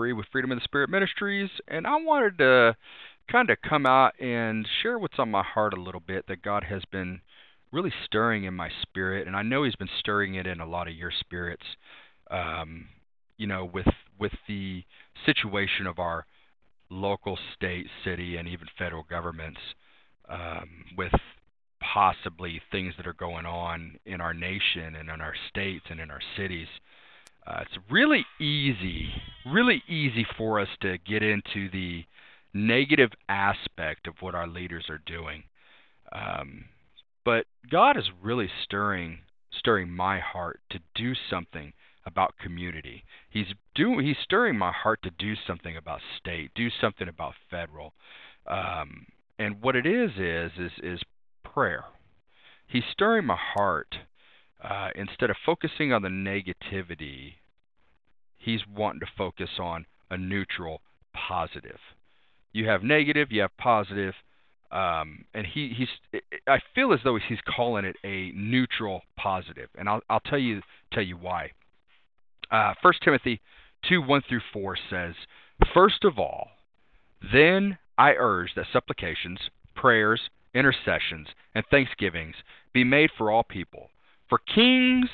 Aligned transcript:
Free 0.00 0.14
with 0.14 0.24
Freedom 0.32 0.50
in 0.50 0.56
the 0.56 0.64
Spirit 0.64 0.88
Ministries, 0.88 1.50
and 1.68 1.86
I 1.86 1.96
wanted 1.96 2.38
to 2.38 2.74
kind 3.30 3.50
of 3.50 3.58
come 3.60 3.84
out 3.84 4.18
and 4.18 4.66
share 4.82 4.98
what's 4.98 5.18
on 5.18 5.30
my 5.30 5.42
heart 5.42 5.74
a 5.74 5.80
little 5.80 6.00
bit 6.00 6.24
that 6.28 6.40
God 6.40 6.64
has 6.64 6.80
been 6.90 7.20
really 7.70 7.92
stirring 8.06 8.44
in 8.44 8.54
my 8.54 8.70
spirit, 8.80 9.26
and 9.26 9.36
I 9.36 9.42
know 9.42 9.62
He's 9.62 9.76
been 9.76 9.90
stirring 9.98 10.36
it 10.36 10.46
in 10.46 10.58
a 10.58 10.66
lot 10.66 10.88
of 10.88 10.94
your 10.94 11.10
spirits. 11.20 11.64
Um, 12.30 12.86
you 13.36 13.46
know, 13.46 13.66
with 13.66 13.88
with 14.18 14.32
the 14.48 14.84
situation 15.26 15.86
of 15.86 15.98
our 15.98 16.24
local, 16.88 17.38
state, 17.54 17.86
city, 18.02 18.38
and 18.38 18.48
even 18.48 18.68
federal 18.78 19.02
governments, 19.02 19.60
um, 20.30 20.70
with 20.96 21.12
possibly 21.92 22.62
things 22.72 22.94
that 22.96 23.06
are 23.06 23.12
going 23.12 23.44
on 23.44 23.98
in 24.06 24.22
our 24.22 24.32
nation 24.32 24.96
and 24.98 25.10
in 25.10 25.20
our 25.20 25.34
states 25.50 25.84
and 25.90 26.00
in 26.00 26.10
our 26.10 26.22
cities. 26.38 26.68
Uh, 27.50 27.62
it's 27.62 27.84
really 27.90 28.24
easy, 28.40 29.08
really 29.44 29.82
easy 29.88 30.24
for 30.36 30.60
us 30.60 30.68
to 30.80 30.98
get 30.98 31.22
into 31.22 31.68
the 31.72 32.04
negative 32.54 33.10
aspect 33.28 34.06
of 34.06 34.14
what 34.20 34.34
our 34.34 34.46
leaders 34.46 34.86
are 34.88 35.00
doing. 35.04 35.42
Um, 36.12 36.66
but 37.24 37.46
God 37.68 37.96
is 37.96 38.04
really 38.22 38.48
stirring 38.64 39.20
stirring 39.52 39.90
my 39.90 40.20
heart 40.20 40.60
to 40.70 40.78
do 40.94 41.12
something 41.28 41.72
about 42.06 42.38
community. 42.40 43.04
He's 43.28 43.52
doing 43.74 44.06
he's 44.06 44.16
stirring 44.22 44.56
my 44.56 44.72
heart 44.72 45.00
to 45.02 45.10
do 45.10 45.34
something 45.46 45.76
about 45.76 46.00
state, 46.18 46.52
do 46.54 46.68
something 46.80 47.08
about 47.08 47.34
federal. 47.50 47.94
Um, 48.46 49.06
and 49.40 49.60
what 49.60 49.74
it 49.74 49.86
is 49.86 50.10
is 50.18 50.52
is 50.56 50.72
is 50.82 51.00
prayer. 51.42 51.84
He's 52.68 52.84
stirring 52.92 53.26
my 53.26 53.38
heart. 53.38 53.96
Uh, 54.62 54.90
instead 54.94 55.30
of 55.30 55.36
focusing 55.46 55.90
on 55.90 56.02
the 56.02 56.08
negativity, 56.10 57.36
he's 58.40 58.60
wanting 58.74 59.00
to 59.00 59.06
focus 59.16 59.50
on 59.60 59.86
a 60.10 60.16
neutral 60.16 60.80
positive. 61.14 61.78
You 62.52 62.66
have 62.68 62.82
negative, 62.82 63.28
you 63.30 63.42
have 63.42 63.56
positive, 63.56 64.14
um, 64.72 65.24
and 65.34 65.46
he, 65.46 65.72
he's. 65.76 66.22
I 66.46 66.58
feel 66.74 66.92
as 66.92 67.00
though 67.04 67.16
he's 67.28 67.38
calling 67.56 67.84
it 67.84 67.96
a 68.04 68.32
neutral 68.34 69.02
positive, 69.16 69.68
and 69.78 69.88
I'll, 69.88 70.00
I'll 70.10 70.20
tell 70.20 70.38
you 70.38 70.62
tell 70.92 71.02
you 71.02 71.16
why. 71.16 71.50
Uh, 72.50 72.74
1 72.82 72.94
Timothy 73.04 73.40
2 73.88 74.02
1 74.02 74.22
through 74.28 74.40
4 74.52 74.76
says, 74.90 75.14
First 75.72 76.04
of 76.04 76.18
all, 76.18 76.48
then 77.32 77.78
I 77.96 78.12
urge 78.12 78.54
that 78.56 78.66
supplications, 78.72 79.38
prayers, 79.74 80.20
intercessions, 80.54 81.28
and 81.54 81.64
thanksgivings 81.70 82.34
be 82.72 82.84
made 82.84 83.10
for 83.16 83.30
all 83.30 83.44
people, 83.44 83.90
for 84.28 84.38
kings 84.38 85.08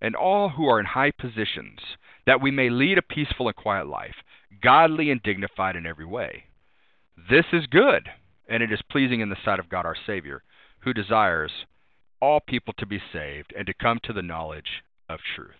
and 0.00 0.14
all 0.14 0.50
who 0.50 0.66
are 0.66 0.80
in 0.80 0.86
high 0.86 1.10
positions, 1.10 1.78
that 2.26 2.40
we 2.40 2.50
may 2.50 2.70
lead 2.70 2.98
a 2.98 3.02
peaceful 3.02 3.48
and 3.48 3.56
quiet 3.56 3.86
life, 3.86 4.16
godly 4.62 5.10
and 5.10 5.22
dignified 5.22 5.76
in 5.76 5.86
every 5.86 6.06
way. 6.06 6.44
This 7.30 7.46
is 7.52 7.66
good, 7.66 8.08
and 8.48 8.62
it 8.62 8.72
is 8.72 8.80
pleasing 8.90 9.20
in 9.20 9.28
the 9.28 9.36
sight 9.44 9.58
of 9.58 9.68
God 9.68 9.86
our 9.86 9.96
Savior, 10.06 10.42
who 10.80 10.92
desires 10.92 11.52
all 12.20 12.40
people 12.40 12.74
to 12.78 12.86
be 12.86 13.00
saved 13.12 13.52
and 13.56 13.66
to 13.66 13.74
come 13.74 13.98
to 14.04 14.12
the 14.12 14.22
knowledge 14.22 14.82
of 15.08 15.20
truth. 15.36 15.50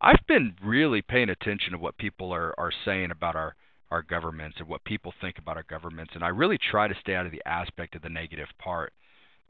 I've 0.00 0.26
been 0.26 0.54
really 0.62 1.00
paying 1.00 1.30
attention 1.30 1.72
to 1.72 1.78
what 1.78 1.96
people 1.96 2.32
are, 2.32 2.54
are 2.58 2.72
saying 2.84 3.10
about 3.10 3.36
our 3.36 3.54
our 3.92 4.02
governments 4.02 4.56
and 4.58 4.66
what 4.66 4.82
people 4.84 5.12
think 5.20 5.36
about 5.36 5.58
our 5.58 5.66
governments. 5.68 6.12
And 6.14 6.24
I 6.24 6.28
really 6.28 6.58
try 6.58 6.88
to 6.88 6.94
stay 6.98 7.14
out 7.14 7.26
of 7.26 7.32
the 7.32 7.46
aspect 7.46 7.94
of 7.94 8.00
the 8.00 8.08
negative 8.08 8.48
part. 8.58 8.94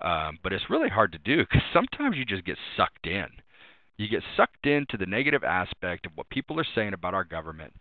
Um, 0.01 0.41
but 0.43 0.53
it's 0.53 0.69
really 0.69 0.89
hard 0.89 1.13
to 1.13 1.19
do 1.19 1.39
because 1.45 1.63
sometimes 1.73 2.17
you 2.17 2.25
just 2.25 2.45
get 2.45 2.59
sucked 2.77 3.07
in. 3.07 3.29
You 3.97 4.09
get 4.09 4.23
sucked 4.37 4.67
into 4.67 4.97
the 4.97 5.07
negative 5.07 5.45
aspect 5.45 6.07
of 6.07 6.13
what 6.15 6.31
people 6.31 6.59
are 6.59 6.67
saying 6.75 6.95
about 6.95 7.15
our 7.15 7.25
government, 7.25 7.75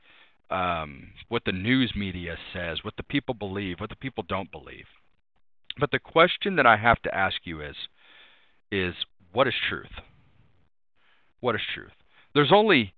um, 0.49 1.07
what 1.29 1.43
the 1.45 1.51
news 1.51 1.93
media 1.95 2.37
says, 2.53 2.79
what 2.83 2.95
the 2.97 3.03
people 3.03 3.33
believe, 3.33 3.79
what 3.79 3.89
the 3.89 3.95
people 3.95 4.23
don't 4.27 4.51
believe. 4.51 4.85
But 5.79 5.91
the 5.91 5.99
question 5.99 6.57
that 6.57 6.65
I 6.65 6.77
have 6.77 7.01
to 7.03 7.15
ask 7.15 7.37
you 7.45 7.61
is, 7.61 7.75
is 8.71 8.93
what 9.31 9.47
is 9.47 9.53
truth? 9.69 9.91
What 11.39 11.55
is 11.55 11.61
truth? 11.73 11.91
There's 12.33 12.51
only 12.51 12.93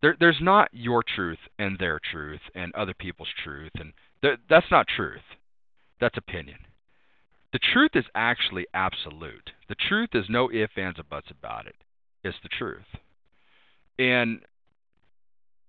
there, 0.00 0.16
there's 0.18 0.38
not 0.40 0.68
your 0.72 1.02
truth 1.02 1.38
and 1.58 1.76
their 1.78 1.98
truth 1.98 2.40
and 2.54 2.72
other 2.74 2.94
people's 2.94 3.28
truth, 3.42 3.72
and 3.74 3.92
th- 4.22 4.38
that's 4.48 4.70
not 4.70 4.86
truth. 4.86 5.22
That's 6.00 6.16
opinion. 6.16 6.58
The 7.52 7.58
truth 7.58 7.92
is 7.94 8.04
actually 8.14 8.66
absolute. 8.72 9.50
The 9.68 9.74
truth 9.74 10.10
is 10.14 10.26
no 10.28 10.50
ifs, 10.52 10.74
ands, 10.76 10.98
or 10.98 11.04
buts 11.04 11.28
about 11.30 11.66
it. 11.66 11.74
It's 12.28 12.38
the 12.42 12.48
truth. 12.48 12.86
And 13.98 14.40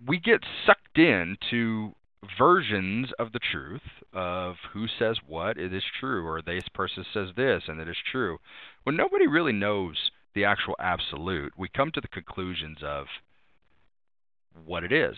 we 0.05 0.19
get 0.19 0.41
sucked 0.65 0.97
into 0.97 1.93
versions 2.37 3.09
of 3.17 3.31
the 3.31 3.39
truth 3.39 3.81
of 4.13 4.55
who 4.73 4.85
says 4.99 5.17
what 5.25 5.57
it 5.57 5.73
is 5.73 5.83
true 5.99 6.27
or 6.27 6.41
this 6.41 6.63
person 6.73 7.05
says 7.13 7.29
this 7.37 7.63
and 7.67 7.79
it 7.79 7.87
is 7.87 7.95
true 8.11 8.37
when 8.83 8.97
nobody 8.97 9.25
really 9.25 9.53
knows 9.53 10.11
the 10.35 10.43
actual 10.43 10.75
absolute 10.79 11.53
we 11.57 11.69
come 11.69 11.91
to 11.91 12.01
the 12.01 12.07
conclusions 12.09 12.79
of 12.83 13.05
what 14.65 14.83
it 14.83 14.91
is. 14.91 15.15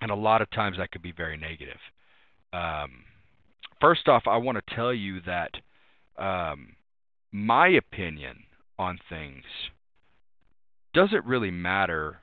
And 0.00 0.10
a 0.10 0.16
lot 0.16 0.42
of 0.42 0.50
times 0.50 0.76
that 0.78 0.92
could 0.92 1.02
be 1.02 1.12
very 1.12 1.36
negative. 1.36 1.80
Um, 2.52 3.04
first 3.80 4.08
off, 4.08 4.22
I 4.26 4.36
want 4.36 4.58
to 4.58 4.74
tell 4.74 4.94
you 4.94 5.20
that 5.26 5.50
um, 6.16 6.76
my 7.32 7.68
opinion 7.68 8.44
on 8.78 8.98
things 9.08 9.44
doesn't 10.92 11.24
really 11.24 11.50
matter 11.50 12.18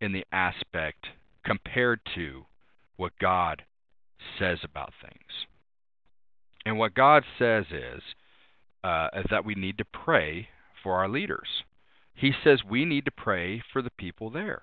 in 0.00 0.12
the 0.12 0.26
aspect 0.32 1.06
compared 1.44 2.00
to 2.14 2.44
what 2.96 3.12
God 3.20 3.62
says 4.38 4.58
about 4.62 4.92
things. 5.00 5.46
And 6.64 6.78
what 6.78 6.94
God 6.94 7.24
says 7.38 7.64
is, 7.70 8.02
uh, 8.84 9.08
is 9.16 9.26
that 9.30 9.44
we 9.44 9.54
need 9.54 9.78
to 9.78 9.84
pray 9.84 10.48
for 10.82 10.96
our 10.96 11.08
leaders. 11.08 11.48
He 12.14 12.32
says 12.44 12.60
we 12.68 12.84
need 12.84 13.04
to 13.04 13.10
pray 13.10 13.62
for 13.72 13.82
the 13.82 13.90
people 13.90 14.30
there. 14.30 14.62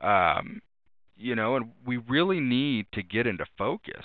Um, 0.00 0.60
you 1.16 1.34
know, 1.34 1.56
and 1.56 1.70
we 1.86 1.96
really 1.96 2.40
need 2.40 2.86
to 2.92 3.02
get 3.02 3.26
into 3.26 3.46
focus. 3.56 4.04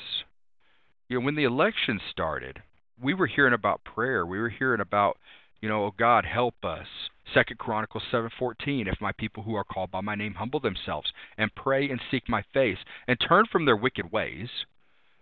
You 1.09 1.19
know, 1.19 1.25
when 1.25 1.35
the 1.35 1.43
election 1.43 1.99
started, 2.09 2.61
we 3.01 3.13
were 3.13 3.28
hearing 3.28 3.53
about 3.53 3.83
prayer. 3.83 4.25
We 4.25 4.39
were 4.39 4.49
hearing 4.49 4.79
about, 4.79 5.17
you 5.61 5.69
know, 5.69 5.85
oh 5.85 5.94
God, 5.97 6.25
help 6.25 6.55
us. 6.63 6.88
Second 7.33 7.59
Chronicles 7.59 8.03
seven 8.11 8.29
fourteen. 8.38 8.88
If 8.88 8.99
my 8.99 9.11
people 9.13 9.44
who 9.44 9.55
are 9.55 9.63
called 9.63 9.91
by 9.91 10.01
my 10.01 10.16
name 10.16 10.33
humble 10.33 10.59
themselves 10.59 11.13
and 11.38 11.55
pray 11.55 11.89
and 11.89 12.01
seek 12.09 12.27
my 12.27 12.44
face 12.53 12.79
and 13.07 13.17
turn 13.19 13.45
from 13.49 13.66
their 13.66 13.75
wicked 13.75 14.11
ways, 14.11 14.49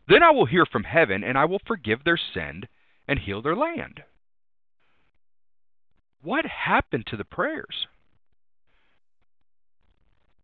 then 0.08 0.24
I 0.24 0.32
will 0.32 0.46
hear 0.46 0.66
from 0.66 0.86
heaven 0.86 1.24
and 1.24 1.38
I 1.38 1.46
will 1.46 1.62
forgive 1.68 2.04
their 2.04 2.20
sin 2.34 2.64
and 3.08 3.20
heal 3.20 3.42
their 3.42 3.56
land. 3.56 4.02
What 6.22 6.46
happened 6.46 7.06
to 7.08 7.18
the 7.18 7.24
prayers? 7.24 7.88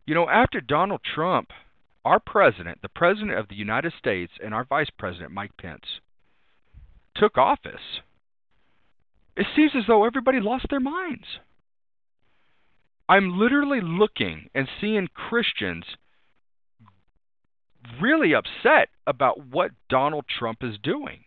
You 0.06 0.14
know, 0.14 0.30
after 0.30 0.62
Donald 0.62 1.02
Trump, 1.04 1.50
our 2.06 2.20
president, 2.20 2.82
the 2.82 2.90
president 2.90 3.38
of 3.38 3.48
the 3.50 3.56
United 3.56 3.94
States, 3.98 4.34
and 4.44 4.54
our 4.54 4.64
vice 4.64 4.92
president, 4.98 5.32
Mike 5.32 5.58
Pence, 5.58 6.00
took 7.16 7.38
office, 7.38 8.02
it 9.36 9.48
seems 9.56 9.72
as 9.76 9.84
though 9.88 10.06
everybody 10.06 10.40
lost 10.40 10.68
their 10.70 10.80
minds. 10.80 11.26
I'm 13.08 13.38
literally 13.38 13.82
looking 13.82 14.50
and 14.56 14.68
seeing 14.82 15.08
Christians 15.14 15.86
really 18.02 18.34
upset 18.34 18.90
about 19.06 19.46
what 19.48 19.72
Donald 19.90 20.26
Trump 20.40 20.60
is 20.64 20.78
doing. 20.82 21.26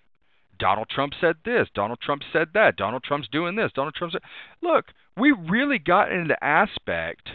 Donald 0.59 0.88
Trump 0.88 1.12
said 1.21 1.37
this. 1.44 1.69
Donald 1.73 2.00
Trump 2.00 2.23
said 2.33 2.49
that. 2.55 2.77
Donald 2.77 3.05
Trump's 3.05 3.29
doing 3.31 3.55
this. 3.55 3.71
Donald 3.75 3.94
Trump 3.94 4.12
said. 4.12 4.23
Look, 4.61 4.87
we 5.17 5.31
really 5.31 5.79
got 5.79 6.11
into 6.11 6.29
the 6.29 6.44
aspect 6.44 7.29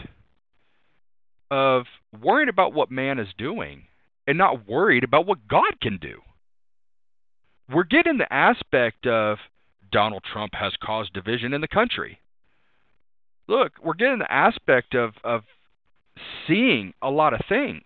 of 1.50 1.84
worrying 2.22 2.50
about 2.50 2.74
what 2.74 2.90
man 2.90 3.18
is 3.18 3.28
doing 3.38 3.84
and 4.26 4.36
not 4.36 4.68
worried 4.68 5.04
about 5.04 5.26
what 5.26 5.48
God 5.48 5.80
can 5.80 5.98
do. 5.98 6.20
We're 7.72 7.84
getting 7.84 8.18
the 8.18 8.30
aspect 8.30 9.06
of 9.06 9.38
Donald 9.94 10.24
Trump 10.24 10.54
has 10.56 10.72
caused 10.82 11.12
division 11.12 11.54
in 11.54 11.60
the 11.60 11.68
country. 11.68 12.18
Look, 13.46 13.74
we're 13.80 13.94
getting 13.94 14.18
the 14.18 14.32
aspect 14.32 14.96
of, 14.96 15.12
of 15.22 15.42
seeing 16.48 16.94
a 17.00 17.10
lot 17.10 17.32
of 17.32 17.42
things 17.48 17.84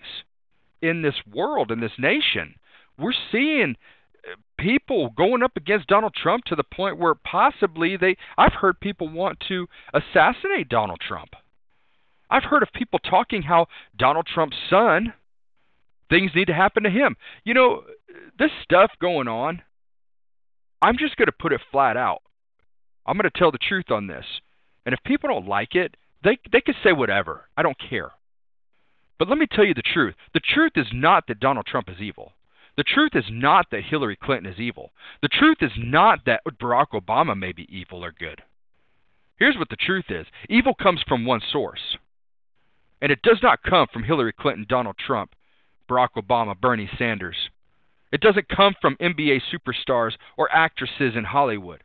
in 0.80 1.02
this 1.02 1.16
world, 1.30 1.70
in 1.70 1.80
this 1.80 1.98
nation. 1.98 2.54
We're 2.98 3.12
seeing 3.30 3.76
uh, 4.26 4.36
people 4.58 5.10
going 5.18 5.42
up 5.42 5.52
against 5.56 5.88
Donald 5.88 6.14
Trump 6.14 6.44
to 6.46 6.56
the 6.56 6.64
point 6.64 6.98
where 6.98 7.14
possibly 7.14 7.98
they 7.98 8.16
I've 8.38 8.54
heard 8.54 8.80
people 8.80 9.10
want 9.10 9.44
to 9.48 9.66
assassinate 9.92 10.70
Donald 10.70 11.00
Trump. 11.06 11.30
I've 12.30 12.44
heard 12.44 12.62
of 12.62 12.70
people 12.72 13.00
talking 13.00 13.42
how 13.42 13.66
Donald 13.98 14.26
Trump's 14.26 14.56
son, 14.70 15.12
things 16.08 16.30
need 16.34 16.46
to 16.46 16.54
happen 16.54 16.84
to 16.84 16.90
him. 16.90 17.16
You 17.44 17.52
know, 17.52 17.82
this 18.38 18.50
stuff 18.64 18.92
going 18.98 19.28
on, 19.28 19.60
I'm 20.80 20.96
just 20.98 21.16
going 21.16 21.26
to 21.26 21.32
put 21.32 21.52
it 21.52 21.60
flat 21.70 21.96
out. 21.96 22.22
I'm 23.06 23.16
going 23.16 23.30
to 23.30 23.38
tell 23.38 23.50
the 23.50 23.58
truth 23.58 23.90
on 23.90 24.06
this. 24.06 24.24
And 24.84 24.92
if 24.92 25.02
people 25.04 25.28
don't 25.28 25.48
like 25.48 25.74
it, 25.74 25.96
they 26.22 26.38
they 26.50 26.60
can 26.60 26.74
say 26.82 26.92
whatever. 26.92 27.48
I 27.56 27.62
don't 27.62 27.76
care. 27.90 28.10
But 29.18 29.28
let 29.28 29.38
me 29.38 29.46
tell 29.50 29.64
you 29.64 29.74
the 29.74 29.82
truth. 29.82 30.14
The 30.34 30.40
truth 30.40 30.72
is 30.76 30.86
not 30.92 31.26
that 31.26 31.40
Donald 31.40 31.66
Trump 31.66 31.88
is 31.88 32.00
evil. 32.00 32.32
The 32.76 32.84
truth 32.84 33.12
is 33.14 33.24
not 33.28 33.66
that 33.70 33.82
Hillary 33.82 34.16
Clinton 34.16 34.52
is 34.52 34.60
evil. 34.60 34.92
The 35.20 35.28
truth 35.28 35.58
is 35.60 35.72
not 35.76 36.20
that 36.26 36.42
Barack 36.60 36.90
Obama 36.92 37.36
may 37.36 37.50
be 37.50 37.66
evil 37.76 38.04
or 38.04 38.12
good. 38.12 38.40
Here's 39.36 39.56
what 39.56 39.68
the 39.68 39.76
truth 39.76 40.06
is 40.10 40.26
evil 40.48 40.74
comes 40.74 41.02
from 41.08 41.24
one 41.24 41.40
source. 41.52 41.96
And 43.00 43.10
it 43.10 43.22
does 43.22 43.38
not 43.42 43.62
come 43.62 43.86
from 43.92 44.04
Hillary 44.04 44.32
Clinton, 44.32 44.66
Donald 44.68 44.96
Trump, 44.96 45.34
Barack 45.88 46.10
Obama, 46.16 46.58
Bernie 46.58 46.90
Sanders. 46.98 47.36
It 48.12 48.20
doesn't 48.20 48.48
come 48.48 48.74
from 48.80 48.96
NBA 49.00 49.40
superstars 49.52 50.12
or 50.36 50.50
actresses 50.52 51.14
in 51.16 51.24
Hollywood. 51.24 51.82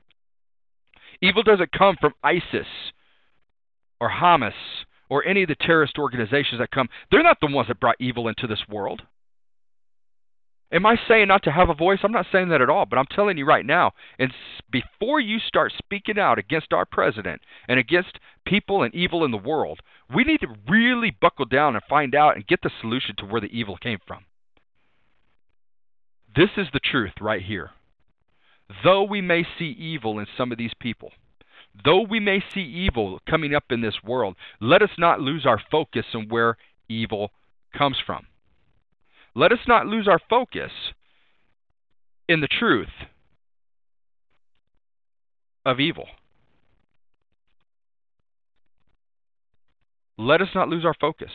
Evil 1.22 1.44
doesn't 1.44 1.72
come 1.72 1.96
from 2.00 2.14
ISIS 2.24 2.68
or 4.00 4.10
Hamas 4.10 4.54
or 5.10 5.26
any 5.26 5.44
of 5.44 5.50
the 5.50 5.56
terrorist 5.56 5.98
organizations 5.98 6.60
that 6.60 6.72
come. 6.72 6.90
They're 7.12 7.24
not 7.24 7.38
the 7.42 7.52
ones 7.52 7.68
that 7.68 7.80
brought 7.80 7.96
evil 8.00 8.28
into 8.28 8.48
this 8.48 8.64
world. 8.70 9.02
Am 10.74 10.88
I 10.88 10.96
saying 11.08 11.28
not 11.28 11.44
to 11.44 11.52
have 11.52 11.70
a 11.70 11.76
voice? 11.76 12.00
I'm 12.04 12.12
not 12.12 12.26
saying 12.32 12.50
that 12.50 12.62
at 12.62 12.70
all, 12.70 12.88
but 12.88 12.98
I'm 12.98 13.06
telling 13.06 13.38
you 13.38 13.46
right 13.46 13.66
now, 13.66 13.92
and 14.18 14.34
before 14.72 15.20
you 15.20 15.38
start 15.38 15.72
speaking 15.78 16.18
out 16.18 16.40
against 16.40 16.74
our 16.74 16.86
president 16.86 17.42
and 17.68 17.80
against 17.80 18.18
people 18.48 18.82
and 18.82 18.94
evil 18.96 19.24
in 19.24 19.30
the 19.30 19.38
world, 19.38 19.82
we 20.14 20.24
need 20.24 20.42
to 20.42 20.56
really 20.68 21.16
buckle 21.22 21.46
down 21.46 21.76
and 21.76 21.84
find 21.88 22.16
out 22.16 22.36
and 22.36 22.48
get 22.48 22.64
the 22.64 22.72
solution 22.82 23.16
to 23.20 23.26
where 23.26 23.40
the 23.40 23.56
evil 23.56 23.78
came 23.78 24.00
from. 24.08 24.26
This 26.36 26.50
is 26.58 26.68
the 26.74 26.80
truth 26.80 27.14
right 27.22 27.42
here. 27.42 27.72
Though 28.84 29.04
we 29.04 29.22
may 29.22 29.46
see 29.58 29.76
evil 29.78 30.20
in 30.20 30.26
some 30.38 30.52
of 30.52 30.58
these 30.58 30.74
people, 30.80 31.12
though 31.86 32.02
we 32.02 32.20
may 32.20 32.44
see 32.54 32.62
evil 32.62 33.20
coming 33.30 33.54
up 33.54 33.66
in 33.70 33.82
this 33.82 34.04
world, 34.04 34.36
let 34.60 34.82
us 34.82 34.90
not 34.98 35.20
lose 35.20 35.46
our 35.46 35.62
focus 35.72 36.06
on 36.14 36.30
where 36.30 36.58
evil 36.90 37.32
comes 37.78 37.98
from. 38.04 38.26
Let 39.36 39.52
us 39.52 39.60
not 39.68 39.88
lose 39.88 40.08
our 40.08 40.20
focus 40.30 40.72
in 42.28 42.42
the 42.42 42.48
truth 42.48 42.88
of 45.66 45.80
evil. 45.80 46.08
Let 50.18 50.42
us 50.42 50.50
not 50.54 50.70
lose 50.70 50.86
our 50.86 50.94
focus. 51.00 51.32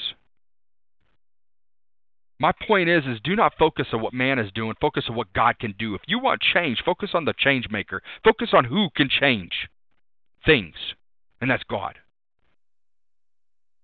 My 2.41 2.53
point 2.67 2.89
is 2.89 3.05
is 3.05 3.19
do 3.23 3.35
not 3.35 3.55
focus 3.59 3.89
on 3.93 4.01
what 4.01 4.15
man 4.15 4.39
is 4.39 4.53
doing, 4.53 4.75
focus 4.81 5.05
on 5.09 5.17
what 5.17 5.33
God 5.33 5.59
can 5.59 5.75
do. 5.79 5.95
If 5.95 6.03
you 6.07 6.21
want 6.21 6.41
change, 6.41 6.83
focus 6.85 7.11
on 7.15 7.25
the 7.25 7.35
change 7.37 7.69
maker. 7.71 8.03
Focus 8.25 8.51
on 8.53 8.65
who 8.65 8.89
can 8.95 9.09
change 9.09 9.69
things, 10.47 10.75
and 11.41 11.51
that's 11.51 11.65
God. 11.65 11.97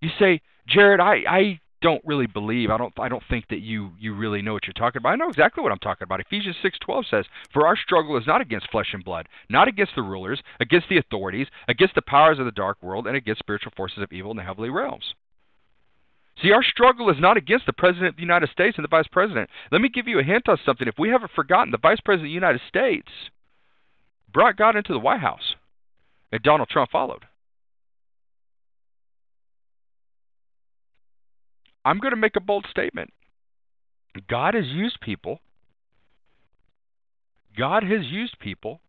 You 0.01 0.11
say, 0.19 0.41
Jared, 0.69 1.01
I, 1.01 1.25
I 1.29 1.61
don't 1.83 2.03
really 2.05 2.27
believe. 2.27 2.71
I 2.71 2.79
don't 2.79 2.99
I 2.99 3.09
don't 3.09 3.23
think 3.29 3.49
that 3.49 3.61
you 3.61 3.91
you 3.99 4.15
really 4.15 4.41
know 4.41 4.53
what 4.53 4.67
you're 4.67 4.73
talking 4.73 5.01
about. 5.01 5.11
I 5.11 5.17
know 5.17 5.29
exactly 5.29 5.63
what 5.63 5.73
I'm 5.73 5.79
talking 5.79 6.05
about. 6.05 6.21
Ephesians 6.21 6.57
6:12 6.63 7.07
says, 7.11 7.27
"For 7.53 7.67
our 7.67 7.77
struggle 7.77 8.17
is 8.17 8.27
not 8.27 8.41
against 8.41 8.71
flesh 8.71 8.95
and 8.95 9.05
blood, 9.05 9.29
not 9.51 9.69
against 9.69 9.95
the 9.97 10.03
rulers, 10.03 10.41
against 10.61 10.89
the 10.89 10.99
authorities, 10.99 11.49
against 11.69 11.95
the 11.95 12.03
powers 12.03 12.39
of 12.39 12.45
the 12.45 12.53
dark 12.53 12.83
world, 12.83 13.07
and 13.07 13.17
against 13.17 13.41
spiritual 13.41 13.73
forces 13.77 13.99
of 13.99 14.13
evil 14.13 14.31
in 14.31 14.37
the 14.37 14.45
heavenly 14.45 14.71
realms." 14.71 15.15
See, 16.43 16.53
our 16.53 16.65
struggle 16.65 17.11
is 17.11 17.17
not 17.21 17.37
against 17.37 17.67
the 17.67 17.73
President 17.73 18.09
of 18.09 18.17
the 18.17 18.23
United 18.23 18.51
States 18.51 18.77
and 18.77 18.85
the 18.85 18.89
Vice 18.89 19.07
President. 19.11 19.49
Let 19.71 19.81
me 19.81 19.89
give 19.89 20.09
you 20.09 20.19
a 20.19 20.25
hint 20.25 20.49
on 20.49 20.59
something. 20.67 20.89
If 20.89 20.99
we 20.99 21.11
haven't 21.11 21.31
forgotten, 21.35 21.71
the 21.71 21.79
Vice 21.79 22.01
President 22.05 22.27
of 22.27 22.31
the 22.31 22.35
United 22.35 22.61
States 22.69 23.09
brought 24.33 24.57
God 24.57 24.75
into 24.75 24.93
the 24.93 24.99
White 24.99 25.21
House, 25.21 25.55
and 26.33 26.43
Donald 26.43 26.69
Trump 26.69 26.91
followed. 26.91 27.25
I'm 31.85 31.99
going 31.99 32.13
to 32.13 32.21
make 32.21 32.37
a 32.37 32.41
bold 32.41 32.67
statement. 32.71 33.13
God 34.29 34.55
has 34.55 34.67
used 34.67 35.01
people. 35.01 35.41
God 37.57 37.85
has 37.85 38.07
used 38.07 38.39
people 38.41 38.81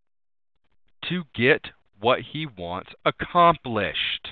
to 1.10 1.24
get 1.36 1.62
what 2.00 2.20
he 2.34 2.46
wants 2.46 2.92
accomplished. 3.06 4.30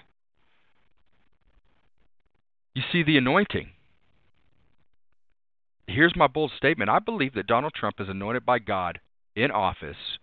You 2.74 2.82
see 2.92 3.04
the 3.04 3.18
anointing. 3.18 3.70
Here's 5.88 6.16
my 6.16 6.28
bold 6.28 6.52
statement. 6.58 6.90
I 6.90 7.00
believe 7.00 7.34
that 7.36 7.48
Donald 7.48 7.74
Trump 7.74 8.00
is 8.00 8.10
anointed 8.10 8.46
by 8.46 8.60
God 8.60 9.00
in 9.36 9.52
office 9.52 10.18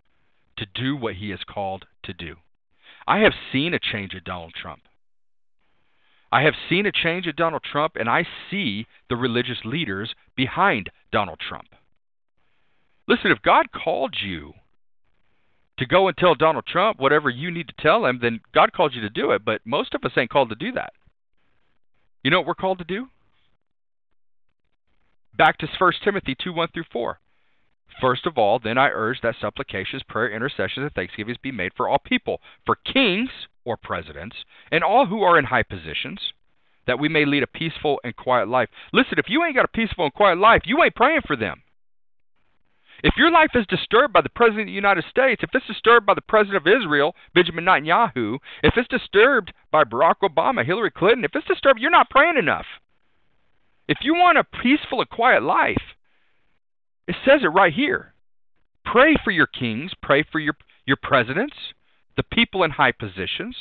to 0.56 0.66
do 0.74 0.96
what 0.96 1.16
he 1.16 1.30
is 1.30 1.40
called 1.48 1.86
to 2.04 2.12
do. 2.12 2.36
I 3.06 3.18
have 3.18 3.32
seen 3.52 3.74
a 3.74 3.78
change 3.78 4.14
in 4.14 4.22
Donald 4.24 4.52
Trump. 4.60 4.82
I 6.32 6.42
have 6.42 6.54
seen 6.68 6.86
a 6.86 6.92
change 6.92 7.26
in 7.26 7.34
Donald 7.36 7.62
Trump, 7.62 7.96
and 7.96 8.08
I 8.08 8.24
see 8.50 8.86
the 9.08 9.16
religious 9.16 9.58
leaders 9.64 10.14
behind 10.36 10.90
Donald 11.12 11.40
Trump. 11.40 11.68
Listen, 13.08 13.32
if 13.32 13.42
God 13.42 13.72
called 13.72 14.16
you 14.22 14.54
to 15.78 15.86
go 15.86 16.06
and 16.06 16.16
tell 16.16 16.34
Donald 16.34 16.66
Trump 16.66 17.00
whatever 17.00 17.30
you 17.30 17.50
need 17.50 17.66
to 17.68 17.74
tell 17.82 18.06
him, 18.06 18.20
then 18.22 18.40
God 18.54 18.72
called 18.72 18.94
you 18.94 19.00
to 19.00 19.10
do 19.10 19.32
it, 19.32 19.44
but 19.44 19.60
most 19.64 19.94
of 19.94 20.04
us 20.04 20.12
ain't 20.16 20.30
called 20.30 20.50
to 20.50 20.54
do 20.54 20.72
that. 20.72 20.92
You 22.22 22.30
know 22.30 22.40
what 22.40 22.46
we're 22.46 22.54
called 22.54 22.78
to 22.78 22.84
do? 22.84 23.08
Back 25.36 25.58
to 25.58 25.68
1 25.78 25.92
Timothy 26.04 26.36
2 26.42 26.52
1 26.52 26.68
through 26.74 26.84
4. 26.92 27.18
First 28.00 28.26
of 28.26 28.38
all, 28.38 28.58
then 28.58 28.78
I 28.78 28.88
urge 28.88 29.20
that 29.22 29.36
supplications, 29.40 30.02
prayer, 30.02 30.30
intercessions, 30.30 30.84
and 30.84 30.92
thanksgivings 30.92 31.38
be 31.42 31.52
made 31.52 31.72
for 31.76 31.88
all 31.88 31.98
people, 31.98 32.40
for 32.64 32.76
kings 32.76 33.30
or 33.64 33.76
presidents, 33.76 34.36
and 34.70 34.84
all 34.84 35.06
who 35.06 35.22
are 35.22 35.38
in 35.38 35.46
high 35.46 35.62
positions, 35.62 36.20
that 36.86 36.98
we 36.98 37.08
may 37.08 37.24
lead 37.24 37.42
a 37.42 37.46
peaceful 37.46 38.00
and 38.04 38.16
quiet 38.16 38.48
life. 38.48 38.68
Listen, 38.92 39.18
if 39.18 39.28
you 39.28 39.44
ain't 39.44 39.56
got 39.56 39.64
a 39.64 39.68
peaceful 39.68 40.04
and 40.04 40.14
quiet 40.14 40.38
life, 40.38 40.62
you 40.64 40.82
ain't 40.82 40.94
praying 40.94 41.22
for 41.26 41.36
them. 41.36 41.62
If 43.02 43.14
your 43.16 43.30
life 43.30 43.50
is 43.54 43.66
disturbed 43.66 44.12
by 44.12 44.20
the 44.20 44.28
President 44.28 44.62
of 44.62 44.66
the 44.66 44.72
United 44.72 45.04
States, 45.08 45.42
if 45.42 45.50
it's 45.54 45.66
disturbed 45.66 46.06
by 46.06 46.14
the 46.14 46.20
President 46.20 46.56
of 46.56 46.72
Israel, 46.72 47.14
Benjamin 47.34 47.64
Netanyahu, 47.64 48.38
if 48.62 48.74
it's 48.76 48.88
disturbed 48.88 49.52
by 49.70 49.84
Barack 49.84 50.16
Obama, 50.22 50.64
Hillary 50.64 50.90
Clinton, 50.90 51.24
if 51.24 51.30
it's 51.34 51.46
disturbed, 51.46 51.80
you're 51.80 51.90
not 51.90 52.10
praying 52.10 52.36
enough. 52.36 52.66
If 53.88 53.98
you 54.02 54.14
want 54.14 54.38
a 54.38 54.44
peaceful 54.44 55.00
and 55.00 55.08
quiet 55.08 55.42
life, 55.42 55.82
it 57.08 57.16
says 57.24 57.40
it 57.42 57.48
right 57.48 57.72
here. 57.72 58.14
Pray 58.84 59.16
for 59.24 59.30
your 59.30 59.46
kings, 59.46 59.92
pray 60.02 60.22
for 60.30 60.38
your, 60.38 60.54
your 60.86 60.98
presidents, 61.02 61.56
the 62.16 62.22
people 62.22 62.62
in 62.62 62.70
high 62.70 62.92
positions. 62.92 63.56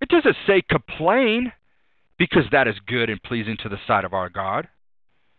It 0.00 0.08
doesn't 0.08 0.36
say 0.46 0.62
complain 0.62 1.52
because 2.18 2.44
that 2.52 2.68
is 2.68 2.76
good 2.86 3.10
and 3.10 3.22
pleasing 3.22 3.56
to 3.62 3.68
the 3.68 3.78
sight 3.86 4.04
of 4.04 4.14
our 4.14 4.28
God. 4.28 4.68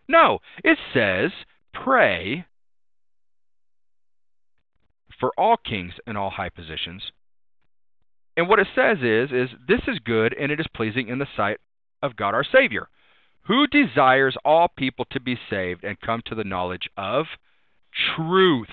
No, 0.07 0.39
it 0.63 0.77
says 0.93 1.31
pray 1.73 2.45
for 5.19 5.31
all 5.37 5.55
kings 5.57 5.93
in 6.07 6.17
all 6.17 6.31
high 6.31 6.49
positions. 6.49 7.11
And 8.35 8.49
what 8.49 8.59
it 8.59 8.67
says 8.75 8.97
is 9.01 9.31
is 9.31 9.49
this 9.67 9.81
is 9.87 9.99
good 9.99 10.33
and 10.37 10.51
it 10.51 10.59
is 10.59 10.65
pleasing 10.75 11.07
in 11.07 11.19
the 11.19 11.27
sight 11.37 11.59
of 12.01 12.15
God 12.15 12.33
our 12.33 12.43
Savior, 12.43 12.87
who 13.43 13.67
desires 13.67 14.35
all 14.43 14.67
people 14.67 15.05
to 15.11 15.19
be 15.19 15.37
saved 15.49 15.83
and 15.83 15.99
come 16.01 16.21
to 16.25 16.35
the 16.35 16.43
knowledge 16.43 16.89
of 16.97 17.25
truth. 18.15 18.67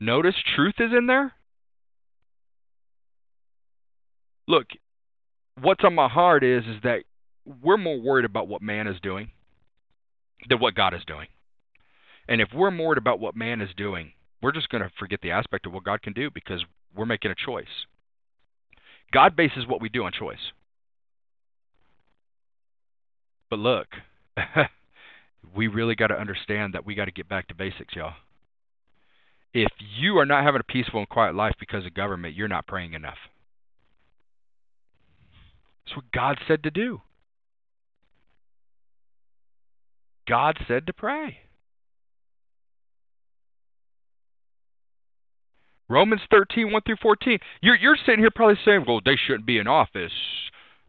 Notice 0.00 0.34
truth 0.56 0.74
is 0.78 0.90
in 0.96 1.06
there. 1.06 1.32
Look, 4.48 4.66
what's 5.60 5.84
on 5.84 5.94
my 5.94 6.08
heart 6.08 6.42
is 6.42 6.64
is 6.64 6.82
that 6.82 7.04
we're 7.62 7.76
more 7.76 8.00
worried 8.00 8.24
about 8.24 8.48
what 8.48 8.62
man 8.62 8.86
is 8.86 8.98
doing 9.00 9.30
than 10.48 10.58
what 10.58 10.74
God 10.74 10.94
is 10.94 11.04
doing. 11.06 11.28
And 12.28 12.40
if 12.40 12.48
we're 12.54 12.70
more 12.70 12.96
about 12.96 13.20
what 13.20 13.36
man 13.36 13.60
is 13.60 13.70
doing, 13.76 14.12
we're 14.42 14.52
just 14.52 14.68
going 14.68 14.82
to 14.82 14.90
forget 14.98 15.20
the 15.22 15.32
aspect 15.32 15.66
of 15.66 15.72
what 15.72 15.84
God 15.84 16.02
can 16.02 16.12
do 16.12 16.30
because 16.30 16.64
we're 16.94 17.06
making 17.06 17.30
a 17.30 17.34
choice. 17.34 17.86
God 19.12 19.36
bases 19.36 19.66
what 19.66 19.80
we 19.80 19.88
do 19.88 20.04
on 20.04 20.12
choice. 20.12 20.52
But 23.50 23.58
look, 23.58 23.88
we 25.54 25.66
really 25.66 25.96
got 25.96 26.08
to 26.08 26.18
understand 26.18 26.74
that 26.74 26.86
we 26.86 26.94
got 26.94 27.06
to 27.06 27.10
get 27.10 27.28
back 27.28 27.48
to 27.48 27.54
basics, 27.54 27.94
y'all. 27.96 28.14
If 29.52 29.72
you 29.98 30.18
are 30.18 30.26
not 30.26 30.44
having 30.44 30.60
a 30.60 30.72
peaceful 30.72 31.00
and 31.00 31.08
quiet 31.08 31.34
life 31.34 31.54
because 31.58 31.84
of 31.84 31.94
government, 31.94 32.36
you're 32.36 32.46
not 32.46 32.68
praying 32.68 32.94
enough. 32.94 33.18
That's 35.84 35.96
what 35.96 36.12
God 36.12 36.38
said 36.46 36.62
to 36.62 36.70
do. 36.70 37.00
God 40.30 40.56
said 40.68 40.86
to 40.86 40.92
pray. 40.92 41.38
Romans 45.88 46.20
13, 46.30 46.70
1 46.70 46.82
through 46.86 46.96
14. 47.02 47.38
You're, 47.60 47.74
you're 47.74 47.96
sitting 48.06 48.20
here 48.20 48.30
probably 48.32 48.60
saying, 48.64 48.84
well, 48.86 49.00
they 49.04 49.16
shouldn't 49.16 49.44
be 49.44 49.58
in 49.58 49.66
office. 49.66 50.12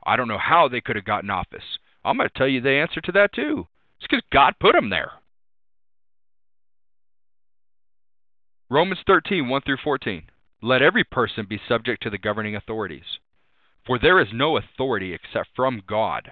I 0.05 0.15
don't 0.15 0.27
know 0.27 0.38
how 0.38 0.67
they 0.67 0.79
could 0.79 0.95
have 0.95 1.05
gotten 1.05 1.31
office. 1.31 1.63
I'm 2.05 2.17
going 2.17 2.29
to 2.29 2.38
tell 2.38 2.48
you 2.48 2.62
the 2.62 2.69
answer 2.69 3.01
to 3.01 3.12
that, 3.13 3.33
too. 3.33 3.65
It's 3.98 4.07
because 4.07 4.21
God 4.31 4.53
put 4.60 4.74
them 4.74 4.91
there. 4.91 5.13
Romans 8.69 9.00
13, 9.07 9.50
1 9.50 9.62
through 9.65 9.77
14. 9.83 10.21
Let 10.62 10.83
every 10.83 11.03
person 11.03 11.48
be 11.50 11.60
subject 11.67 12.03
to 12.03 12.12
the 12.12 12.19
governing 12.19 12.55
authorities. 12.55 13.17
For 13.88 13.98
there 13.98 14.21
is 14.21 14.27
no 14.31 14.57
authority 14.57 15.15
except 15.15 15.50
from 15.55 15.81
God, 15.88 16.31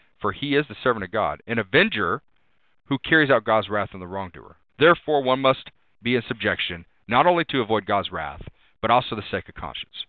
for 0.21 0.31
he 0.31 0.55
is 0.55 0.65
the 0.69 0.75
servant 0.83 1.03
of 1.03 1.11
God, 1.11 1.41
an 1.47 1.59
avenger 1.59 2.21
who 2.85 2.97
carries 2.99 3.29
out 3.29 3.43
God's 3.43 3.69
wrath 3.69 3.89
on 3.93 3.99
the 3.99 4.07
wrongdoer. 4.07 4.57
Therefore, 4.77 5.23
one 5.23 5.39
must 5.39 5.71
be 6.01 6.15
in 6.15 6.23
subjection, 6.27 6.85
not 7.07 7.25
only 7.25 7.43
to 7.45 7.61
avoid 7.61 7.85
God's 7.85 8.11
wrath, 8.11 8.41
but 8.81 8.91
also 8.91 9.15
the 9.15 9.23
sake 9.29 9.49
of 9.49 9.55
conscience. 9.55 10.05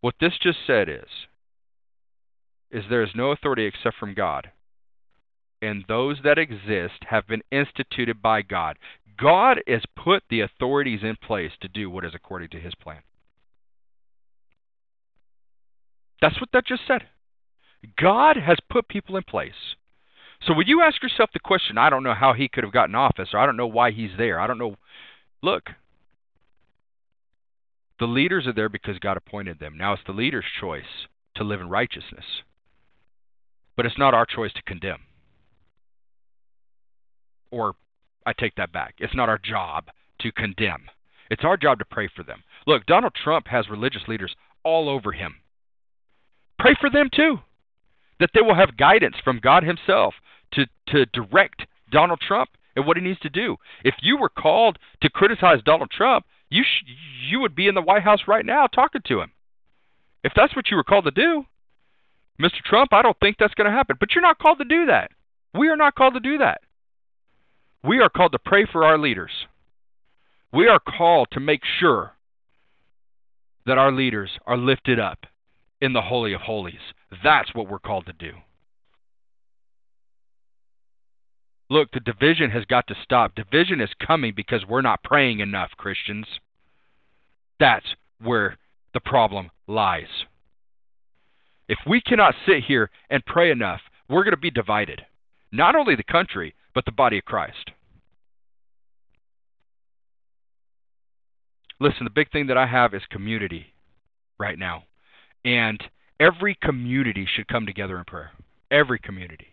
What 0.00 0.14
this 0.20 0.34
just 0.40 0.58
said 0.66 0.88
is, 0.88 1.08
is 2.70 2.84
there 2.88 3.02
is 3.02 3.10
no 3.14 3.32
authority 3.32 3.64
except 3.64 3.96
from 3.96 4.14
God, 4.14 4.50
and 5.60 5.84
those 5.88 6.18
that 6.22 6.38
exist 6.38 7.04
have 7.08 7.26
been 7.26 7.42
instituted 7.50 8.22
by 8.22 8.42
God. 8.42 8.76
God 9.18 9.60
has 9.66 9.82
put 9.96 10.22
the 10.30 10.40
authorities 10.40 11.00
in 11.02 11.16
place 11.16 11.52
to 11.60 11.68
do 11.68 11.90
what 11.90 12.04
is 12.04 12.14
according 12.14 12.50
to 12.50 12.60
his 12.60 12.74
plan. 12.76 13.00
That's 16.20 16.40
what 16.40 16.50
that 16.52 16.66
just 16.66 16.82
said. 16.86 17.02
God 18.00 18.36
has 18.36 18.58
put 18.70 18.88
people 18.88 19.16
in 19.16 19.22
place. 19.22 19.76
So 20.46 20.52
when 20.54 20.66
you 20.66 20.82
ask 20.82 21.02
yourself 21.02 21.30
the 21.32 21.40
question, 21.40 21.78
I 21.78 21.90
don't 21.90 22.02
know 22.02 22.14
how 22.14 22.32
he 22.32 22.48
could 22.48 22.64
have 22.64 22.72
gotten 22.72 22.94
office, 22.94 23.30
or 23.32 23.40
I 23.40 23.46
don't 23.46 23.56
know 23.56 23.66
why 23.66 23.90
he's 23.90 24.10
there, 24.16 24.40
I 24.40 24.46
don't 24.46 24.58
know. 24.58 24.76
Look, 25.42 25.70
the 27.98 28.06
leaders 28.06 28.46
are 28.46 28.52
there 28.52 28.68
because 28.68 28.98
God 28.98 29.16
appointed 29.16 29.58
them. 29.58 29.76
Now 29.76 29.92
it's 29.92 30.02
the 30.06 30.12
leader's 30.12 30.44
choice 30.60 31.06
to 31.36 31.44
live 31.44 31.60
in 31.60 31.68
righteousness. 31.68 32.24
But 33.76 33.86
it's 33.86 33.98
not 33.98 34.14
our 34.14 34.26
choice 34.26 34.52
to 34.54 34.62
condemn. 34.62 35.00
Or 37.50 37.74
I 38.26 38.32
take 38.32 38.56
that 38.56 38.72
back. 38.72 38.94
It's 38.98 39.14
not 39.14 39.28
our 39.28 39.38
job 39.38 39.86
to 40.20 40.32
condemn. 40.32 40.82
It's 41.30 41.44
our 41.44 41.56
job 41.56 41.78
to 41.78 41.84
pray 41.84 42.08
for 42.14 42.22
them. 42.22 42.42
Look, 42.66 42.86
Donald 42.86 43.14
Trump 43.14 43.46
has 43.48 43.68
religious 43.68 44.02
leaders 44.08 44.34
all 44.64 44.88
over 44.88 45.12
him. 45.12 45.36
Pray 46.58 46.74
for 46.80 46.90
them 46.90 47.08
too. 47.14 47.38
That 48.20 48.30
they 48.34 48.42
will 48.42 48.54
have 48.54 48.76
guidance 48.76 49.16
from 49.22 49.40
God 49.40 49.62
Himself 49.62 50.14
to, 50.52 50.66
to 50.88 51.06
direct 51.06 51.66
Donald 51.90 52.20
Trump 52.20 52.50
and 52.76 52.86
what 52.86 52.96
he 52.96 53.02
needs 53.02 53.20
to 53.20 53.28
do. 53.28 53.56
If 53.84 53.96
you 54.02 54.16
were 54.16 54.28
called 54.28 54.78
to 55.02 55.10
criticize 55.10 55.60
Donald 55.64 55.90
Trump, 55.90 56.24
you 56.50 56.62
sh- 56.62 56.88
you 57.28 57.40
would 57.40 57.54
be 57.54 57.68
in 57.68 57.74
the 57.74 57.82
White 57.82 58.02
House 58.02 58.20
right 58.26 58.46
now 58.46 58.66
talking 58.66 59.02
to 59.06 59.20
him. 59.20 59.32
If 60.24 60.32
that's 60.34 60.54
what 60.54 60.70
you 60.70 60.76
were 60.76 60.84
called 60.84 61.04
to 61.04 61.10
do, 61.10 61.44
Mr. 62.40 62.62
Trump, 62.64 62.92
I 62.92 63.02
don't 63.02 63.18
think 63.18 63.36
that's 63.38 63.54
going 63.54 63.70
to 63.70 63.76
happen. 63.76 63.96
But 63.98 64.14
you're 64.14 64.22
not 64.22 64.38
called 64.38 64.58
to 64.58 64.64
do 64.64 64.86
that. 64.86 65.10
We 65.54 65.68
are 65.68 65.76
not 65.76 65.94
called 65.94 66.14
to 66.14 66.20
do 66.20 66.38
that. 66.38 66.60
We 67.82 68.00
are 68.00 68.08
called 68.08 68.32
to 68.32 68.38
pray 68.38 68.66
for 68.70 68.84
our 68.84 68.98
leaders. 68.98 69.30
We 70.52 70.68
are 70.68 70.80
called 70.80 71.28
to 71.32 71.40
make 71.40 71.62
sure 71.80 72.12
that 73.66 73.78
our 73.78 73.92
leaders 73.92 74.30
are 74.46 74.56
lifted 74.56 74.98
up 74.98 75.26
in 75.80 75.92
the 75.92 76.02
Holy 76.02 76.32
of 76.32 76.40
Holies. 76.40 76.74
That's 77.22 77.54
what 77.54 77.68
we're 77.68 77.78
called 77.78 78.06
to 78.06 78.12
do. 78.12 78.32
Look, 81.70 81.90
the 81.92 82.00
division 82.00 82.50
has 82.50 82.64
got 82.64 82.86
to 82.86 82.94
stop. 83.02 83.34
Division 83.34 83.80
is 83.80 83.90
coming 84.04 84.32
because 84.34 84.64
we're 84.66 84.80
not 84.80 85.02
praying 85.02 85.40
enough, 85.40 85.70
Christians. 85.76 86.26
That's 87.60 87.86
where 88.22 88.56
the 88.94 89.00
problem 89.00 89.50
lies. 89.66 90.24
If 91.68 91.78
we 91.86 92.00
cannot 92.00 92.34
sit 92.46 92.64
here 92.64 92.90
and 93.10 93.24
pray 93.26 93.50
enough, 93.50 93.80
we're 94.08 94.24
going 94.24 94.32
to 94.32 94.38
be 94.38 94.50
divided. 94.50 95.02
Not 95.52 95.76
only 95.76 95.94
the 95.94 96.02
country, 96.02 96.54
but 96.74 96.86
the 96.86 96.92
body 96.92 97.18
of 97.18 97.24
Christ. 97.26 97.70
Listen, 101.80 102.04
the 102.04 102.10
big 102.10 102.30
thing 102.32 102.46
that 102.46 102.56
I 102.56 102.66
have 102.66 102.94
is 102.94 103.02
community 103.10 103.66
right 104.38 104.58
now. 104.58 104.84
And 105.44 105.82
every 106.20 106.56
community 106.62 107.26
should 107.34 107.48
come 107.48 107.66
together 107.66 107.98
in 107.98 108.04
prayer. 108.04 108.32
Every 108.70 108.98
community. 108.98 109.48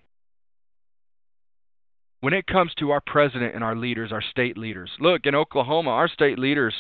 When 2.21 2.33
it 2.33 2.47
comes 2.47 2.73
to 2.79 2.91
our 2.91 3.01
president 3.05 3.53
and 3.53 3.63
our 3.63 3.75
leaders, 3.75 4.11
our 4.11 4.23
state 4.31 4.57
leaders, 4.57 4.89
look, 4.99 5.25
in 5.25 5.35
Oklahoma, 5.35 5.91
our 5.91 6.07
state 6.07 6.39
leaders 6.39 6.73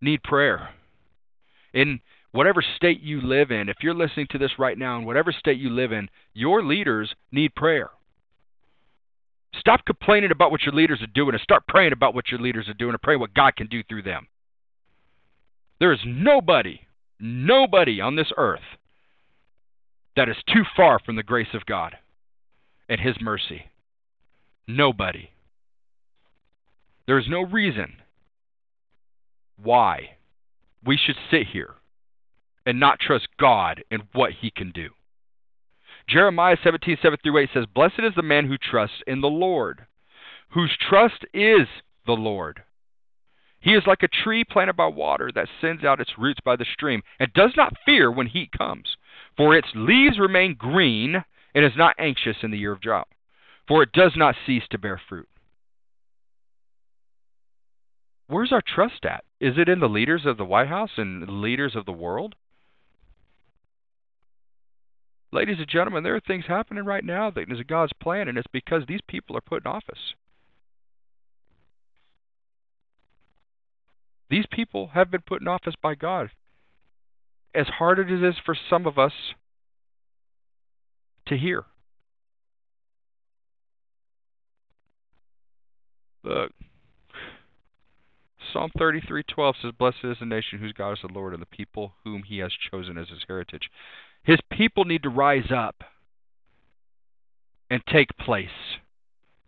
need 0.00 0.22
prayer. 0.24 0.70
In 1.72 2.00
whatever 2.32 2.62
state 2.76 3.00
you 3.00 3.20
live 3.20 3.50
in, 3.50 3.68
if 3.68 3.76
you're 3.80 3.94
listening 3.94 4.26
to 4.30 4.38
this 4.38 4.58
right 4.58 4.76
now, 4.76 4.98
in 4.98 5.04
whatever 5.04 5.32
state 5.32 5.58
you 5.58 5.70
live 5.70 5.92
in, 5.92 6.08
your 6.34 6.64
leaders 6.64 7.14
need 7.30 7.54
prayer. 7.54 7.90
Stop 9.58 9.84
complaining 9.84 10.30
about 10.32 10.50
what 10.50 10.62
your 10.62 10.74
leaders 10.74 11.00
are 11.02 11.06
doing 11.14 11.34
and 11.34 11.42
start 11.42 11.66
praying 11.68 11.92
about 11.92 12.14
what 12.14 12.30
your 12.30 12.40
leaders 12.40 12.68
are 12.68 12.74
doing 12.74 12.92
and 12.92 13.02
pray 13.02 13.16
what 13.16 13.34
God 13.34 13.54
can 13.54 13.68
do 13.68 13.82
through 13.84 14.02
them. 14.02 14.26
There 15.78 15.92
is 15.92 16.00
nobody, 16.04 16.80
nobody 17.22 18.00
on 18.00 18.16
this 18.16 18.32
earth 18.36 18.60
that 20.16 20.28
is 20.28 20.36
too 20.52 20.64
far 20.76 20.98
from 20.98 21.16
the 21.16 21.22
grace 21.22 21.54
of 21.54 21.64
God 21.64 21.96
and 22.88 23.00
His 23.00 23.16
mercy. 23.20 23.66
Nobody. 24.66 25.30
There 27.06 27.18
is 27.18 27.26
no 27.28 27.42
reason 27.42 27.94
why 29.62 30.16
we 30.84 30.98
should 30.98 31.16
sit 31.30 31.46
here 31.52 31.74
and 32.66 32.78
not 32.78 33.00
trust 33.00 33.28
God 33.38 33.84
and 33.90 34.02
what 34.12 34.32
He 34.40 34.50
can 34.50 34.72
do. 34.72 34.90
Jeremiah 36.08 36.56
17, 36.62 36.98
7 37.00 37.18
through 37.22 37.38
8 37.38 37.50
says, 37.54 37.64
Blessed 37.72 38.00
is 38.00 38.12
the 38.16 38.22
man 38.22 38.46
who 38.46 38.58
trusts 38.58 38.96
in 39.06 39.20
the 39.20 39.28
Lord, 39.28 39.86
whose 40.50 40.76
trust 40.88 41.24
is 41.32 41.68
the 42.06 42.12
Lord. 42.12 42.62
He 43.62 43.74
is 43.74 43.86
like 43.86 44.02
a 44.02 44.08
tree 44.08 44.44
planted 44.44 44.74
by 44.74 44.86
water 44.86 45.30
that 45.34 45.48
sends 45.60 45.84
out 45.84 46.00
its 46.00 46.18
roots 46.18 46.40
by 46.44 46.56
the 46.56 46.64
stream 46.64 47.02
and 47.20 47.32
does 47.32 47.52
not 47.56 47.76
fear 47.84 48.10
when 48.10 48.26
heat 48.26 48.50
comes, 48.50 48.96
for 49.36 49.54
its 49.54 49.68
leaves 49.74 50.18
remain 50.18 50.56
green 50.58 51.24
and 51.54 51.64
is 51.64 51.76
not 51.76 51.94
anxious 51.98 52.36
in 52.42 52.50
the 52.50 52.58
year 52.58 52.72
of 52.72 52.80
drought, 52.80 53.08
for 53.68 53.82
it 53.82 53.92
does 53.92 54.12
not 54.16 54.34
cease 54.44 54.64
to 54.70 54.78
bear 54.78 55.00
fruit. 55.08 55.28
Where's 58.26 58.52
our 58.52 58.62
trust 58.62 59.04
at? 59.04 59.24
Is 59.40 59.54
it 59.56 59.68
in 59.68 59.78
the 59.78 59.88
leaders 59.88 60.26
of 60.26 60.38
the 60.38 60.44
White 60.44 60.68
House 60.68 60.92
and 60.96 61.22
the 61.22 61.32
leaders 61.32 61.76
of 61.76 61.84
the 61.84 61.92
world? 61.92 62.34
Ladies 65.30 65.58
and 65.58 65.68
gentlemen, 65.68 66.02
there 66.02 66.16
are 66.16 66.20
things 66.20 66.46
happening 66.48 66.84
right 66.84 67.04
now 67.04 67.30
that 67.30 67.50
is 67.50 67.60
God's 67.68 67.92
plan, 68.02 68.28
and 68.28 68.36
it's 68.36 68.46
because 68.52 68.82
these 68.88 69.00
people 69.06 69.36
are 69.36 69.40
put 69.40 69.64
in 69.64 69.70
office. 69.70 70.14
These 74.32 74.46
people 74.50 74.86
have 74.94 75.10
been 75.10 75.20
put 75.20 75.42
in 75.42 75.46
office 75.46 75.74
by 75.82 75.94
God. 75.94 76.30
As 77.54 77.66
hard 77.68 78.00
as 78.00 78.06
it 78.08 78.24
is 78.24 78.36
for 78.42 78.54
some 78.54 78.86
of 78.86 78.98
us 78.98 79.12
to 81.26 81.36
hear. 81.36 81.66
Look, 86.22 86.52
Psalm 88.50 88.70
33:12 88.70 89.56
says, 89.60 89.72
"Blessed 89.72 90.02
is 90.02 90.18
the 90.18 90.24
nation 90.24 90.60
whose 90.60 90.72
God 90.72 90.92
is 90.92 91.02
the 91.02 91.08
Lord, 91.08 91.34
and 91.34 91.42
the 91.42 91.46
people 91.46 91.96
whom 92.04 92.22
He 92.22 92.38
has 92.38 92.54
chosen 92.54 92.96
as 92.96 93.10
His 93.10 93.24
heritage." 93.24 93.70
His 94.22 94.40
people 94.50 94.86
need 94.86 95.02
to 95.02 95.10
rise 95.10 95.50
up 95.50 95.84
and 97.68 97.84
take 97.86 98.16
place, 98.16 98.78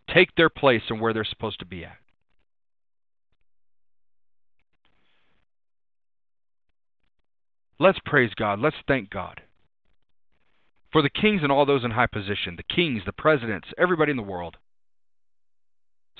take 0.07 0.35
their 0.35 0.51
place 0.51 0.83
and 0.91 1.01
where 1.01 1.11
they're 1.11 1.23
supposed 1.23 1.57
to 1.57 1.65
be 1.65 1.83
at. 1.83 2.04
Let's 7.79 7.99
praise 8.05 8.31
God. 8.35 8.59
Let's 8.59 8.75
thank 8.87 9.09
God 9.09 9.41
for 10.91 11.01
the 11.01 11.09
kings 11.09 11.41
and 11.43 11.51
all 11.51 11.65
those 11.65 11.83
in 11.83 11.91
high 11.91 12.07
position, 12.07 12.55
the 12.55 12.75
kings, 12.75 13.01
the 13.05 13.11
presidents, 13.11 13.67
everybody 13.77 14.11
in 14.11 14.17
the 14.17 14.23
world, 14.23 14.55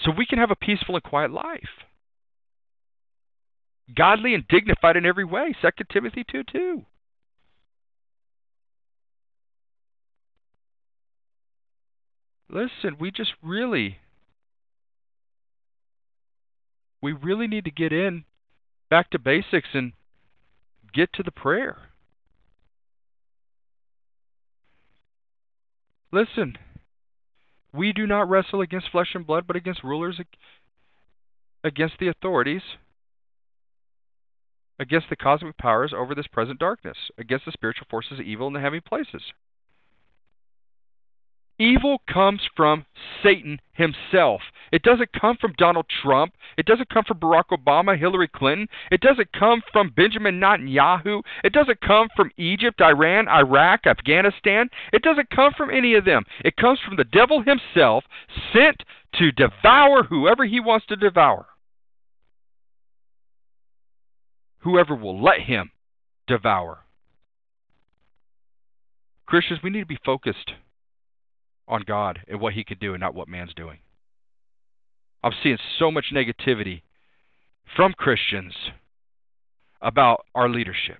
so 0.04 0.12
we 0.12 0.26
can 0.26 0.38
have 0.38 0.52
a 0.52 0.56
peaceful 0.56 0.96
and 0.96 1.04
quiet 1.04 1.32
life. 1.32 1.86
Godly 3.96 4.34
and 4.34 4.46
dignified 4.48 4.98
in 4.98 5.06
every 5.06 5.24
way. 5.24 5.56
2 5.62 5.70
Timothy 5.92 6.26
2 6.30 6.44
2. 6.52 6.86
Listen, 12.50 12.98
we 13.00 13.12
just 13.12 13.32
really, 13.42 14.00
we 17.02 17.14
really 17.14 17.48
need 17.48 17.66
to 17.66 17.72
get 17.72 17.94
in 17.94 18.26
back 18.90 19.10
to 19.12 19.20
basics 19.20 19.70
and 19.74 19.94
get 20.96 21.12
to 21.14 21.24
the 21.24 21.32
prayer. 21.32 21.78
Listen, 26.12 26.58
we 27.74 27.92
do 27.92 28.08
not 28.08 28.30
wrestle 28.30 28.62
against 28.62 28.90
flesh 28.92 29.10
and 29.14 29.28
blood, 29.28 29.46
but 29.46 29.58
against 29.58 29.84
rulers, 29.84 30.20
against 31.64 31.96
the 32.00 32.08
authorities, 32.08 32.62
against 34.80 35.10
the 35.10 35.16
cosmic 35.16 35.58
powers 35.58 35.94
over 35.96 36.16
this 36.16 36.28
present 36.28 36.60
darkness, 36.60 36.98
against 37.18 37.46
the 37.46 37.52
spiritual 37.52 37.88
forces 37.90 38.20
of 38.20 38.25
evil 38.25 38.48
in 38.48 38.54
the 38.54 38.62
heavenly 38.62 38.80
places. 38.80 39.22
Evil 41.58 42.02
comes 42.12 42.42
from 42.56 42.86
Satan 43.24 43.62
himself. 43.74 44.42
It 44.74 44.84
doesn't 44.84 45.14
come 45.14 45.38
from 45.40 45.54
Donald 45.58 45.86
Trump. 46.02 46.34
It 46.58 46.66
doesn't 46.66 46.90
come 46.90 47.06
from 47.06 47.20
Barack 47.20 47.46
Obama, 47.52 47.98
Hillary 47.98 48.28
Clinton. 48.28 48.68
It 48.92 49.00
doesn't 49.00 49.32
come 49.32 49.62
from 49.72 49.94
Benjamin 49.96 50.40
Netanyahu. 50.40 51.22
It 51.46 51.54
doesn't 51.54 51.80
come 51.80 52.10
from 52.16 52.32
Egypt, 52.38 52.82
Iran, 52.82 53.30
Iraq, 53.30 53.88
Afghanistan. 53.88 54.70
It 54.92 55.02
doesn't 55.02 55.30
come 55.30 55.54
from 55.56 55.70
any 55.70 55.94
of 55.94 56.04
them. 56.04 56.24
It 56.44 56.58
comes 56.58 56.80
from 56.86 56.98
the 56.98 57.06
devil 57.06 57.42
himself, 57.42 58.04
sent 58.52 58.84
to 59.16 59.32
devour 59.32 60.04
whoever 60.04 60.44
he 60.44 60.60
wants 60.60 60.86
to 60.88 60.98
devour. 60.98 61.46
Whoever 64.60 64.96
will 64.96 65.22
let 65.22 65.42
him 65.42 65.72
devour. 66.28 66.80
Christians, 69.26 69.60
we 69.64 69.70
need 69.70 69.82
to 69.82 69.86
be 69.86 70.00
focused 70.04 70.52
on 71.68 71.84
God 71.86 72.20
and 72.28 72.40
what 72.40 72.54
He 72.54 72.64
could 72.64 72.80
do 72.80 72.94
and 72.94 73.02
not 73.02 73.16
what 73.16 73.28
man's 73.28 73.54
doing. 73.54 73.80
I'm 75.24 75.34
seeing 75.42 75.58
so 75.80 75.90
much 75.90 76.06
negativity 76.14 76.84
from 77.76 77.94
Christians 77.94 78.54
about 79.82 80.26
our 80.36 80.48
leadership. 80.48 80.98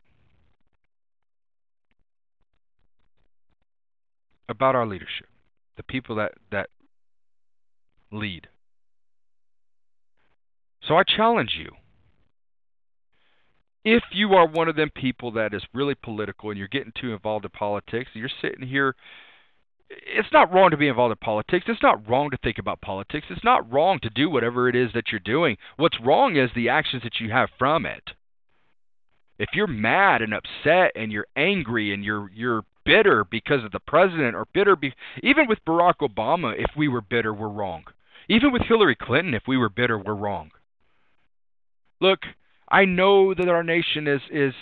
About 4.50 4.76
our 4.76 4.88
leadership. 4.88 5.28
The 5.78 5.84
people 5.84 6.16
that, 6.16 6.34
that 6.52 6.70
lead. 8.12 8.48
So 10.88 10.96
I 10.96 11.04
challenge 11.04 11.52
you. 11.58 11.72
If 13.84 14.04
you 14.12 14.34
are 14.34 14.48
one 14.48 14.68
of 14.68 14.76
them 14.76 14.90
people 14.96 15.32
that 15.34 15.54
is 15.54 15.64
really 15.74 15.96
political 15.96 16.50
and 16.50 16.58
you're 16.58 16.68
getting 16.68 16.94
too 17.00 17.14
involved 17.14 17.46
in 17.46 17.52
politics, 17.52 18.10
and 18.14 18.20
you're 18.20 18.30
sitting 18.42 18.68
here 18.68 18.96
it's 19.89 20.32
not 20.32 20.51
wrong 20.51 20.72
to 20.72 20.77
be 20.77 20.88
involved 20.88 21.12
in 21.12 21.18
politics. 21.18 21.65
It's 21.68 21.84
not 21.84 22.08
wrong 22.10 22.30
to 22.32 22.38
think 22.38 22.58
about 22.58 22.82
politics. 22.82 23.27
It's 23.30 23.44
not 23.44 23.72
wrong 23.72 24.00
to 24.01 24.10
do 24.10 24.30
whatever 24.30 24.68
it 24.68 24.75
is 24.75 24.92
that 24.94 25.12
you're 25.12 25.20
doing. 25.20 25.58
What's 25.77 26.00
wrong 26.04 26.38
is 26.38 26.50
the 26.56 26.70
actions 26.70 27.04
that 27.04 27.20
you 27.20 27.32
have 27.32 27.50
from 27.58 27.86
it. 27.86 28.12
If 29.38 29.50
you're 29.54 29.68
mad 29.68 30.22
and 30.22 30.34
upset 30.34 30.92
and 30.96 31.12
you're 31.12 31.27
angry 31.36 31.94
and 31.94 32.04
you're 32.04 32.30
you're 32.34 32.63
bitter 32.86 33.25
because 33.25 33.63
of 33.63 33.72
the 33.72 33.80
president 33.80 34.36
or 34.36 34.48
bitter 34.54 34.75
be, 34.75 34.94
even 35.24 35.48
with 35.48 35.60
Barack 35.68 35.96
Obama 36.01 36.54
if 36.58 36.72
we 36.77 36.88
were 36.88 37.01
bitter 37.01 37.34
we're 37.34 37.50
wrong. 37.50 37.84
Even 38.30 38.51
with 38.51 38.63
Hillary 38.63 38.96
Clinton 38.96 39.34
if 39.34 39.44
we 39.48 39.58
were 39.58 39.70
bitter 39.70 39.98
we're 39.98 40.15
wrong. 40.15 40.51
Look, 42.00 42.20
I 42.70 42.86
know 42.86 43.34
that 43.34 43.50
our 43.50 43.63
nation 43.63 44.08
is 44.08 44.22
is 44.32 44.54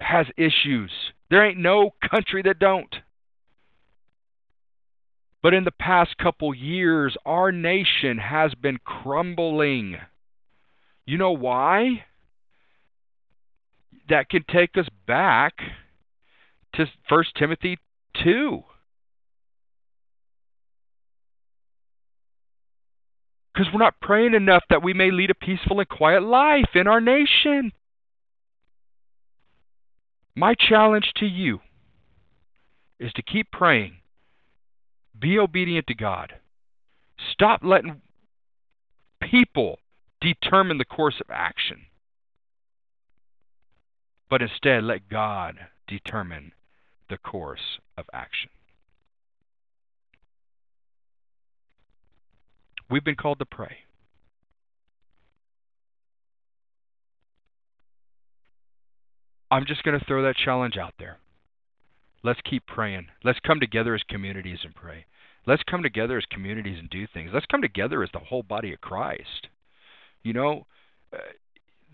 has 0.00 0.26
issues. 0.36 0.90
There 1.30 1.44
ain't 1.44 1.58
no 1.58 1.94
country 2.10 2.42
that 2.42 2.58
don't. 2.58 2.94
But 5.42 5.54
in 5.54 5.64
the 5.64 5.72
past 5.72 6.16
couple 6.18 6.54
years, 6.54 7.16
our 7.26 7.50
nation 7.50 8.18
has 8.18 8.54
been 8.54 8.78
crumbling. 8.84 9.96
You 11.04 11.18
know 11.18 11.32
why? 11.32 12.04
That 14.08 14.28
can 14.28 14.44
take 14.48 14.76
us 14.76 14.86
back 15.06 15.54
to 16.74 16.86
1 17.08 17.24
Timothy 17.36 17.78
2. 18.22 18.62
Because 23.52 23.72
we're 23.72 23.80
not 23.80 24.00
praying 24.00 24.34
enough 24.34 24.62
that 24.70 24.82
we 24.82 24.94
may 24.94 25.10
lead 25.10 25.30
a 25.30 25.34
peaceful 25.34 25.80
and 25.80 25.88
quiet 25.88 26.22
life 26.22 26.70
in 26.74 26.86
our 26.86 27.00
nation. 27.00 27.72
My 30.36 30.54
challenge 30.54 31.10
to 31.16 31.26
you 31.26 31.58
is 33.00 33.12
to 33.14 33.22
keep 33.22 33.50
praying 33.50 34.01
be 35.22 35.38
obedient 35.38 35.86
to 35.86 35.94
God. 35.94 36.34
Stop 37.32 37.60
letting 37.62 38.02
people 39.22 39.78
determine 40.20 40.78
the 40.78 40.84
course 40.84 41.14
of 41.20 41.30
action, 41.30 41.86
but 44.28 44.42
instead 44.42 44.82
let 44.82 45.08
God 45.08 45.54
determine 45.86 46.52
the 47.08 47.18
course 47.18 47.78
of 47.96 48.04
action. 48.12 48.50
We've 52.90 53.04
been 53.04 53.14
called 53.14 53.38
to 53.38 53.46
pray. 53.46 53.76
I'm 59.50 59.66
just 59.66 59.82
going 59.82 59.98
to 59.98 60.04
throw 60.04 60.22
that 60.22 60.36
challenge 60.36 60.76
out 60.76 60.94
there. 60.98 61.18
Let's 62.24 62.40
keep 62.48 62.66
praying. 62.66 63.06
Let's 63.24 63.40
come 63.46 63.60
together 63.60 63.94
as 63.94 64.02
communities 64.08 64.60
and 64.64 64.74
pray. 64.74 65.04
Let's 65.46 65.62
come 65.64 65.82
together 65.82 66.16
as 66.18 66.24
communities 66.30 66.78
and 66.78 66.88
do 66.88 67.06
things. 67.12 67.30
Let's 67.34 67.46
come 67.46 67.62
together 67.62 68.02
as 68.02 68.10
the 68.12 68.20
whole 68.20 68.42
body 68.42 68.72
of 68.72 68.80
Christ. 68.80 69.48
You 70.22 70.32
know, 70.32 70.66
uh, 71.12 71.18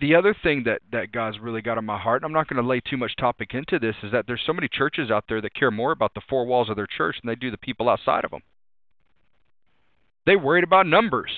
the 0.01 0.15
other 0.15 0.35
thing 0.43 0.65
that 0.65 0.83
that 0.93 1.13
God's 1.13 1.39
really 1.41 1.63
got 1.63 1.79
on 1.79 1.85
my 1.85 1.99
heart, 1.99 2.23
and 2.23 2.27
I'm 2.27 2.35
not 2.35 2.49
going 2.49 2.63
to 2.63 2.69
lay 2.69 2.81
too 2.81 2.97
much 2.97 3.17
topic 3.17 3.55
into 3.55 3.79
this, 3.79 3.97
is 4.03 4.13
that 4.13 4.27
there's 4.27 4.43
so 4.47 4.53
many 4.53 4.69
churches 4.69 5.11
out 5.11 5.25
there 5.29 5.41
that 5.41 5.55
care 5.55 5.71
more 5.71 5.93
about 5.93 6.15
the 6.15 6.21
four 6.29 6.47
walls 6.47 6.69
of 6.69 6.77
their 6.77 6.87
church 6.87 7.17
than 7.21 7.29
they 7.29 7.35
do 7.35 7.51
the 7.51 7.57
people 7.57 7.89
outside 7.89 8.25
of 8.25 8.31
them. 8.31 8.43
They 10.27 10.37
worried 10.37 10.65
about 10.65 10.87
numbers. 10.87 11.31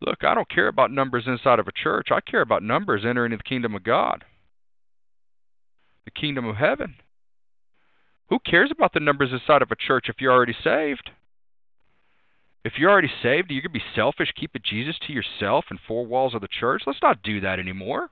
Look, 0.00 0.24
I 0.24 0.34
don't 0.34 0.50
care 0.50 0.68
about 0.68 0.90
numbers 0.90 1.24
inside 1.26 1.58
of 1.60 1.68
a 1.68 1.72
church. 1.72 2.08
I 2.10 2.20
care 2.20 2.42
about 2.42 2.62
numbers 2.62 3.04
entering 3.06 3.30
the 3.30 3.38
kingdom 3.38 3.74
of 3.74 3.84
God, 3.84 4.24
the 6.04 6.10
kingdom 6.10 6.44
of 6.44 6.56
heaven. 6.56 6.96
Who 8.30 8.38
cares 8.38 8.70
about 8.70 8.92
the 8.92 9.00
numbers 9.00 9.32
inside 9.32 9.62
of 9.62 9.70
a 9.70 9.76
church 9.76 10.06
if 10.08 10.16
you're 10.20 10.32
already 10.32 10.56
saved? 10.64 11.10
If 12.64 12.74
you're 12.78 12.90
already 12.90 13.12
saved, 13.22 13.50
you're 13.50 13.60
going 13.60 13.74
to 13.74 13.78
be 13.78 13.84
selfish, 13.94 14.32
keep 14.34 14.56
it 14.56 14.62
Jesus 14.62 14.96
to 15.06 15.12
yourself 15.12 15.66
and 15.68 15.78
four 15.86 16.06
walls 16.06 16.34
of 16.34 16.40
the 16.40 16.48
church. 16.48 16.82
Let's 16.86 17.02
not 17.02 17.22
do 17.22 17.40
that 17.40 17.58
anymore. 17.58 18.08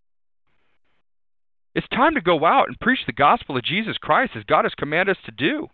It's 1.75 1.89
time 1.89 2.15
to 2.15 2.21
go 2.21 2.45
out 2.45 2.69
and 2.69 2.79
preach 2.79 3.01
the 3.07 3.13
gospel 3.13 3.57
of 3.57 3.65
Jesus 3.65 3.97
Christ 3.97 4.33
as 4.37 4.45
God 4.45 4.67
has 4.67 4.75
commanded 4.75 5.17
us 5.17 5.23
to 5.25 5.33
do. 5.33 5.69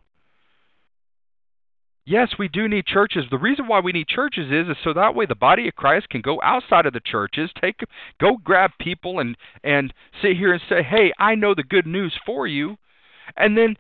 Yes, 2.06 2.28
we 2.38 2.48
do 2.48 2.68
need 2.68 2.86
churches. 2.86 3.24
The 3.30 3.36
reason 3.36 3.66
why 3.66 3.80
we 3.80 3.92
need 3.92 4.08
churches 4.08 4.46
is, 4.50 4.68
is 4.68 4.76
so 4.82 4.94
that 4.94 5.14
way 5.14 5.26
the 5.26 5.34
body 5.34 5.68
of 5.68 5.74
Christ 5.74 6.08
can 6.08 6.22
go 6.22 6.40
outside 6.42 6.86
of 6.86 6.94
the 6.94 7.02
churches, 7.04 7.50
take 7.60 7.80
go 8.18 8.38
grab 8.42 8.70
people 8.80 9.18
and 9.18 9.36
and 9.62 9.92
sit 10.22 10.38
here 10.38 10.54
and 10.54 10.62
say, 10.70 10.82
"Hey, 10.82 11.12
I 11.18 11.34
know 11.34 11.54
the 11.54 11.62
good 11.62 11.86
news 11.86 12.18
for 12.24 12.46
you." 12.46 12.78
And 13.36 13.58
then 13.58 13.76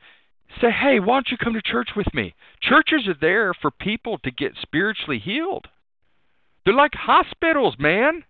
Say, 0.60 0.70
hey, 0.70 0.98
why 0.98 1.16
don't 1.16 1.30
you 1.30 1.36
come 1.36 1.54
to 1.54 1.62
church 1.62 1.90
with 1.94 2.12
me? 2.14 2.34
Churches 2.60 3.06
are 3.06 3.16
there 3.20 3.52
for 3.54 3.70
people 3.70 4.18
to 4.18 4.30
get 4.30 4.52
spiritually 4.60 5.18
healed. 5.18 5.66
They're 6.64 6.74
like 6.74 6.94
hospitals, 6.94 7.76
man. 7.78 8.24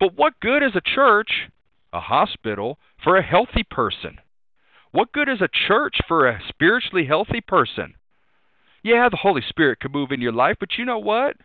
But 0.00 0.16
what 0.16 0.40
good 0.40 0.62
is 0.62 0.74
a 0.74 0.80
church, 0.80 1.50
a 1.92 2.00
hospital, 2.00 2.78
for 3.02 3.16
a 3.16 3.22
healthy 3.22 3.64
person? 3.70 4.18
What 4.90 5.12
good 5.12 5.28
is 5.28 5.40
a 5.40 5.48
church 5.68 5.96
for 6.08 6.28
a 6.28 6.40
spiritually 6.48 7.06
healthy 7.06 7.40
person? 7.40 7.94
Yeah, 8.82 9.08
the 9.08 9.16
Holy 9.16 9.42
Spirit 9.48 9.80
can 9.80 9.92
move 9.92 10.10
in 10.10 10.20
your 10.20 10.32
life, 10.32 10.56
but 10.60 10.76
you 10.76 10.84
know 10.84 10.98
what? 10.98 11.36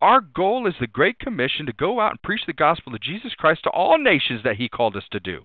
Our 0.00 0.20
goal 0.20 0.66
is 0.66 0.74
the 0.80 0.86
Great 0.86 1.18
Commission 1.18 1.66
to 1.66 1.72
go 1.72 2.00
out 2.00 2.12
and 2.12 2.22
preach 2.22 2.42
the 2.46 2.52
gospel 2.52 2.94
of 2.94 3.00
Jesus 3.00 3.34
Christ 3.34 3.64
to 3.64 3.70
all 3.70 3.98
nations 3.98 4.42
that 4.44 4.56
He 4.56 4.68
called 4.68 4.96
us 4.96 5.04
to 5.12 5.20
do. 5.20 5.44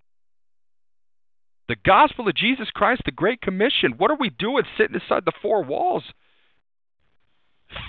The 1.68 1.76
gospel 1.86 2.28
of 2.28 2.36
Jesus 2.36 2.70
Christ, 2.74 3.04
the 3.06 3.12
Great 3.12 3.42
Commission. 3.42 3.94
What 3.98 4.12
are 4.12 4.18
we 4.20 4.30
doing 4.30 4.64
sitting 4.78 4.96
inside 4.96 5.24
the 5.26 5.32
four 5.42 5.64
walls? 5.64 6.04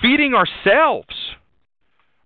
Feeding 0.01 0.33
ourselves. 0.33 1.35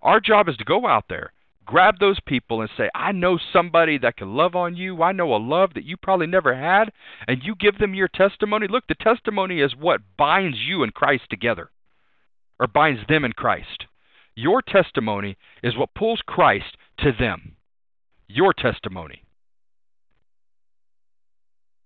Our 0.01 0.19
job 0.19 0.47
is 0.47 0.57
to 0.57 0.63
go 0.63 0.87
out 0.87 1.05
there, 1.09 1.33
grab 1.65 1.95
those 1.99 2.19
people, 2.25 2.61
and 2.61 2.69
say, 2.77 2.89
I 2.93 3.11
know 3.11 3.39
somebody 3.51 3.97
that 3.97 4.15
can 4.15 4.35
love 4.35 4.55
on 4.55 4.77
you. 4.77 5.01
I 5.01 5.11
know 5.11 5.35
a 5.35 5.37
love 5.37 5.73
that 5.73 5.83
you 5.83 5.97
probably 5.97 6.27
never 6.27 6.55
had. 6.55 6.91
And 7.27 7.43
you 7.43 7.55
give 7.55 7.79
them 7.79 7.93
your 7.93 8.07
testimony. 8.07 8.67
Look, 8.67 8.85
the 8.87 8.95
testimony 8.95 9.59
is 9.59 9.75
what 9.75 10.01
binds 10.17 10.57
you 10.59 10.83
and 10.83 10.93
Christ 10.93 11.23
together, 11.29 11.69
or 12.59 12.67
binds 12.67 13.01
them 13.09 13.25
in 13.25 13.33
Christ. 13.33 13.85
Your 14.35 14.61
testimony 14.61 15.35
is 15.63 15.75
what 15.75 15.95
pulls 15.95 16.21
Christ 16.25 16.77
to 16.99 17.11
them. 17.11 17.55
Your 18.27 18.53
testimony. 18.53 19.23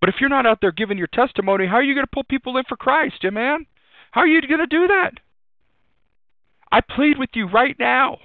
But 0.04 0.12
if 0.12 0.20
you're 0.20 0.28
not 0.28 0.44
out 0.44 0.58
there 0.60 0.70
giving 0.70 0.98
your 0.98 1.06
testimony, 1.06 1.66
how 1.66 1.76
are 1.76 1.82
you 1.82 1.94
going 1.94 2.04
to 2.04 2.10
pull 2.12 2.24
people 2.24 2.58
in 2.58 2.64
for 2.68 2.76
Christ, 2.76 3.24
man? 3.32 3.64
How 4.10 4.20
are 4.20 4.26
you 4.26 4.38
going 4.42 4.60
to 4.60 4.66
do 4.66 4.86
that? 4.86 5.12
I 6.70 6.82
plead 6.82 7.18
with 7.18 7.30
you 7.32 7.48
right 7.48 7.74
now. 7.78 8.18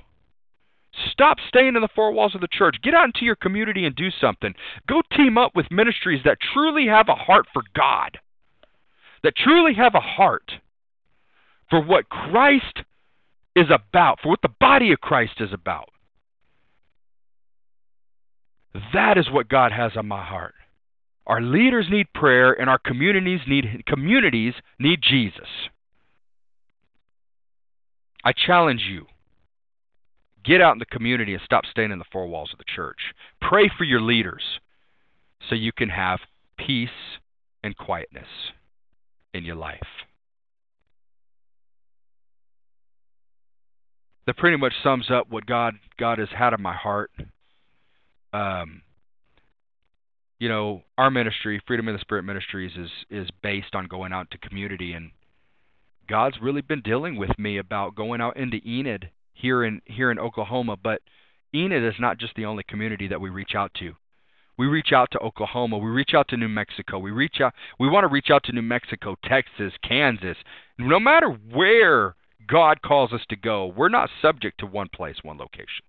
Stop 1.10 1.38
staying 1.48 1.78
in 1.78 1.82
the 1.82 1.88
four 1.96 2.12
walls 2.12 2.36
of 2.36 2.42
the 2.42 2.50
church. 2.52 2.76
Get 2.84 2.94
out 2.94 3.06
into 3.06 3.24
your 3.24 3.38
community 3.38 3.86
and 3.86 3.96
do 3.96 4.10
something. 4.12 4.56
Go 4.90 5.02
team 5.16 5.38
up 5.38 5.56
with 5.56 5.72
ministries 5.72 6.20
that 6.26 6.40
truly 6.54 6.88
have 6.88 7.08
a 7.08 7.16
heart 7.16 7.46
for 7.54 7.62
God, 7.74 8.18
that 9.24 9.38
truly 9.38 9.74
have 9.76 9.96
a 9.96 10.02
heart 10.02 10.52
for 11.70 11.82
what 11.82 12.10
Christ 12.10 12.84
is 13.56 13.68
about, 13.72 14.20
for 14.22 14.28
what 14.28 14.42
the 14.42 14.54
body 14.60 14.92
of 14.92 15.00
Christ 15.00 15.40
is 15.40 15.54
about. 15.54 15.92
That 18.92 19.18
is 19.18 19.32
what 19.32 19.48
God 19.48 19.72
has 19.72 19.94
on 19.96 20.10
my 20.10 20.26
heart. 20.26 20.56
Our 21.30 21.42
leaders 21.42 21.86
need 21.92 22.12
prayer 22.12 22.52
and 22.52 22.68
our 22.68 22.80
communities 22.80 23.42
need 23.48 23.86
communities 23.86 24.56
need 24.80 25.00
Jesus. 25.04 25.48
I 28.26 28.34
challenge 28.34 28.82
you. 28.90 29.06
Get 30.44 30.60
out 30.60 30.74
in 30.74 30.80
the 30.80 30.86
community 30.86 31.34
and 31.34 31.42
stop 31.46 31.66
staying 31.70 31.92
in 31.92 32.00
the 32.00 32.06
four 32.12 32.26
walls 32.26 32.50
of 32.52 32.58
the 32.58 32.66
church. 32.76 32.98
Pray 33.40 33.70
for 33.78 33.84
your 33.84 34.02
leaders 34.02 34.42
so 35.48 35.54
you 35.54 35.72
can 35.72 35.90
have 35.90 36.20
peace 36.58 36.90
and 37.64 37.78
quietness 37.78 38.28
in 39.32 39.46
your 39.46 39.56
life. 39.56 39.80
That 44.26 44.36
pretty 44.38 44.58
much 44.58 44.74
sums 44.82 45.12
up 45.12 45.30
what 45.30 45.46
God 45.46 45.76
God 46.00 46.18
has 46.18 46.30
had 46.36 46.54
in 46.54 46.62
my 46.62 46.74
heart. 46.74 47.12
Um, 48.34 48.82
you 50.40 50.48
know, 50.48 50.84
our 50.98 51.12
ministry, 51.12 51.62
Freedom 51.68 51.88
in 51.90 51.96
the 51.96 52.02
Spirit 52.02 52.24
Ministries, 52.24 52.72
is 52.78 52.90
is 53.10 53.30
based 53.44 53.76
on 53.76 53.88
going 53.88 54.14
out 54.14 54.32
to 54.32 54.38
community, 54.38 54.94
and 54.94 55.12
God's 56.08 56.38
really 56.42 56.62
been 56.62 56.82
dealing 56.82 57.18
with 57.18 57.38
me 57.38 57.58
about 57.58 57.96
going 57.96 58.22
out 58.22 58.38
into 58.38 58.60
Enid 58.66 59.10
here 59.34 59.64
in 59.64 59.82
here 59.86 60.12
in 60.12 60.18
Oklahoma. 60.18 60.78
But 60.82 61.02
Enid 61.54 61.84
is 61.84 62.00
not 62.00 62.18
just 62.18 62.36
the 62.36 62.46
only 62.46 62.64
community 62.64 63.08
that 63.08 63.22
we 63.22 63.30
reach 63.30 63.54
out 63.54 63.74
to. 63.80 63.94
We 64.58 64.68
reach 64.68 64.92
out 64.94 65.10
to 65.12 65.20
Oklahoma. 65.20 65.78
We 65.78 65.90
reach 65.90 66.14
out 66.14 66.28
to 66.30 66.38
New 66.38 66.50
Mexico. 66.50 67.00
We 67.00 67.12
reach 67.12 67.40
out. 67.42 67.54
We 67.80 67.90
want 67.90 68.04
to 68.04 68.10
reach 68.10 68.30
out 68.30 68.44
to 68.46 68.52
New 68.52 68.62
Mexico, 68.62 69.16
Texas, 69.24 69.74
Kansas. 69.88 70.38
No 70.78 71.00
matter 71.00 71.30
where 71.30 72.16
God 72.48 72.82
calls 72.82 73.14
us 73.14 73.22
to 73.30 73.36
go, 73.36 73.68
we're 73.68 73.90
not 73.90 74.10
subject 74.22 74.60
to 74.60 74.66
one 74.66 74.88
place, 74.94 75.18
one 75.22 75.38
location. 75.38 75.86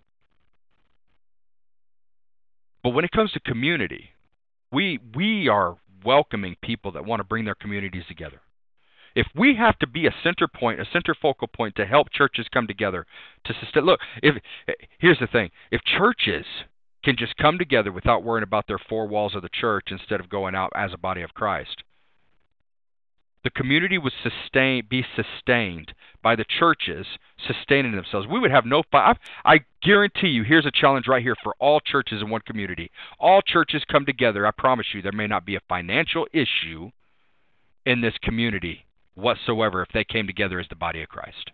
But 2.82 2.90
when 2.90 3.04
it 3.04 3.10
comes 3.10 3.32
to 3.32 3.40
community, 3.40 4.10
we 4.72 4.98
we 5.14 5.48
are 5.48 5.76
welcoming 6.04 6.56
people 6.62 6.92
that 6.92 7.04
want 7.04 7.20
to 7.20 7.24
bring 7.24 7.44
their 7.44 7.54
communities 7.54 8.04
together. 8.08 8.40
If 9.14 9.26
we 9.34 9.56
have 9.56 9.78
to 9.80 9.86
be 9.86 10.06
a 10.06 10.14
center 10.22 10.46
point, 10.46 10.80
a 10.80 10.86
center 10.92 11.16
focal 11.20 11.48
point 11.48 11.74
to 11.76 11.86
help 11.86 12.10
churches 12.12 12.46
come 12.52 12.66
together 12.66 13.06
to 13.44 13.54
sustain 13.60 13.84
look, 13.84 14.00
if 14.22 14.36
eh, 14.68 14.72
here's 14.98 15.18
the 15.18 15.26
thing, 15.26 15.50
if 15.70 15.82
churches 15.84 16.46
can 17.04 17.16
just 17.16 17.36
come 17.36 17.58
together 17.58 17.90
without 17.90 18.22
worrying 18.22 18.44
about 18.44 18.66
their 18.66 18.78
four 18.78 19.08
walls 19.08 19.34
of 19.34 19.42
the 19.42 19.48
church 19.48 19.88
instead 19.90 20.20
of 20.20 20.28
going 20.28 20.54
out 20.54 20.70
as 20.76 20.92
a 20.92 20.98
body 20.98 21.22
of 21.22 21.34
Christ, 21.34 21.82
the 23.42 23.50
community 23.50 23.98
would 23.98 24.12
sustain 24.22 24.86
be 24.88 25.04
sustained 25.16 25.92
by 26.22 26.36
the 26.36 26.44
churches 26.44 27.06
sustaining 27.46 27.92
themselves. 27.92 28.26
We 28.26 28.38
would 28.38 28.50
have 28.50 28.66
no 28.66 28.82
I, 28.92 29.14
I 29.44 29.60
guarantee 29.82 30.28
you 30.28 30.44
here's 30.44 30.66
a 30.66 30.70
challenge 30.70 31.06
right 31.08 31.22
here 31.22 31.36
for 31.42 31.54
all 31.58 31.80
churches 31.80 32.20
in 32.20 32.28
one 32.28 32.42
community. 32.42 32.90
All 33.18 33.40
churches 33.42 33.82
come 33.90 34.04
together. 34.04 34.46
I 34.46 34.50
promise 34.50 34.86
you 34.92 35.00
there 35.00 35.12
may 35.12 35.26
not 35.26 35.46
be 35.46 35.56
a 35.56 35.60
financial 35.68 36.26
issue 36.32 36.90
in 37.86 38.00
this 38.02 38.14
community 38.22 38.84
whatsoever 39.14 39.82
if 39.82 39.88
they 39.92 40.04
came 40.04 40.26
together 40.26 40.60
as 40.60 40.66
the 40.68 40.76
body 40.76 41.02
of 41.02 41.08
Christ. 41.08 41.50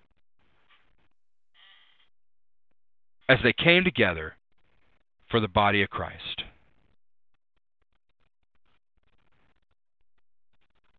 As 3.29 3.39
they 3.43 3.53
came 3.53 3.85
together 3.85 4.35
for 5.31 5.41
the 5.41 5.49
body 5.49 5.83
of 5.83 5.91
Christ. 5.91 6.43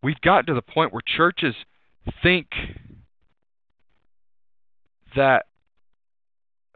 We've 0.04 0.22
gotten 0.22 0.46
to 0.48 0.54
the 0.54 0.62
point 0.62 0.94
where 0.94 1.02
churches 1.06 1.56
think 2.24 2.48
that 5.16 5.46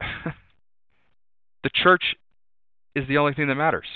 the 1.62 1.70
church 1.74 2.16
is 2.94 3.06
the 3.08 3.18
only 3.18 3.34
thing 3.34 3.48
that 3.48 3.54
matters. 3.54 3.86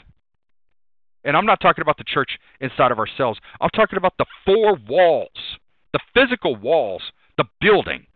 And 1.25 1.37
I'm 1.37 1.47
not 1.47 1.61
talking 1.61 1.83
about 1.83 1.99
the 1.99 2.05
church 2.05 2.39
inside 2.61 2.93
of 2.93 2.99
ourselves. 2.99 3.41
I'm 3.61 3.71
talking 3.71 3.97
about 3.97 4.15
the 4.17 4.27
four 4.45 4.79
walls, 4.89 5.59
the 5.93 5.99
physical 6.15 6.55
walls, 6.55 7.03
the 7.37 7.45
building. 7.61 8.07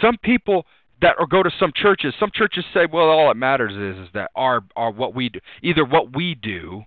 Some 0.00 0.16
people 0.22 0.64
that 1.02 1.16
or 1.18 1.26
go 1.26 1.42
to 1.42 1.50
some 1.58 1.72
churches, 1.74 2.14
some 2.18 2.30
churches 2.32 2.64
say, 2.72 2.86
well, 2.90 3.08
all 3.08 3.28
that 3.28 3.36
matters 3.36 3.72
is, 3.72 4.06
is 4.06 4.08
that 4.14 4.30
our 4.34 4.62
our 4.76 4.90
what 4.90 5.14
we 5.14 5.28
do, 5.28 5.40
either 5.62 5.84
what 5.84 6.14
we 6.14 6.34
do 6.34 6.84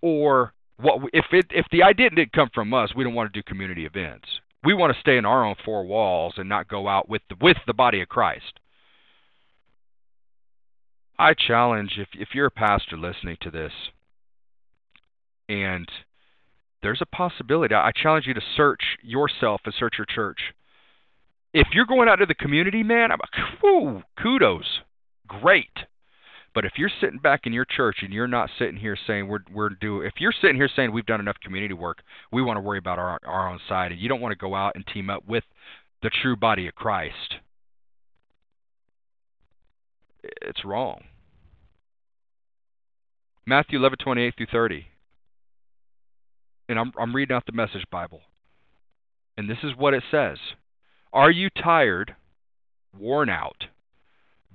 or 0.00 0.52
what 0.78 1.10
if 1.12 1.26
it 1.32 1.46
if 1.50 1.66
the 1.70 1.82
idea 1.82 2.10
didn't 2.10 2.32
come 2.32 2.50
from 2.54 2.72
us, 2.74 2.94
we 2.94 3.04
don't 3.04 3.14
want 3.14 3.32
to 3.32 3.38
do 3.38 3.42
community 3.42 3.86
events. 3.86 4.28
We 4.64 4.74
want 4.74 4.94
to 4.94 5.00
stay 5.00 5.16
in 5.16 5.24
our 5.24 5.44
own 5.44 5.56
four 5.64 5.84
walls 5.84 6.34
and 6.36 6.48
not 6.48 6.68
go 6.68 6.88
out 6.88 7.08
with 7.08 7.22
the 7.28 7.36
with 7.40 7.56
the 7.66 7.74
body 7.74 8.00
of 8.00 8.08
Christ. 8.08 8.60
I 11.18 11.34
challenge 11.34 11.98
if 11.98 12.08
if 12.14 12.28
you're 12.34 12.46
a 12.46 12.50
pastor 12.50 12.96
listening 12.96 13.36
to 13.42 13.50
this 13.50 13.72
and 15.48 15.88
there's 16.82 17.00
a 17.00 17.06
possibility 17.06 17.74
I 17.74 17.92
challenge 17.94 18.26
you 18.26 18.34
to 18.34 18.40
search 18.56 18.82
yourself 19.02 19.60
and 19.64 19.74
search 19.78 19.94
your 19.98 20.06
church. 20.06 20.38
If 21.54 21.68
you're 21.72 21.86
going 21.86 22.08
out 22.08 22.16
to 22.16 22.26
the 22.26 22.34
community, 22.34 22.82
man, 22.82 23.12
I'm 23.12 23.18
whoo, 23.62 24.02
kudos. 24.20 24.80
Great. 25.28 25.70
But 26.54 26.66
if 26.66 26.72
you're 26.76 26.90
sitting 27.00 27.18
back 27.18 27.40
in 27.44 27.52
your 27.52 27.64
church 27.64 27.98
and 28.02 28.12
you're 28.12 28.28
not 28.28 28.50
sitting 28.58 28.76
here 28.76 28.96
saying 29.06 29.26
we're 29.26 29.40
we're 29.52 29.70
do 29.70 30.02
if 30.02 30.14
you're 30.18 30.34
sitting 30.40 30.56
here 30.56 30.68
saying 30.74 30.92
we've 30.92 31.06
done 31.06 31.20
enough 31.20 31.36
community 31.42 31.74
work, 31.74 32.02
we 32.30 32.42
want 32.42 32.58
to 32.58 32.60
worry 32.60 32.78
about 32.78 32.98
our 32.98 33.18
our 33.24 33.50
own 33.50 33.58
side, 33.68 33.92
and 33.92 34.00
you 34.00 34.08
don't 34.08 34.20
want 34.20 34.32
to 34.32 34.38
go 34.38 34.54
out 34.54 34.72
and 34.74 34.86
team 34.86 35.08
up 35.08 35.26
with 35.26 35.44
the 36.02 36.10
true 36.10 36.36
body 36.36 36.66
of 36.66 36.74
Christ, 36.74 37.36
it's 40.22 40.64
wrong. 40.64 41.04
Matthew 43.46 43.78
11:28 43.78 44.36
through 44.36 44.46
30. 44.52 44.86
And 46.68 46.78
I'm 46.78 46.92
I'm 46.98 47.14
reading 47.14 47.34
out 47.34 47.46
the 47.46 47.52
Message 47.52 47.84
Bible. 47.90 48.20
And 49.36 49.48
this 49.48 49.58
is 49.62 49.72
what 49.76 49.94
it 49.94 50.02
says. 50.10 50.38
Are 51.12 51.30
you 51.30 51.48
tired, 51.50 52.14
worn 52.98 53.28
out, 53.28 53.66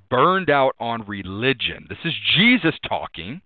burned 0.10 0.50
out 0.50 0.76
on 0.80 1.08
religion. 1.08 1.86
This 1.90 1.98
is 2.04 2.14
Jesus 2.36 2.76
talking. 2.88 3.42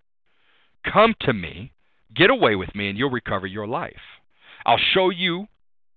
Come 0.91 1.13
to 1.21 1.33
me, 1.33 1.71
get 2.15 2.29
away 2.29 2.55
with 2.55 2.73
me, 2.75 2.89
and 2.89 2.97
you'll 2.97 3.09
recover 3.09 3.47
your 3.47 3.67
life. 3.67 4.19
I'll 4.65 4.79
show 4.93 5.09
you 5.09 5.47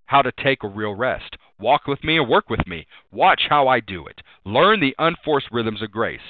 how 0.07 0.23
to 0.23 0.33
take 0.43 0.63
a 0.63 0.69
real 0.69 0.95
rest. 0.95 1.37
Walk 1.59 1.87
with 1.87 2.03
me 2.05 2.19
and 2.19 2.29
work 2.29 2.51
with 2.51 2.67
me. 2.67 2.87
Watch 3.13 3.43
how 3.49 3.69
I 3.69 3.81
do 3.81 4.07
it. 4.07 4.21
Learn 4.45 4.81
the 4.81 4.95
unforced 4.99 5.49
rhythms 5.51 5.83
of 5.83 5.91
grace. 5.91 6.21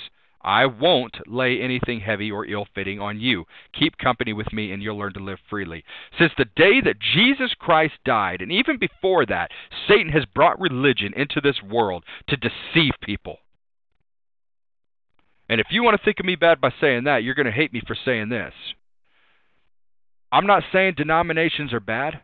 I 0.42 0.66
won't 0.66 1.16
lay 1.26 1.60
anything 1.60 2.00
heavy 2.00 2.30
or 2.30 2.44
ill 2.44 2.66
fitting 2.74 3.00
on 3.00 3.18
you. 3.18 3.46
Keep 3.72 3.96
company 3.96 4.34
with 4.34 4.52
me, 4.52 4.72
and 4.72 4.82
you'll 4.82 4.98
learn 4.98 5.14
to 5.14 5.20
live 5.20 5.38
freely. 5.48 5.82
Since 6.18 6.32
the 6.36 6.44
day 6.56 6.82
that 6.82 7.00
Jesus 7.00 7.54
Christ 7.58 7.94
died, 8.04 8.42
and 8.42 8.52
even 8.52 8.76
before 8.78 9.24
that, 9.26 9.50
Satan 9.88 10.12
has 10.12 10.26
brought 10.26 10.60
religion 10.60 11.14
into 11.16 11.40
this 11.40 11.62
world 11.62 12.04
to 12.28 12.36
deceive 12.36 12.92
people. 13.00 13.38
And 15.48 15.60
if 15.60 15.66
you 15.70 15.82
want 15.82 15.98
to 15.98 16.04
think 16.04 16.20
of 16.20 16.26
me 16.26 16.36
bad 16.36 16.60
by 16.60 16.70
saying 16.80 17.04
that, 17.04 17.22
you're 17.22 17.34
going 17.34 17.46
to 17.46 17.52
hate 17.52 17.72
me 17.72 17.82
for 17.86 17.96
saying 18.04 18.30
this. 18.30 18.54
I'm 20.32 20.46
not 20.46 20.64
saying 20.72 20.94
denominations 20.96 21.72
are 21.72 21.80
bad, 21.80 22.20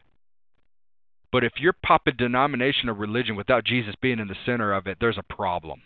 but 1.30 1.44
if 1.44 1.52
you're 1.61 1.74
popping 1.85 2.16
denomination 2.18 2.88
or 2.88 2.94
religion 2.94 3.37
without 3.37 3.64
Jesus 3.64 3.94
being 4.00 4.18
in 4.18 4.28
the 4.28 4.35
center 4.44 4.72
of 4.72 4.87
it, 4.87 4.98
there's 5.00 5.18
a 5.18 5.35
problem. 5.35 5.83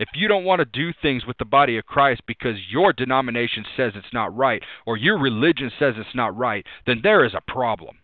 If 0.00 0.08
you 0.14 0.28
don't 0.28 0.44
want 0.44 0.60
to 0.60 0.64
do 0.64 0.92
things 1.00 1.26
with 1.26 1.38
the 1.38 1.44
body 1.44 1.76
of 1.76 1.86
Christ 1.86 2.22
because 2.26 2.56
your 2.70 2.92
denomination 2.92 3.64
says 3.76 3.92
it's 3.94 4.12
not 4.12 4.36
right 4.36 4.62
or 4.86 4.96
your 4.96 5.18
religion 5.18 5.70
says 5.78 5.94
it's 5.96 6.14
not 6.14 6.36
right, 6.36 6.64
then 6.86 7.00
there 7.02 7.24
is 7.24 7.34
a 7.34 7.50
problem. 7.52 7.98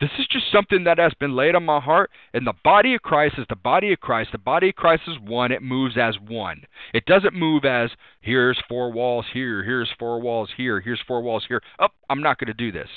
This 0.00 0.10
is 0.18 0.26
just 0.26 0.50
something 0.50 0.84
that 0.84 0.98
has 0.98 1.12
been 1.20 1.36
laid 1.36 1.54
on 1.54 1.64
my 1.64 1.78
heart, 1.78 2.10
and 2.32 2.46
the 2.46 2.54
body 2.64 2.94
of 2.94 3.02
Christ 3.02 3.36
is 3.38 3.46
the 3.48 3.56
body 3.56 3.92
of 3.92 4.00
Christ. 4.00 4.30
The 4.32 4.38
body 4.38 4.70
of 4.70 4.74
Christ 4.74 5.02
is 5.06 5.16
one. 5.20 5.52
It 5.52 5.62
moves 5.62 5.96
as 5.96 6.16
one. 6.18 6.62
It 6.92 7.06
doesn't 7.06 7.34
move 7.34 7.64
as 7.64 7.90
here's 8.20 8.60
four 8.68 8.90
walls 8.92 9.26
here, 9.32 9.62
here's 9.62 9.90
four 9.98 10.20
walls 10.20 10.50
here, 10.56 10.80
here's 10.80 11.00
four 11.06 11.22
walls 11.22 11.44
here. 11.48 11.62
Oh, 11.78 11.88
I'm 12.10 12.22
not 12.22 12.38
going 12.38 12.48
to 12.48 12.54
do 12.54 12.72
this 12.72 12.88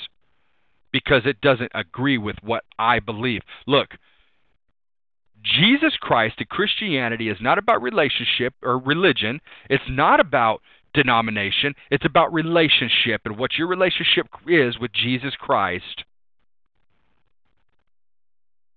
because 0.92 1.22
it 1.24 1.40
doesn't 1.40 1.70
agree 1.74 2.18
with 2.18 2.36
what 2.42 2.64
I 2.78 2.98
believe. 2.98 3.42
Look, 3.66 3.90
Jesus 5.42 5.96
Christ 6.00 6.36
and 6.38 6.48
Christianity 6.48 7.28
is 7.28 7.38
not 7.40 7.58
about 7.58 7.80
relationship 7.80 8.54
or 8.62 8.78
religion. 8.78 9.40
It's 9.70 9.84
not 9.88 10.18
about 10.18 10.62
denomination. 10.94 11.74
It's 11.92 12.04
about 12.04 12.32
relationship 12.32 13.22
and 13.24 13.38
what 13.38 13.52
your 13.56 13.68
relationship 13.68 14.26
is 14.48 14.78
with 14.78 14.92
Jesus 14.92 15.34
Christ 15.38 16.04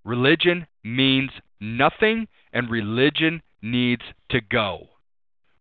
Religion 0.03 0.67
means 0.83 1.31
nothing 1.59 2.27
and 2.53 2.69
religion 2.69 3.41
needs 3.61 4.01
to 4.29 4.41
go. 4.41 4.87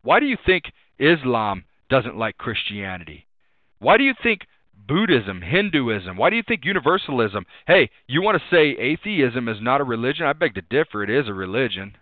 Why 0.03 0.21
do 0.21 0.27
you 0.27 0.39
think 0.45 0.65
Islam 0.99 1.65
doesn't 1.91 2.17
like 2.17 2.39
Christianity? 2.39 3.27
Why 3.79 3.97
do 3.97 4.05
you 4.05 4.15
think 4.23 4.43
Buddhism, 4.89 5.43
Hinduism, 5.43 6.17
why 6.17 6.31
do 6.31 6.37
you 6.37 6.43
think 6.47 6.65
universalism? 6.65 7.45
Hey, 7.67 7.91
you 8.07 8.23
want 8.23 8.41
to 8.41 8.55
say 8.55 8.71
atheism 8.71 9.49
is 9.49 9.59
not 9.61 9.81
a 9.81 9.85
religion? 9.85 10.27
I 10.27 10.33
beg 10.33 10.55
to 10.55 10.63
differ. 10.63 11.03
It 11.05 11.11
is 11.11 11.29
a 11.29 11.35
religion. 11.35 11.97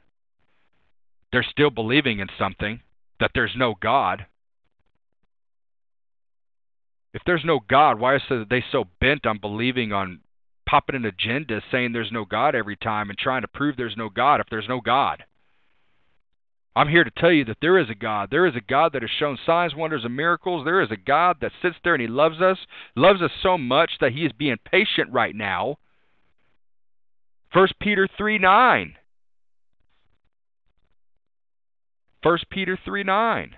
They're 1.33 1.47
still 1.51 1.71
believing 1.71 2.21
in 2.21 2.29
something, 2.39 2.81
that 3.21 3.33
there's 3.35 3.55
no 3.57 3.75
God. 3.81 4.27
If 7.13 7.23
there's 7.27 7.45
no 7.45 7.61
God, 7.69 7.99
why 7.99 8.15
are 8.15 8.45
they 8.49 8.65
so 8.71 8.85
bent 9.01 9.27
on 9.27 9.39
believing 9.39 9.93
on 9.93 10.21
popping 10.69 10.97
an 10.97 11.07
agenda 11.07 11.63
saying 11.73 11.93
there's 11.93 12.13
no 12.13 12.25
God 12.25 12.55
every 12.55 12.77
time 12.77 13.09
and 13.09 13.19
trying 13.19 13.43
to 13.43 13.49
prove 13.49 13.77
there's 13.77 13.97
no 13.97 14.11
God 14.11 14.41
if 14.41 14.47
there's 14.51 14.69
no 14.69 14.81
God? 14.81 15.25
I'm 16.77 16.89
here 16.89 17.03
to 17.03 17.11
tell 17.11 17.33
you 17.33 17.45
that 17.47 17.57
there 17.61 17.79
is 17.79 17.91
a 17.91 17.95
God. 17.95 18.29
There 18.31 18.47
is 18.47 18.55
a 18.55 18.61
God 18.61 18.93
that 18.93 19.03
has 19.03 19.11
shown 19.19 19.39
signs, 19.45 19.75
wonders, 19.75 20.05
and 20.05 20.15
miracles. 20.15 20.65
There 20.65 20.83
is 20.83 20.91
a 20.91 20.97
God 20.97 21.39
that 21.41 21.53
sits 21.63 21.77
there 21.83 21.95
and 21.95 22.03
He 22.03 22.07
loves 22.07 22.41
us, 22.41 22.59
loves 22.95 23.23
us 23.23 23.31
so 23.43 23.59
much 23.59 23.93
that 24.01 24.13
He 24.13 24.25
is 24.25 24.33
being 24.33 24.59
patient 24.71 25.11
right 25.11 25.35
now. 25.35 25.79
1 27.53 27.69
Peter 27.81 28.07
3 28.17 28.39
9. 28.39 28.95
1 32.23 32.39
Peter 32.51 32.79
3 32.85 33.03
9. 33.05 33.57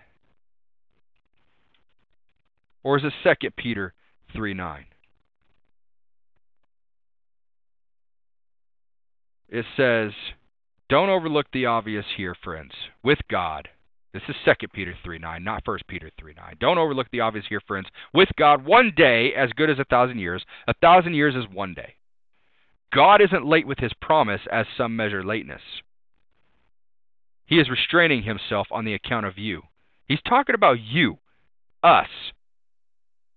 Or 2.82 2.98
is 2.98 3.04
it 3.04 3.12
2 3.40 3.50
Peter 3.50 3.92
3 4.32 4.54
9? 4.54 4.84
It 9.50 9.66
says, 9.76 10.12
Don't 10.88 11.08
overlook 11.08 11.46
the 11.52 11.66
obvious 11.66 12.04
here, 12.16 12.36
friends. 12.42 12.72
With 13.02 13.18
God, 13.28 13.68
this 14.12 14.22
is 14.28 14.36
2 14.44 14.68
Peter 14.72 14.94
3 15.04 15.18
9, 15.18 15.44
not 15.44 15.62
1 15.66 15.78
Peter 15.88 16.10
3 16.18 16.34
9. 16.34 16.56
Don't 16.60 16.78
overlook 16.78 17.08
the 17.10 17.20
obvious 17.20 17.44
here, 17.48 17.60
friends. 17.66 17.88
With 18.14 18.28
God, 18.38 18.64
one 18.64 18.92
day 18.96 19.32
as 19.36 19.50
good 19.56 19.68
as 19.68 19.78
a 19.78 19.84
thousand 19.84 20.18
years. 20.18 20.44
A 20.68 20.74
thousand 20.74 21.14
years 21.14 21.34
is 21.34 21.44
one 21.52 21.74
day. 21.74 21.94
God 22.94 23.20
isn't 23.20 23.46
late 23.46 23.66
with 23.66 23.78
his 23.78 23.92
promise 24.00 24.40
as 24.50 24.66
some 24.76 24.96
measure 24.96 25.24
lateness. 25.24 25.62
He 27.46 27.58
is 27.58 27.68
restraining 27.68 28.22
himself 28.22 28.68
on 28.70 28.84
the 28.84 28.94
account 28.94 29.26
of 29.26 29.38
you. 29.38 29.62
He's 30.06 30.22
talking 30.28 30.54
about 30.54 30.80
you, 30.80 31.18
us 31.82 32.08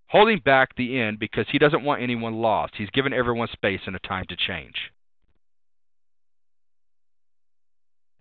holding 0.08 0.38
back 0.38 0.76
the 0.76 1.00
end 1.00 1.18
because 1.18 1.48
he 1.52 1.58
doesn't 1.58 1.84
want 1.84 2.04
anyone 2.04 2.36
lost. 2.36 2.74
He's 2.78 2.92
given 2.92 3.14
everyone 3.14 3.48
space 3.52 3.82
and 3.88 3.96
a 3.96 4.00
time 4.00 4.26
to 4.30 4.36
change. 4.36 4.76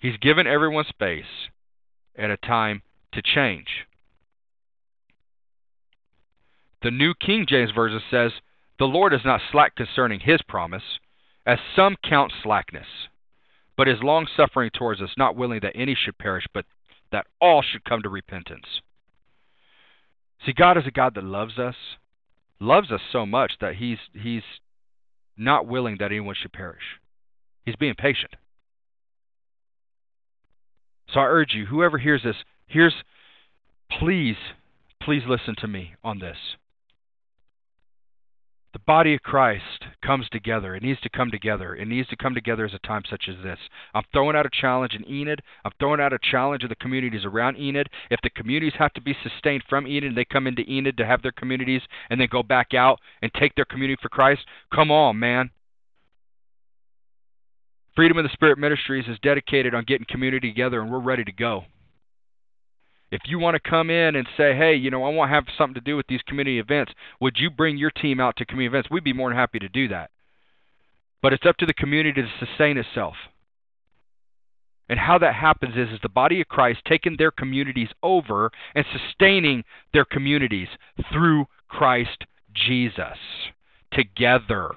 He's 0.03 0.17
given 0.17 0.49
everyone 0.49 0.85
space 0.89 1.49
and 2.17 2.33
a 2.33 2.37
time 2.37 2.83
to 3.13 3.23
change. 3.23 3.69
The 6.83 6.91
New 6.91 7.15
King 7.15 7.47
James 7.49 7.71
Version 7.71 8.01
says, 8.11 8.33
The 8.81 8.85
Lord 8.87 9.15
is 9.15 9.21
not 9.25 9.41
slack 9.53 9.77
concerning 9.77 10.19
his 10.19 10.41
promise, 10.49 10.83
as 11.47 11.61
some 11.77 11.95
count 12.03 12.33
slackness, 12.43 12.89
but 13.77 13.87
is 13.87 14.03
long 14.03 14.27
suffering 14.37 14.71
towards 14.77 15.01
us, 15.01 15.11
not 15.17 15.37
willing 15.37 15.61
that 15.63 15.77
any 15.77 15.95
should 15.95 16.19
perish, 16.19 16.47
but 16.53 16.65
that 17.13 17.29
all 17.41 17.63
should 17.63 17.85
come 17.85 18.03
to 18.03 18.09
repentance. 18.09 18.67
See, 20.45 20.53
God 20.53 20.77
is 20.79 20.85
a 20.85 20.91
God 20.91 21.15
that 21.15 21.23
loves 21.23 21.61
us, 21.61 21.77
loves 22.59 22.91
us 22.91 23.03
so 23.13 23.25
much 23.25 23.53
that 23.61 23.77
He's 23.77 23.99
He's 24.13 24.43
not 25.37 25.69
willing 25.69 25.99
that 26.01 26.07
anyone 26.07 26.35
should 26.35 26.53
perish. 26.53 26.99
He's 27.65 27.77
being 27.77 27.95
patient. 27.95 28.35
So 31.13 31.21
I 31.21 31.25
urge 31.25 31.53
you, 31.55 31.67
whoever 31.67 31.99
hears 31.99 32.23
this, 32.23 32.37
here's 32.67 32.95
please, 33.99 34.37
please 35.03 35.23
listen 35.29 35.55
to 35.59 35.69
me 35.69 35.95
on 36.03 36.19
this 36.19 36.37
the 38.73 38.79
body 38.79 39.15
of 39.15 39.23
Christ 39.23 39.85
comes 40.03 40.27
together. 40.31 40.75
It 40.75 40.83
needs 40.83 41.01
to 41.03 41.11
come 41.11 41.31
together. 41.31 41.75
It 41.77 41.87
needs 41.87 42.09
to 42.09 42.17
come 42.17 42.35
together 42.35 42.65
as 42.65 42.73
a 42.73 42.87
time 42.87 43.03
such 43.09 43.25
as 43.29 43.37
this. 43.43 43.59
I'm 43.95 44.05
throwing 44.13 44.35
out 44.35 44.47
a 44.47 44.61
challenge 44.61 44.95
in 44.95 45.09
Enid. 45.09 45.41
I'm 45.65 45.73
throwing 45.79 46.01
out 46.01 46.15
a 46.15 46.19
challenge 46.31 46.63
in 46.63 46.71
the 46.71 46.77
communities 46.77 47.25
around 47.25 47.59
Enid. 47.59 47.89
If 48.11 48.21
the 48.23 48.31
communities 48.31 48.73
have 48.79 48.93
to 48.95 49.03
be 49.03 49.15
sustained 49.23 49.65
from 49.69 49.87
Enid, 49.87 50.15
they 50.15 50.25
come 50.25 50.47
into 50.47 50.69
Enid 50.71 50.97
to 50.97 51.07
have 51.07 51.21
their 51.21 51.33
communities 51.33 51.83
and 52.09 52.19
then 52.19 52.29
go 52.31 52.43
back 52.43 52.73
out 52.73 52.99
and 53.21 53.31
take 53.35 53.55
their 53.55 53.67
community 53.67 54.01
for 54.01 54.09
Christ. 54.09 54.41
Come 54.75 54.91
on, 54.91 55.19
man. 55.19 55.51
Freedom 57.95 58.17
of 58.19 58.25
the 58.25 58.31
Spirit 58.33 58.59
Ministries 58.59 59.05
is 59.07 59.19
dedicated 59.23 59.75
on 59.75 59.85
getting 59.85 60.07
community 60.09 60.51
together, 60.51 60.81
and 60.81 60.91
we're 60.91 60.99
ready 60.99 61.25
to 61.25 61.33
go. 61.33 61.65
If 63.11 63.21
you 63.27 63.39
want 63.39 63.55
to 63.63 63.71
come 63.71 63.91
in 63.91 64.17
and 64.17 64.27
say, 64.39 64.57
hey, 64.57 64.75
you 64.75 64.91
know, 64.91 65.05
I 65.05 65.11
want 65.11 65.29
to 65.29 65.35
have 65.35 65.45
something 65.59 65.75
to 65.75 65.81
do 65.83 65.97
with 65.97 66.07
these 66.07 66.23
community 66.27 66.59
events, 66.59 66.93
would 67.21 67.37
you 67.37 67.51
bring 67.51 67.77
your 67.77 67.91
team 67.91 68.21
out 68.21 68.37
to 68.39 68.47
community 68.47 68.75
events? 68.75 68.89
We'd 68.91 69.05
be 69.05 69.13
more 69.13 69.29
than 69.29 69.37
happy 69.37 69.59
to 69.59 69.69
do 69.69 69.89
that. 69.89 70.11
But 71.21 71.35
it's 71.35 71.45
up 71.45 71.59
to 71.59 71.67
the 71.67 71.75
community 71.75 72.23
to 72.23 72.47
sustain 72.47 72.79
itself. 72.79 73.15
And 74.89 74.99
how 74.99 75.19
that 75.19 75.35
happens 75.35 75.77
is, 75.77 75.93
is 75.93 76.01
the 76.03 76.09
body 76.09 76.41
of 76.41 76.49
Christ 76.49 76.81
taking 76.89 77.17
their 77.19 77.31
communities 77.31 77.89
over 78.03 78.51
and 78.75 78.85
sustaining 78.91 79.65
their 79.93 80.07
communities 80.07 80.69
through 81.13 81.45
Christ 81.69 82.25
Jesus 82.55 83.19
together. 83.93 84.71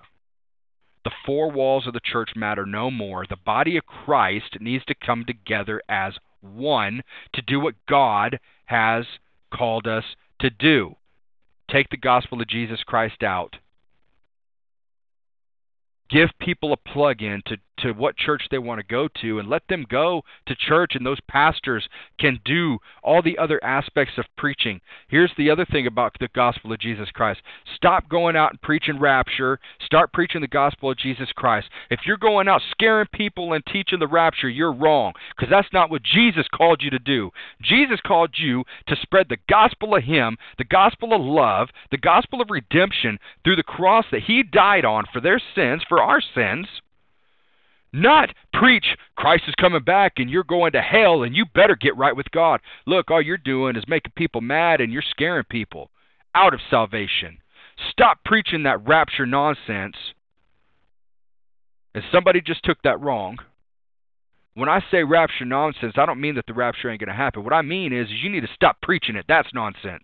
The 1.05 1.11
four 1.25 1.49
walls 1.49 1.87
of 1.87 1.93
the 1.93 2.01
church 2.03 2.31
matter 2.35 2.65
no 2.65 2.91
more. 2.91 3.25
The 3.25 3.37
body 3.37 3.77
of 3.77 3.85
Christ 3.85 4.57
needs 4.59 4.83
to 4.85 4.95
come 4.95 5.23
together 5.25 5.81
as 5.87 6.15
one, 6.41 7.01
to 7.33 7.41
do 7.41 7.61
what 7.61 7.75
God 7.87 8.39
has 8.65 9.05
called 9.53 9.87
us 9.87 10.03
to 10.39 10.49
do. 10.49 10.95
Take 11.71 11.89
the 11.89 11.97
gospel 11.97 12.41
of 12.41 12.47
Jesus 12.47 12.83
Christ 12.83 13.23
out 13.23 13.55
give 16.09 16.29
people 16.39 16.73
a 16.73 16.77
plug 16.77 17.21
in 17.21 17.41
to, 17.47 17.57
to 17.79 17.93
what 17.93 18.17
church 18.17 18.43
they 18.49 18.57
want 18.57 18.79
to 18.79 18.85
go 18.85 19.07
to 19.21 19.39
and 19.39 19.49
let 19.49 19.63
them 19.67 19.85
go 19.89 20.21
to 20.47 20.55
church 20.55 20.93
and 20.95 21.05
those 21.05 21.19
pastors 21.27 21.87
can 22.19 22.39
do 22.45 22.77
all 23.03 23.21
the 23.21 23.37
other 23.37 23.63
aspects 23.63 24.13
of 24.17 24.25
preaching. 24.37 24.79
Here's 25.07 25.31
the 25.37 25.49
other 25.49 25.65
thing 25.65 25.87
about 25.87 26.15
the 26.19 26.29
gospel 26.33 26.71
of 26.71 26.79
Jesus 26.79 27.09
Christ. 27.11 27.41
Stop 27.75 28.09
going 28.09 28.35
out 28.35 28.51
and 28.51 28.61
preaching 28.61 28.99
rapture. 28.99 29.59
Start 29.85 30.13
preaching 30.13 30.41
the 30.41 30.47
gospel 30.47 30.91
of 30.91 30.97
Jesus 30.97 31.29
Christ. 31.35 31.67
If 31.89 32.01
you're 32.05 32.17
going 32.17 32.47
out 32.47 32.61
scaring 32.71 33.07
people 33.13 33.53
and 33.53 33.63
teaching 33.65 33.99
the 33.99 34.07
rapture, 34.07 34.49
you're 34.49 34.73
wrong 34.73 35.13
because 35.35 35.49
that's 35.49 35.73
not 35.73 35.89
what 35.89 36.03
Jesus 36.03 36.47
called 36.53 36.81
you 36.81 36.89
to 36.91 36.99
do. 36.99 37.31
Jesus 37.61 37.99
called 38.05 38.35
you 38.37 38.63
to 38.87 38.95
spread 39.01 39.27
the 39.29 39.37
gospel 39.49 39.95
of 39.95 40.03
him, 40.03 40.37
the 40.57 40.63
gospel 40.63 41.13
of 41.13 41.21
love, 41.21 41.69
the 41.91 41.97
gospel 41.97 42.41
of 42.41 42.49
redemption 42.49 43.19
through 43.43 43.55
the 43.55 43.63
cross 43.63 44.05
that 44.11 44.23
he 44.23 44.43
died 44.43 44.85
on 44.85 45.05
for 45.11 45.19
their 45.19 45.41
sins 45.53 45.83
for 45.87 46.01
our 46.01 46.21
sins. 46.21 46.67
Not 47.95 48.33
preach 48.51 48.97
Christ 49.15 49.43
is 49.47 49.55
coming 49.55 49.81
back 49.81 50.13
and 50.17 50.29
you're 50.29 50.43
going 50.43 50.73
to 50.73 50.81
hell 50.81 51.23
and 51.23 51.33
you 51.33 51.45
better 51.55 51.77
get 51.77 51.95
right 51.95 52.13
with 52.13 52.29
God. 52.31 52.59
Look, 52.85 53.09
all 53.09 53.21
you're 53.21 53.37
doing 53.37 53.77
is 53.77 53.85
making 53.87 54.11
people 54.17 54.41
mad 54.41 54.81
and 54.81 54.91
you're 54.91 55.01
scaring 55.01 55.45
people 55.49 55.89
out 56.35 56.53
of 56.53 56.59
salvation. 56.69 57.37
Stop 57.91 58.19
preaching 58.25 58.63
that 58.63 58.85
rapture 58.85 59.25
nonsense. 59.25 59.95
And 61.93 62.03
somebody 62.11 62.41
just 62.41 62.65
took 62.65 62.81
that 62.83 62.99
wrong. 62.99 63.37
When 64.55 64.67
I 64.67 64.81
say 64.91 65.03
rapture 65.03 65.45
nonsense, 65.45 65.93
I 65.95 66.05
don't 66.05 66.19
mean 66.19 66.35
that 66.35 66.47
the 66.47 66.53
rapture 66.53 66.89
ain't 66.89 66.99
going 66.99 67.07
to 67.07 67.15
happen. 67.15 67.45
What 67.45 67.53
I 67.53 67.61
mean 67.61 67.93
is, 67.93 68.07
is 68.07 68.21
you 68.21 68.29
need 68.29 68.41
to 68.41 68.53
stop 68.53 68.81
preaching 68.81 69.15
it. 69.15 69.23
That's 69.29 69.53
nonsense. 69.53 70.03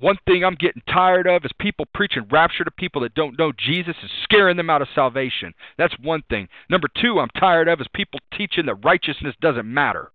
One 0.00 0.16
thing 0.26 0.44
I'm 0.44 0.54
getting 0.54 0.82
tired 0.88 1.26
of 1.26 1.44
is 1.44 1.50
people 1.60 1.84
preaching 1.92 2.26
rapture 2.30 2.64
to 2.64 2.70
people 2.70 3.02
that 3.02 3.14
don't 3.14 3.38
know 3.38 3.52
Jesus 3.52 3.94
and 4.00 4.10
scaring 4.24 4.56
them 4.56 4.70
out 4.70 4.80
of 4.80 4.88
salvation. 4.94 5.52
That's 5.76 5.94
one 6.00 6.22
thing. 6.30 6.48
Number 6.70 6.88
two, 7.00 7.20
I'm 7.20 7.28
tired 7.38 7.68
of 7.68 7.80
is 7.80 7.86
people 7.94 8.18
teaching 8.36 8.64
that 8.66 8.82
righteousness 8.82 9.34
doesn't 9.42 9.66
matter. 9.66 10.10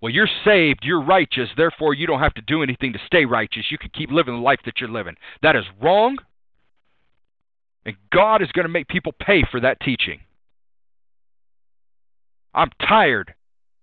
Well, 0.00 0.12
you're 0.12 0.28
saved, 0.44 0.80
you're 0.82 1.02
righteous, 1.02 1.48
therefore 1.56 1.94
you 1.94 2.06
don't 2.06 2.20
have 2.20 2.34
to 2.34 2.42
do 2.42 2.62
anything 2.62 2.92
to 2.92 3.00
stay 3.06 3.24
righteous. 3.24 3.64
You 3.70 3.78
can 3.78 3.90
keep 3.90 4.12
living 4.12 4.34
the 4.34 4.40
life 4.40 4.60
that 4.64 4.78
you're 4.78 4.90
living. 4.90 5.16
That 5.42 5.56
is 5.56 5.64
wrong. 5.82 6.18
And 7.84 7.96
God 8.12 8.42
is 8.42 8.52
going 8.52 8.66
to 8.66 8.72
make 8.72 8.86
people 8.86 9.12
pay 9.18 9.42
for 9.50 9.58
that 9.60 9.80
teaching. 9.80 10.20
I'm 12.54 12.70
tired 12.86 13.34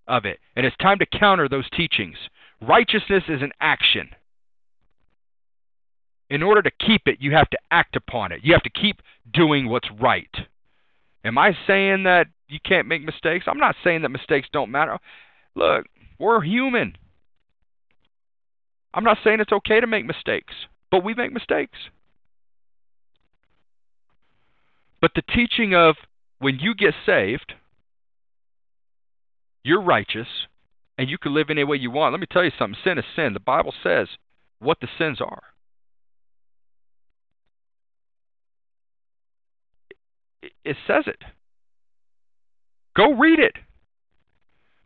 of 0.08 0.24
it. 0.24 0.40
And 0.56 0.66
it's 0.66 0.78
time 0.78 1.00
to 1.00 1.06
counter 1.06 1.50
those 1.50 1.70
teachings. 1.76 2.16
Righteousness 2.62 3.24
is 3.28 3.42
an 3.42 3.52
action 3.60 4.10
in 6.34 6.42
order 6.42 6.64
to 6.64 6.72
keep 6.72 7.04
it, 7.06 7.18
you 7.22 7.32
have 7.36 7.50
to 7.52 7.58
act 7.70 7.96
upon 7.96 8.32
it. 8.32 8.40
You 8.44 8.54
have 8.54 8.64
to 8.64 8.70
keep 8.72 9.02
doing 9.32 9.70
what's 9.70 9.90
right. 10.02 10.36
Am 11.24 11.38
I 11.38 11.56
saying 11.68 12.04
that 12.04 12.26
you 12.48 12.60
can't 12.66 12.88
make 12.88 13.04
mistakes? 13.04 13.46
I'm 13.48 13.60
not 13.60 13.76
saying 13.84 14.02
that 14.02 14.10
mistakes 14.10 14.48
don't 14.52 14.72
matter. 14.72 14.98
Look, 15.54 15.86
we're 16.18 16.42
human. 16.42 16.98
I'm 18.96 19.04
not 19.04 19.20
saying 19.24 19.42
it's 19.42 19.52
okay 19.52 19.80
to 19.80 19.86
make 19.86 20.06
mistakes, 20.06 20.54
but 20.90 21.04
we 21.04 21.14
make 21.14 21.32
mistakes. 21.32 21.78
But 25.02 25.12
the 25.16 25.22
teaching 25.22 25.76
of 25.76 25.98
when 26.40 26.58
you 26.58 26.74
get 26.74 26.96
saved, 27.06 27.54
you're 29.64 29.82
righteous 29.82 30.28
and 30.98 31.12
you 31.12 31.20
can 31.20 31.36
live 31.36 31.52
any 31.52 31.64
way 31.64 31.78
you 31.78 31.92
want. 31.92 32.14
Let 32.14 32.22
me 32.22 32.28
tell 32.30 32.44
you 32.44 32.52
something 32.58 32.80
sin 32.84 32.98
is 32.98 33.06
sin. 33.16 33.34
The 33.34 33.40
Bible 33.40 33.74
says 33.84 34.08
what 34.58 34.80
the 34.82 34.88
sins 34.98 35.22
are. 35.22 35.53
It 40.64 40.78
says 40.88 41.04
it. 41.08 41.24
Go 42.96 43.14
read 43.14 43.40
it. 43.40 43.56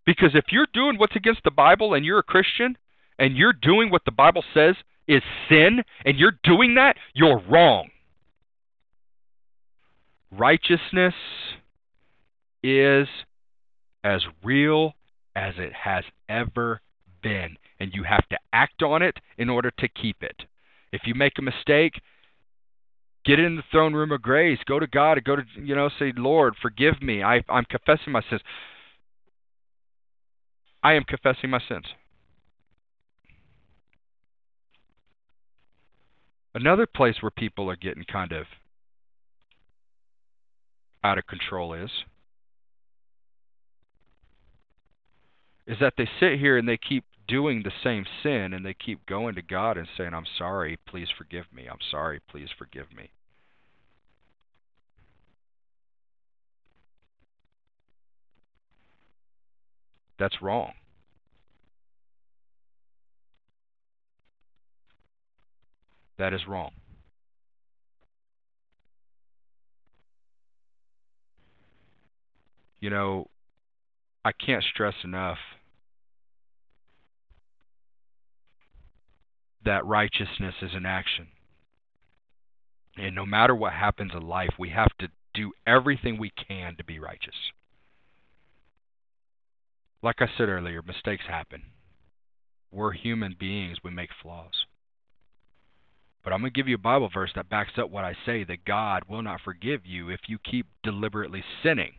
Because 0.05 0.31
if 0.33 0.45
you're 0.51 0.67
doing 0.73 0.97
what's 0.97 1.15
against 1.15 1.43
the 1.43 1.51
Bible 1.51 1.93
and 1.93 2.05
you're 2.05 2.19
a 2.19 2.23
Christian 2.23 2.77
and 3.19 3.35
you're 3.35 3.53
doing 3.53 3.89
what 3.89 4.05
the 4.05 4.11
Bible 4.11 4.43
says 4.53 4.75
is 5.07 5.21
sin 5.49 5.83
and 6.05 6.17
you're 6.17 6.39
doing 6.43 6.75
that, 6.75 6.95
you're 7.13 7.41
wrong. 7.49 7.89
Righteousness 10.31 11.13
is 12.63 13.07
as 14.03 14.21
real 14.43 14.93
as 15.35 15.53
it 15.57 15.73
has 15.73 16.03
ever 16.29 16.81
been, 17.21 17.57
and 17.79 17.93
you 17.93 18.03
have 18.03 18.27
to 18.29 18.37
act 18.53 18.81
on 18.83 19.01
it 19.01 19.17
in 19.37 19.49
order 19.49 19.71
to 19.79 19.87
keep 19.87 20.17
it. 20.21 20.43
If 20.91 21.01
you 21.05 21.15
make 21.15 21.33
a 21.37 21.41
mistake, 21.41 22.01
get 23.25 23.39
in 23.39 23.55
the 23.55 23.63
throne 23.71 23.93
room 23.93 24.11
of 24.11 24.21
grace. 24.21 24.59
Go 24.65 24.79
to 24.79 24.87
God. 24.87 25.21
Go 25.23 25.35
to 25.35 25.43
you 25.55 25.75
know, 25.75 25.89
say, 25.99 26.13
Lord, 26.15 26.55
forgive 26.61 27.01
me. 27.01 27.23
I, 27.23 27.43
I'm 27.49 27.65
confessing 27.65 28.13
my 28.13 28.21
sins. 28.29 28.41
I 30.83 30.93
am 30.93 31.03
confessing 31.03 31.49
my 31.49 31.59
sins. 31.67 31.85
Another 36.53 36.87
place 36.87 37.15
where 37.21 37.31
people 37.31 37.69
are 37.69 37.75
getting 37.75 38.03
kind 38.03 38.31
of 38.31 38.45
out 41.03 41.17
of 41.17 41.27
control 41.27 41.73
is 41.73 41.91
is 45.67 45.77
that 45.81 45.93
they 45.97 46.09
sit 46.19 46.39
here 46.39 46.57
and 46.57 46.67
they 46.67 46.77
keep 46.77 47.03
doing 47.27 47.63
the 47.63 47.71
same 47.83 48.05
sin 48.23 48.53
and 48.53 48.65
they 48.65 48.73
keep 48.73 49.05
going 49.05 49.35
to 49.35 49.41
God 49.41 49.77
and 49.77 49.87
saying, 49.97 50.13
I'm 50.13 50.25
sorry, 50.37 50.79
please 50.87 51.07
forgive 51.17 51.45
me. 51.53 51.67
I'm 51.69 51.79
sorry, 51.91 52.21
please 52.29 52.49
forgive 52.57 52.85
me. 52.95 53.11
That's 60.17 60.41
wrong. 60.41 60.71
That 66.17 66.33
is 66.33 66.41
wrong. 66.47 66.71
You 72.79 72.89
know, 72.89 73.27
I 74.25 74.31
can't 74.31 74.63
stress 74.63 74.95
enough 75.03 75.37
that 79.67 79.85
righteousness 79.85 80.55
is 80.61 80.71
an 80.73 80.85
action. 80.85 81.27
And 82.97 83.13
no 83.13 83.25
matter 83.25 83.53
what 83.53 83.73
happens 83.73 84.11
in 84.15 84.21
life, 84.21 84.53
we 84.57 84.69
have 84.69 84.97
to 84.99 85.09
do 85.33 85.51
everything 85.67 86.17
we 86.17 86.31
can 86.31 86.75
to 86.77 86.85
be 86.85 86.99
righteous. 86.99 87.35
Like 90.01 90.21
I 90.21 90.27
said 90.37 90.47
earlier, 90.47 90.81
mistakes 90.81 91.25
happen. 91.27 91.63
We're 92.71 92.93
human 92.93 93.35
beings, 93.37 93.79
we 93.83 93.91
make 93.91 94.09
flaws. 94.21 94.65
But 96.23 96.31
I'm 96.31 96.39
going 96.39 96.53
to 96.53 96.57
give 96.57 96.69
you 96.69 96.75
a 96.75 96.79
Bible 96.79 97.09
verse 97.13 97.31
that 97.35 97.49
backs 97.49 97.73
up 97.77 97.89
what 97.89 98.05
I 98.05 98.15
say 98.25 98.45
that 98.45 98.65
God 98.65 99.03
will 99.09 99.21
not 99.21 99.41
forgive 99.43 99.85
you 99.85 100.09
if 100.09 100.21
you 100.27 100.37
keep 100.39 100.65
deliberately 100.81 101.43
sinning. 101.61 101.93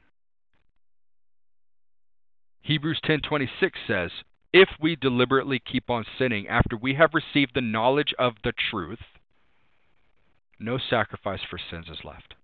Hebrews 2.62 3.00
10:26 3.04 3.48
says, 3.86 4.10
"If 4.52 4.68
we 4.80 4.96
deliberately 4.96 5.58
keep 5.58 5.90
on 5.90 6.06
sinning 6.16 6.48
after 6.48 6.76
we 6.76 6.94
have 6.94 7.14
received 7.14 7.54
the 7.54 7.60
knowledge 7.60 8.14
of 8.18 8.40
the 8.42 8.52
truth, 8.52 9.02
no 10.58 10.78
sacrifice 10.78 11.42
for 11.42 11.58
sins 11.58 11.88
is 11.88 12.04
left." 12.04 12.34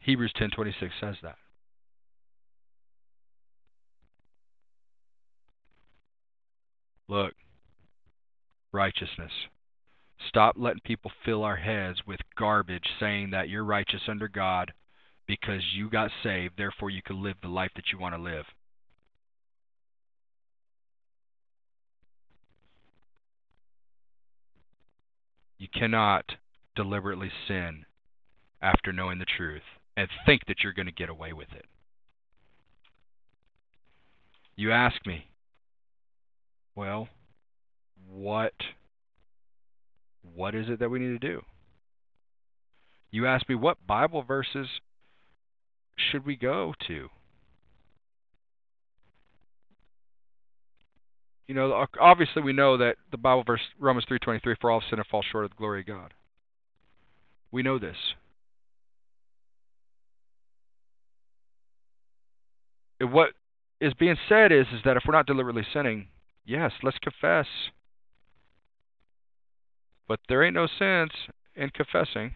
Hebrews 0.00 0.34
10:26 0.34 0.94
says 1.00 1.16
that. 1.22 1.38
Look, 7.08 7.34
righteousness. 8.72 9.32
Stop 10.28 10.56
letting 10.56 10.80
people 10.80 11.10
fill 11.24 11.42
our 11.42 11.56
heads 11.56 12.06
with 12.06 12.20
garbage 12.34 12.86
saying 12.98 13.30
that 13.30 13.48
you're 13.48 13.64
righteous 13.64 14.08
under 14.08 14.28
God 14.28 14.72
because 15.26 15.74
you 15.74 15.88
got 15.88 16.10
saved, 16.22 16.56
therefore 16.56 16.90
you 16.90 17.02
can 17.02 17.22
live 17.22 17.40
the 17.40 17.48
life 17.48 17.72
that 17.74 17.92
you 17.92 17.98
want 17.98 18.14
to 18.14 18.20
live. 18.20 18.46
You 25.58 25.68
cannot 25.72 26.24
deliberately 26.74 27.30
sin 27.46 27.84
after 28.60 28.92
knowing 28.92 29.18
the 29.18 29.24
truth 29.24 29.62
and 29.96 30.08
think 30.26 30.46
that 30.46 30.62
you're 30.62 30.72
going 30.72 30.86
to 30.86 30.92
get 30.92 31.08
away 31.08 31.32
with 31.32 31.52
it. 31.52 31.66
You 34.56 34.72
ask 34.72 35.04
me, 35.06 35.26
well, 36.74 37.08
what 38.08 38.52
what 40.34 40.54
is 40.54 40.68
it 40.68 40.78
that 40.78 40.90
we 40.90 40.98
need 40.98 41.20
to 41.20 41.26
do? 41.26 41.42
You 43.10 43.26
ask 43.26 43.48
me 43.48 43.54
what 43.54 43.86
Bible 43.86 44.22
verses 44.22 44.68
should 45.96 46.24
we 46.26 46.36
go 46.36 46.74
to? 46.88 47.08
You 51.46 51.54
know, 51.54 51.86
obviously 52.00 52.42
we 52.42 52.52
know 52.52 52.78
that 52.78 52.96
the 53.10 53.18
Bible 53.18 53.44
verse 53.44 53.60
Romans 53.78 54.06
3:23 54.06 54.56
for 54.60 54.70
all 54.70 54.82
sin 54.88 54.98
and 54.98 55.06
fall 55.06 55.22
short 55.22 55.44
of 55.44 55.50
the 55.50 55.56
glory 55.56 55.80
of 55.80 55.86
God. 55.86 56.14
We 57.50 57.62
know 57.62 57.78
this. 57.78 57.96
what 63.00 63.34
is 63.82 63.92
being 63.94 64.16
said 64.30 64.50
is 64.50 64.66
is 64.72 64.80
that 64.84 64.96
if 64.96 65.02
we're 65.06 65.12
not 65.12 65.26
deliberately 65.26 65.66
sinning, 65.74 66.08
yes, 66.46 66.72
let's 66.82 66.96
confess 67.00 67.46
but 70.06 70.20
there 70.28 70.42
ain't 70.42 70.54
no 70.54 70.66
sense 70.66 71.12
in 71.56 71.70
confessing 71.70 72.34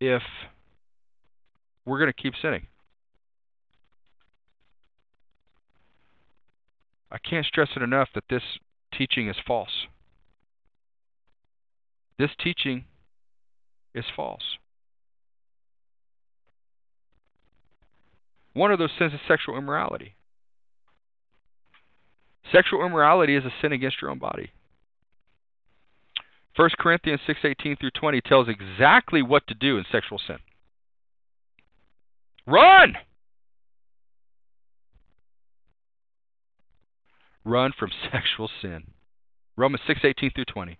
if 0.00 0.22
we're 1.84 1.98
going 1.98 2.12
to 2.12 2.22
keep 2.22 2.34
sinning. 2.40 2.66
I 7.10 7.18
can't 7.18 7.46
stress 7.46 7.70
it 7.76 7.82
enough 7.82 8.08
that 8.14 8.24
this 8.28 8.42
teaching 8.92 9.28
is 9.28 9.36
false. 9.46 9.86
This 12.18 12.30
teaching 12.42 12.84
is 13.94 14.04
false. 14.14 14.58
One 18.52 18.72
of 18.72 18.78
those 18.78 18.90
sins 18.98 19.12
is 19.12 19.20
sexual 19.26 19.56
immorality. 19.56 20.14
Sexual 22.52 22.84
immorality 22.84 23.36
is 23.36 23.44
a 23.44 23.52
sin 23.60 23.72
against 23.72 24.00
your 24.02 24.10
own 24.10 24.18
body. 24.18 24.50
1 26.56 26.70
Corinthians 26.78 27.20
6:18 27.26 27.78
through 27.78 27.92
20 27.92 28.20
tells 28.22 28.48
exactly 28.48 29.22
what 29.22 29.46
to 29.46 29.54
do 29.54 29.78
in 29.78 29.84
sexual 29.92 30.18
sin. 30.18 30.38
Run! 32.46 32.96
Run 37.48 37.72
from 37.72 37.90
sexual 38.12 38.50
sin. 38.60 38.92
Romans 39.56 39.82
6:18 39.86 40.34
through 40.34 40.44
20. 40.44 40.78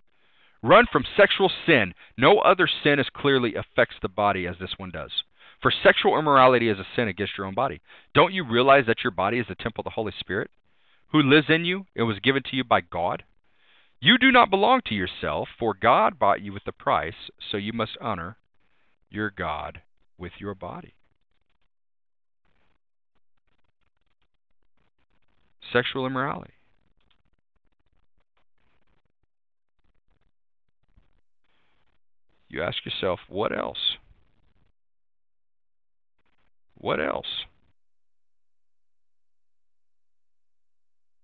Run 0.63 0.85
from 0.93 1.07
sexual 1.17 1.51
sin. 1.65 1.95
No 2.19 2.41
other 2.41 2.67
sin 2.67 2.99
as 2.99 3.09
clearly 3.09 3.55
affects 3.55 3.97
the 4.03 4.09
body 4.11 4.47
as 4.47 4.59
this 4.59 4.75
one 4.77 4.91
does. 4.91 5.25
For 5.63 5.71
sexual 5.71 6.19
immorality 6.19 6.69
is 6.69 6.79
a 6.79 6.87
sin 6.95 7.09
against 7.09 7.39
your 7.39 7.47
own 7.47 7.55
body. 7.55 7.81
Don't 8.13 8.35
you 8.35 8.45
realize 8.45 8.85
that 8.85 9.03
your 9.03 9.13
body 9.13 9.39
is 9.39 9.47
the 9.47 9.55
temple 9.55 9.81
of 9.81 9.85
the 9.85 9.95
Holy 9.95 10.13
Spirit, 10.21 10.51
who 11.07 11.23
lives 11.23 11.49
in 11.49 11.65
you 11.65 11.87
and 11.97 12.07
was 12.07 12.19
given 12.19 12.43
to 12.43 12.57
you 12.57 12.65
by 12.65 12.83
God? 12.83 13.25
You 13.99 14.19
do 14.19 14.31
not 14.31 14.51
belong 14.51 14.83
to 14.89 14.95
yourself, 14.95 15.49
for 15.59 15.73
God 15.73 16.19
bought 16.19 16.43
you 16.43 16.53
with 16.53 16.67
a 16.67 16.73
price, 16.73 17.31
so 17.51 17.57
you 17.57 17.73
must 17.73 17.97
honor 17.99 18.37
your 19.09 19.31
God 19.31 19.81
with 20.19 20.33
your 20.39 20.55
body. 20.55 20.93
Sexual 25.73 26.05
immorality. 26.05 26.58
You 32.49 32.63
ask 32.63 32.85
yourself, 32.85 33.21
what 33.29 33.57
else? 33.57 33.97
What 36.75 37.01
else? 37.01 37.45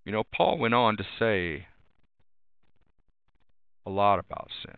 You 0.05 0.13
know, 0.13 0.25
Paul 0.35 0.59
went 0.59 0.75
on 0.75 0.99
to 0.99 1.05
say 1.19 1.67
a 3.87 3.91
lot 3.91 4.19
about 4.19 4.49
sin. 4.65 4.77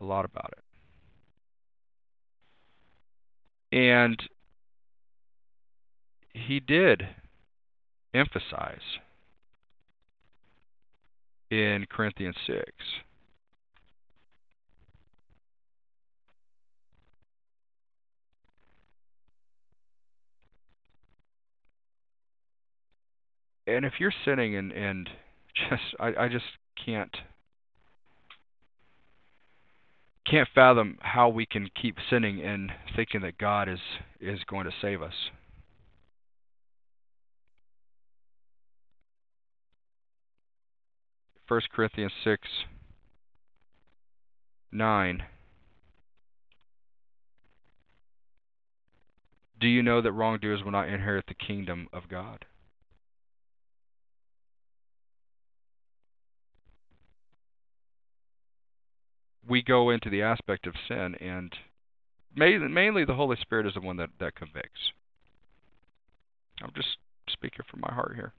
A 0.00 0.04
lot 0.04 0.24
about 0.24 0.52
it. 0.52 0.64
And 3.76 4.20
he 6.32 6.60
did 6.60 7.08
emphasize 8.12 8.98
in 11.50 11.86
Corinthians 11.90 12.36
6 12.46 12.62
and 23.66 23.84
if 23.84 23.94
you're 23.98 24.12
sitting 24.24 24.56
and 24.56 24.72
and 24.72 25.08
just 25.54 25.82
I, 25.98 26.24
I 26.24 26.28
just 26.28 26.44
can't 26.84 27.14
can't 30.28 30.48
fathom 30.54 30.98
how 31.00 31.28
we 31.28 31.46
can 31.46 31.68
keep 31.80 31.96
sinning 32.10 32.40
and 32.42 32.70
thinking 32.94 33.20
that 33.22 33.38
God 33.38 33.68
is 33.68 33.78
is 34.20 34.40
going 34.48 34.66
to 34.66 34.72
save 34.80 35.02
us. 35.02 35.14
First 41.46 41.70
Corinthians 41.70 42.12
six 42.24 42.48
nine. 44.72 45.22
Do 49.58 49.66
you 49.68 49.82
know 49.82 50.02
that 50.02 50.12
wrongdoers 50.12 50.62
will 50.62 50.72
not 50.72 50.88
inherit 50.88 51.24
the 51.26 51.34
kingdom 51.34 51.88
of 51.92 52.08
God? 52.10 52.44
we 59.48 59.62
go 59.62 59.90
into 59.90 60.10
the 60.10 60.22
aspect 60.22 60.66
of 60.66 60.74
sin, 60.88 61.14
and 61.20 61.52
mainly 62.34 63.04
the 63.04 63.14
Holy 63.14 63.36
Spirit 63.40 63.66
is 63.66 63.74
the 63.74 63.80
one 63.80 63.96
that, 63.96 64.10
that 64.20 64.34
convicts. 64.34 64.92
I'm 66.62 66.72
just 66.74 66.98
speaking 67.28 67.64
from 67.70 67.80
my 67.80 67.92
heart 67.92 68.12
here. 68.14 68.32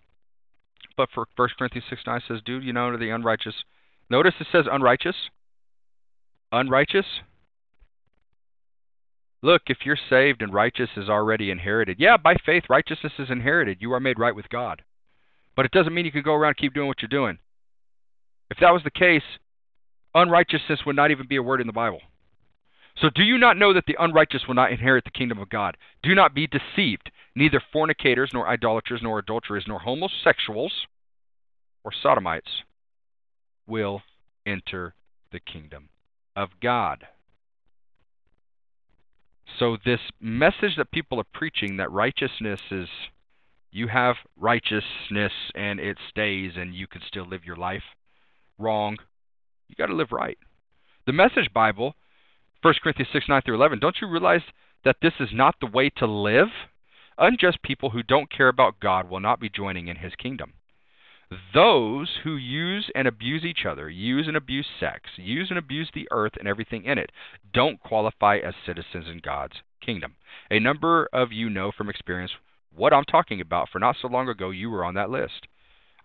But 0.97 1.09
for 1.13 1.27
1 1.35 1.49
Corinthians 1.57 1.85
6 1.89 2.01
9 2.05 2.21
says, 2.27 2.39
Dude, 2.43 2.63
you 2.63 2.73
know, 2.73 2.91
to 2.91 2.97
the 2.97 3.11
unrighteous. 3.11 3.53
Notice 4.09 4.33
it 4.39 4.47
says 4.51 4.65
unrighteous. 4.69 5.15
Unrighteous. 6.51 7.05
Look, 9.43 9.63
if 9.67 9.77
you're 9.85 9.99
saved 10.09 10.41
and 10.41 10.51
righteous 10.51 10.89
is 10.97 11.09
already 11.09 11.51
inherited, 11.51 11.97
yeah, 11.99 12.17
by 12.17 12.35
faith, 12.43 12.63
righteousness 12.69 13.13
is 13.19 13.29
inherited. 13.29 13.77
You 13.79 13.93
are 13.93 13.99
made 13.99 14.17
right 14.17 14.35
with 14.35 14.49
God. 14.49 14.81
But 15.55 15.65
it 15.65 15.71
doesn't 15.71 15.93
mean 15.93 16.05
you 16.05 16.11
can 16.11 16.23
go 16.23 16.33
around 16.33 16.49
and 16.49 16.57
keep 16.57 16.73
doing 16.73 16.87
what 16.87 17.01
you're 17.01 17.09
doing. 17.09 17.37
If 18.49 18.57
that 18.61 18.73
was 18.73 18.81
the 18.83 18.91
case, 18.91 19.23
unrighteousness 20.15 20.79
would 20.85 20.95
not 20.95 21.11
even 21.11 21.27
be 21.27 21.35
a 21.35 21.43
word 21.43 21.61
in 21.61 21.67
the 21.67 21.73
Bible. 21.73 22.01
So 23.01 23.09
do 23.13 23.23
you 23.23 23.37
not 23.37 23.57
know 23.57 23.73
that 23.73 23.85
the 23.85 23.97
unrighteous 23.99 24.47
will 24.47 24.55
not 24.55 24.71
inherit 24.71 25.03
the 25.03 25.11
kingdom 25.11 25.37
of 25.37 25.49
God? 25.49 25.77
Do 26.01 26.15
not 26.15 26.33
be 26.33 26.47
deceived. 26.47 27.11
Neither 27.35 27.61
fornicators, 27.71 28.31
nor 28.33 28.47
idolaters, 28.47 29.01
nor 29.03 29.19
adulterers, 29.19 29.65
nor 29.67 29.79
homosexuals, 29.79 30.73
or 31.83 31.91
sodomites 31.91 32.63
will 33.67 34.01
enter 34.45 34.95
the 35.31 35.39
kingdom 35.39 35.89
of 36.35 36.49
God. 36.61 37.05
So, 39.59 39.77
this 39.85 39.99
message 40.19 40.75
that 40.77 40.91
people 40.91 41.19
are 41.19 41.27
preaching 41.33 41.77
that 41.77 41.91
righteousness 41.91 42.59
is 42.71 42.89
you 43.71 43.87
have 43.87 44.15
righteousness 44.35 45.31
and 45.53 45.79
it 45.79 45.97
stays 46.09 46.53
and 46.55 46.73
you 46.73 46.87
can 46.87 47.01
still 47.07 47.25
live 47.25 47.45
your 47.45 47.55
life, 47.55 47.83
wrong. 48.57 48.97
You 49.67 49.75
got 49.75 49.87
to 49.87 49.95
live 49.95 50.11
right. 50.11 50.37
The 51.05 51.13
Message 51.13 51.53
Bible, 51.53 51.95
1 52.61 52.73
Corinthians 52.81 53.09
6 53.13 53.25
9 53.29 53.41
through 53.43 53.55
11, 53.55 53.79
don't 53.79 53.97
you 54.01 54.07
realize 54.07 54.41
that 54.83 54.97
this 55.01 55.13
is 55.19 55.29
not 55.31 55.55
the 55.59 55.67
way 55.67 55.89
to 55.97 56.07
live? 56.07 56.47
Unjust 57.17 57.61
people 57.61 57.91
who 57.91 58.03
don't 58.03 58.31
care 58.31 58.47
about 58.47 58.79
God 58.79 59.09
will 59.09 59.19
not 59.19 59.39
be 59.39 59.49
joining 59.49 59.87
in 59.87 59.97
his 59.97 60.13
kingdom. 60.15 60.53
Those 61.53 62.19
who 62.23 62.37
use 62.37 62.89
and 62.95 63.07
abuse 63.07 63.43
each 63.43 63.65
other, 63.65 63.89
use 63.89 64.27
and 64.27 64.37
abuse 64.37 64.67
sex, 64.79 65.09
use 65.17 65.49
and 65.49 65.57
abuse 65.59 65.89
the 65.93 66.07
earth 66.11 66.33
and 66.39 66.47
everything 66.47 66.85
in 66.85 66.97
it, 66.97 67.11
don't 67.53 67.81
qualify 67.81 68.37
as 68.37 68.53
citizens 68.65 69.07
in 69.07 69.19
God's 69.19 69.57
kingdom. 69.81 70.15
A 70.49 70.59
number 70.59 71.09
of 71.11 71.33
you 71.33 71.49
know 71.49 71.71
from 71.71 71.89
experience 71.89 72.31
what 72.73 72.93
I'm 72.93 73.03
talking 73.03 73.41
about, 73.41 73.69
for 73.69 73.79
not 73.79 73.97
so 74.01 74.07
long 74.07 74.29
ago 74.29 74.51
you 74.51 74.69
were 74.69 74.85
on 74.85 74.93
that 74.93 75.09
list. 75.09 75.47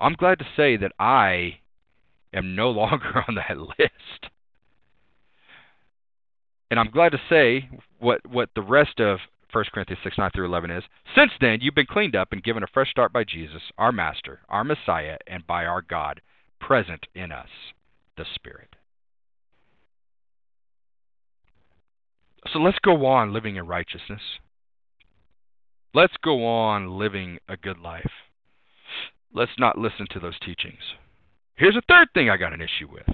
I'm 0.00 0.14
glad 0.14 0.40
to 0.40 0.48
say 0.56 0.76
that 0.78 0.92
I 0.98 1.60
am 2.32 2.56
no 2.56 2.70
longer 2.82 3.24
on 3.28 3.36
that 3.36 3.58
list. 3.58 4.31
And 6.72 6.80
I'm 6.80 6.90
glad 6.90 7.12
to 7.12 7.20
say 7.28 7.68
what, 7.98 8.26
what 8.26 8.48
the 8.54 8.62
rest 8.62 8.98
of 8.98 9.18
1 9.52 9.64
Corinthians 9.74 10.00
6 10.04 10.16
9 10.16 10.30
through 10.34 10.46
11 10.46 10.70
is. 10.70 10.82
Since 11.14 11.32
then, 11.38 11.58
you've 11.60 11.74
been 11.74 11.84
cleaned 11.84 12.16
up 12.16 12.32
and 12.32 12.42
given 12.42 12.62
a 12.62 12.66
fresh 12.72 12.90
start 12.90 13.12
by 13.12 13.24
Jesus, 13.24 13.60
our 13.76 13.92
Master, 13.92 14.40
our 14.48 14.64
Messiah, 14.64 15.18
and 15.26 15.46
by 15.46 15.66
our 15.66 15.82
God, 15.82 16.22
present 16.60 17.06
in 17.14 17.30
us, 17.30 17.50
the 18.16 18.24
Spirit. 18.34 18.74
So 22.50 22.58
let's 22.58 22.78
go 22.82 23.04
on 23.04 23.34
living 23.34 23.56
in 23.56 23.66
righteousness. 23.66 24.22
Let's 25.92 26.14
go 26.24 26.42
on 26.42 26.98
living 26.98 27.38
a 27.50 27.58
good 27.58 27.80
life. 27.80 28.10
Let's 29.34 29.58
not 29.58 29.76
listen 29.76 30.06
to 30.12 30.20
those 30.20 30.38
teachings. 30.38 30.80
Here's 31.54 31.76
a 31.76 31.82
third 31.86 32.08
thing 32.14 32.30
I 32.30 32.38
got 32.38 32.54
an 32.54 32.62
issue 32.62 32.90
with 32.90 33.04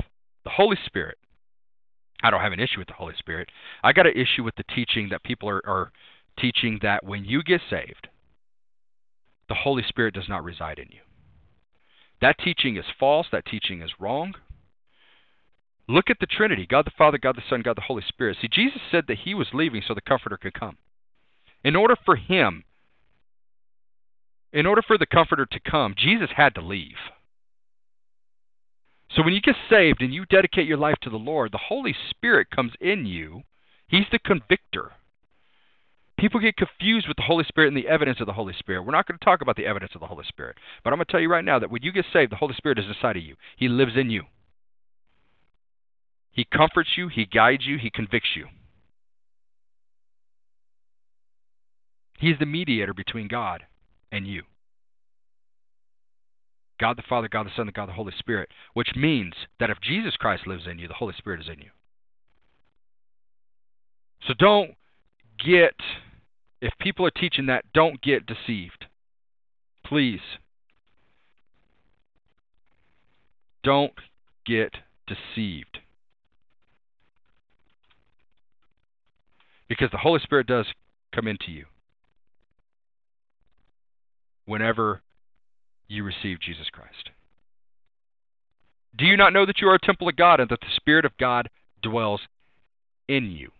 the 0.44 0.50
Holy 0.50 0.78
Spirit. 0.86 1.18
I 2.22 2.30
don't 2.30 2.40
have 2.40 2.52
an 2.52 2.60
issue 2.60 2.78
with 2.78 2.88
the 2.88 2.94
Holy 2.94 3.14
Spirit. 3.18 3.48
I 3.82 3.92
got 3.92 4.06
an 4.06 4.14
issue 4.16 4.42
with 4.42 4.56
the 4.56 4.64
teaching 4.74 5.08
that 5.10 5.22
people 5.22 5.48
are, 5.48 5.62
are 5.66 5.92
teaching 6.38 6.78
that 6.82 7.04
when 7.04 7.24
you 7.24 7.42
get 7.42 7.60
saved, 7.70 8.08
the 9.48 9.54
Holy 9.54 9.84
Spirit 9.88 10.14
does 10.14 10.28
not 10.28 10.44
reside 10.44 10.78
in 10.78 10.88
you. 10.90 11.00
That 12.20 12.36
teaching 12.42 12.76
is 12.76 12.84
false. 12.98 13.28
That 13.30 13.46
teaching 13.46 13.82
is 13.82 13.90
wrong. 14.00 14.34
Look 15.88 16.10
at 16.10 16.18
the 16.20 16.26
Trinity 16.26 16.66
God 16.68 16.84
the 16.84 16.92
Father, 16.98 17.18
God 17.18 17.36
the 17.36 17.42
Son, 17.48 17.62
God 17.62 17.76
the 17.76 17.82
Holy 17.82 18.02
Spirit. 18.06 18.36
See, 18.40 18.48
Jesus 18.48 18.80
said 18.90 19.04
that 19.08 19.18
he 19.24 19.34
was 19.34 19.48
leaving 19.54 19.82
so 19.86 19.94
the 19.94 20.00
Comforter 20.00 20.36
could 20.36 20.54
come. 20.54 20.76
In 21.64 21.76
order 21.76 21.96
for 22.04 22.16
him, 22.16 22.64
in 24.52 24.66
order 24.66 24.82
for 24.82 24.98
the 24.98 25.06
Comforter 25.06 25.46
to 25.46 25.60
come, 25.60 25.94
Jesus 25.96 26.30
had 26.36 26.54
to 26.56 26.60
leave. 26.60 26.96
So 29.14 29.22
when 29.22 29.32
you 29.32 29.40
get 29.40 29.56
saved 29.70 30.02
and 30.02 30.12
you 30.12 30.26
dedicate 30.26 30.66
your 30.66 30.76
life 30.76 30.96
to 31.02 31.10
the 31.10 31.16
Lord, 31.16 31.52
the 31.52 31.58
Holy 31.68 31.94
Spirit 32.10 32.48
comes 32.50 32.72
in 32.80 33.06
you. 33.06 33.42
He's 33.88 34.04
the 34.12 34.18
convictor. 34.18 34.92
People 36.18 36.40
get 36.40 36.56
confused 36.56 37.06
with 37.08 37.16
the 37.16 37.22
Holy 37.22 37.44
Spirit 37.44 37.68
and 37.68 37.76
the 37.76 37.88
evidence 37.88 38.20
of 38.20 38.26
the 38.26 38.32
Holy 38.32 38.52
Spirit. 38.58 38.82
We're 38.82 38.92
not 38.92 39.06
going 39.06 39.18
to 39.18 39.24
talk 39.24 39.40
about 39.40 39.56
the 39.56 39.66
evidence 39.66 39.92
of 39.94 40.00
the 40.00 40.06
Holy 40.06 40.24
Spirit. 40.28 40.56
But 40.82 40.92
I'm 40.92 40.98
going 40.98 41.06
to 41.06 41.12
tell 41.12 41.20
you 41.20 41.30
right 41.30 41.44
now 41.44 41.58
that 41.58 41.70
when 41.70 41.82
you 41.82 41.92
get 41.92 42.04
saved, 42.12 42.32
the 42.32 42.36
Holy 42.36 42.54
Spirit 42.54 42.78
is 42.78 42.86
inside 42.86 43.16
of 43.16 43.22
you. 43.22 43.36
He 43.56 43.68
lives 43.68 43.92
in 43.96 44.10
you. 44.10 44.24
He 46.32 46.44
comforts 46.44 46.90
you, 46.96 47.08
He 47.08 47.24
guides 47.24 47.66
you, 47.66 47.78
He 47.78 47.90
convicts 47.90 48.30
you. 48.36 48.46
He's 52.18 52.38
the 52.38 52.46
mediator 52.46 52.94
between 52.94 53.28
God 53.28 53.64
and 54.10 54.26
you. 54.26 54.42
God 56.78 56.96
the 56.96 57.02
Father, 57.08 57.28
God 57.28 57.46
the 57.46 57.50
Son, 57.56 57.66
and 57.66 57.74
God 57.74 57.88
the 57.88 57.94
Holy 57.94 58.12
Spirit, 58.18 58.50
which 58.74 58.90
means 58.94 59.34
that 59.58 59.70
if 59.70 59.80
Jesus 59.80 60.16
Christ 60.16 60.46
lives 60.46 60.66
in 60.70 60.78
you, 60.78 60.88
the 60.88 60.94
Holy 60.94 61.14
Spirit 61.16 61.40
is 61.40 61.48
in 61.48 61.58
you. 61.58 61.70
So 64.26 64.34
don't 64.38 64.72
get, 65.44 65.74
if 66.60 66.72
people 66.80 67.06
are 67.06 67.10
teaching 67.10 67.46
that, 67.46 67.64
don't 67.72 68.00
get 68.00 68.26
deceived. 68.26 68.86
Please. 69.84 70.20
Don't 73.64 73.94
get 74.46 74.72
deceived. 75.06 75.78
Because 79.68 79.90
the 79.90 79.98
Holy 79.98 80.20
Spirit 80.20 80.46
does 80.46 80.66
come 81.14 81.26
into 81.26 81.50
you 81.50 81.66
whenever 84.46 85.02
you 85.88 86.04
receive 86.04 86.40
Jesus 86.40 86.68
Christ. 86.70 87.10
Do 88.96 89.04
you 89.04 89.16
not 89.16 89.32
know 89.32 89.46
that 89.46 89.60
you 89.60 89.68
are 89.68 89.74
a 89.74 89.86
temple 89.86 90.08
of 90.08 90.16
God 90.16 90.40
and 90.40 90.48
that 90.50 90.60
the 90.60 90.76
Spirit 90.76 91.04
of 91.04 91.16
God 91.18 91.48
dwells 91.82 92.20
in 93.08 93.30
you? 93.30 93.50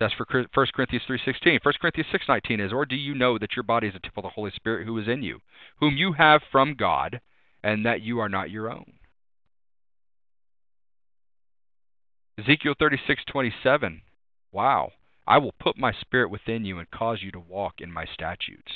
That's 0.00 0.14
for 0.14 0.26
1 0.30 0.46
Corinthians 0.74 1.04
3.16. 1.08 1.60
1 1.62 1.74
Corinthians 1.80 2.08
6.19 2.12 2.66
is, 2.66 2.72
Or 2.72 2.84
do 2.84 2.96
you 2.96 3.14
know 3.14 3.38
that 3.38 3.54
your 3.54 3.62
body 3.62 3.86
is 3.86 3.94
a 3.94 4.00
temple 4.00 4.22
of 4.22 4.30
the 4.30 4.34
Holy 4.34 4.50
Spirit 4.56 4.86
who 4.86 4.98
is 4.98 5.06
in 5.06 5.22
you, 5.22 5.38
whom 5.78 5.96
you 5.96 6.14
have 6.14 6.42
from 6.50 6.74
God, 6.74 7.20
and 7.62 7.86
that 7.86 8.02
you 8.02 8.18
are 8.18 8.28
not 8.28 8.50
your 8.50 8.70
own? 8.70 8.94
Ezekiel 12.38 12.74
36.27. 12.80 14.00
Wow. 14.50 14.90
I 15.26 15.38
will 15.38 15.54
put 15.60 15.78
my 15.78 15.92
spirit 15.92 16.30
within 16.30 16.64
you 16.64 16.78
and 16.78 16.90
cause 16.90 17.18
you 17.22 17.30
to 17.30 17.40
walk 17.40 17.74
in 17.78 17.92
my 17.92 18.04
statutes 18.12 18.72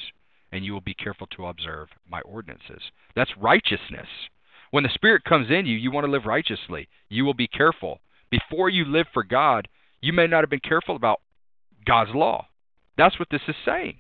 and 0.52 0.64
you 0.64 0.72
will 0.72 0.80
be 0.80 0.94
careful 0.94 1.26
to 1.28 1.46
observe 1.46 1.88
my 2.08 2.20
ordinances. 2.22 2.82
That's 3.14 3.30
righteousness. 3.36 4.08
When 4.70 4.82
the 4.82 4.90
Spirit 4.94 5.24
comes 5.24 5.50
in 5.50 5.66
you, 5.66 5.76
you 5.76 5.90
want 5.90 6.04
to 6.04 6.10
live 6.10 6.26
righteously. 6.26 6.88
You 7.08 7.24
will 7.24 7.34
be 7.34 7.48
careful. 7.48 8.00
Before 8.30 8.68
you 8.68 8.84
live 8.84 9.06
for 9.12 9.22
God, 9.22 9.68
you 10.00 10.12
may 10.12 10.26
not 10.26 10.42
have 10.42 10.50
been 10.50 10.60
careful 10.60 10.96
about 10.96 11.20
God's 11.86 12.10
law. 12.14 12.46
That's 12.96 13.18
what 13.18 13.28
this 13.30 13.42
is 13.48 13.54
saying. 13.64 13.98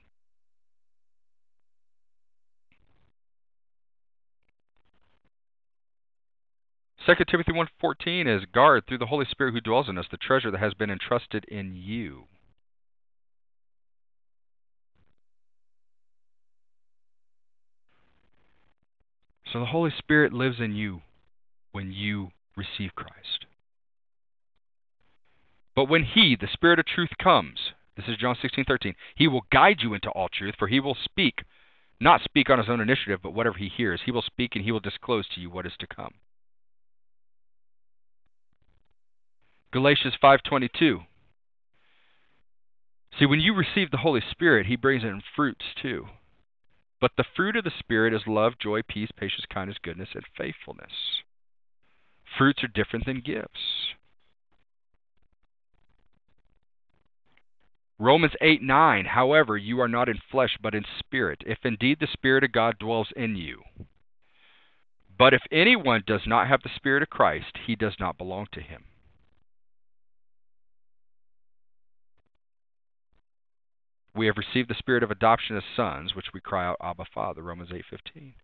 Second 7.06 7.26
Timothy 7.30 7.52
1.14 7.52 8.36
is 8.36 8.44
guard 8.52 8.84
through 8.86 8.98
the 8.98 9.06
Holy 9.06 9.24
Spirit 9.30 9.54
who 9.54 9.62
dwells 9.62 9.88
in 9.88 9.96
us 9.96 10.04
the 10.10 10.18
treasure 10.18 10.50
that 10.50 10.60
has 10.60 10.74
been 10.74 10.90
entrusted 10.90 11.46
in 11.46 11.74
you. 11.74 12.24
So 19.52 19.60
the 19.60 19.66
Holy 19.66 19.90
Spirit 19.96 20.32
lives 20.32 20.56
in 20.60 20.74
you 20.74 21.00
when 21.72 21.92
you 21.92 22.32
receive 22.56 22.94
Christ. 22.94 23.46
But 25.74 25.88
when 25.88 26.02
He, 26.02 26.36
the 26.38 26.48
Spirit 26.52 26.78
of 26.78 26.86
truth, 26.86 27.10
comes, 27.22 27.72
this 27.96 28.06
is 28.08 28.16
John 28.16 28.36
16:13, 28.36 28.94
He 29.14 29.28
will 29.28 29.46
guide 29.50 29.78
you 29.80 29.94
into 29.94 30.10
all 30.10 30.28
truth, 30.28 30.54
for 30.58 30.68
He 30.68 30.80
will 30.80 30.96
speak, 31.02 31.44
not 32.00 32.22
speak 32.22 32.50
on 32.50 32.58
His 32.58 32.68
own 32.68 32.80
initiative, 32.80 33.20
but 33.22 33.32
whatever 33.32 33.56
He 33.56 33.68
hears, 33.68 34.02
He 34.04 34.10
will 34.10 34.22
speak 34.22 34.54
and 34.54 34.64
He 34.64 34.72
will 34.72 34.80
disclose 34.80 35.26
to 35.28 35.40
you 35.40 35.50
what 35.50 35.66
is 35.66 35.76
to 35.78 35.86
come. 35.86 36.14
Galatians 39.70 40.14
5:22. 40.22 41.04
See, 43.18 43.26
when 43.26 43.40
you 43.40 43.54
receive 43.54 43.90
the 43.90 43.98
Holy 43.98 44.22
Spirit, 44.30 44.66
He 44.66 44.76
brings 44.76 45.04
in 45.04 45.22
fruits 45.34 45.64
too. 45.80 46.08
But 47.00 47.12
the 47.16 47.24
fruit 47.36 47.56
of 47.56 47.64
the 47.64 47.72
Spirit 47.78 48.12
is 48.12 48.22
love, 48.26 48.54
joy, 48.58 48.82
peace, 48.82 49.10
patience, 49.16 49.44
kindness, 49.52 49.78
goodness, 49.82 50.08
and 50.14 50.24
faithfulness. 50.36 50.92
Fruits 52.36 52.62
are 52.64 52.68
different 52.68 53.06
than 53.06 53.20
gifts. 53.20 53.94
Romans 58.00 58.32
8 58.40 58.62
9, 58.62 59.04
however, 59.06 59.56
you 59.56 59.80
are 59.80 59.88
not 59.88 60.08
in 60.08 60.18
flesh, 60.30 60.56
but 60.62 60.74
in 60.74 60.84
spirit, 60.98 61.42
if 61.46 61.58
indeed 61.64 61.98
the 62.00 62.06
Spirit 62.12 62.44
of 62.44 62.52
God 62.52 62.78
dwells 62.78 63.08
in 63.16 63.34
you. 63.34 63.62
But 65.18 65.34
if 65.34 65.42
anyone 65.50 66.04
does 66.06 66.20
not 66.24 66.46
have 66.46 66.62
the 66.62 66.70
Spirit 66.76 67.02
of 67.02 67.10
Christ, 67.10 67.58
he 67.66 67.74
does 67.74 67.94
not 67.98 68.16
belong 68.16 68.46
to 68.52 68.60
him. 68.60 68.84
We 74.18 74.26
have 74.26 74.36
received 74.36 74.68
the 74.68 74.74
spirit 74.74 75.04
of 75.04 75.12
adoption 75.12 75.56
as 75.56 75.62
sons, 75.76 76.16
which 76.16 76.26
we 76.34 76.40
cry 76.40 76.66
out, 76.66 76.76
Abba, 76.82 77.04
Father, 77.14 77.40
Romans 77.40 77.70
8:15. 77.70 78.34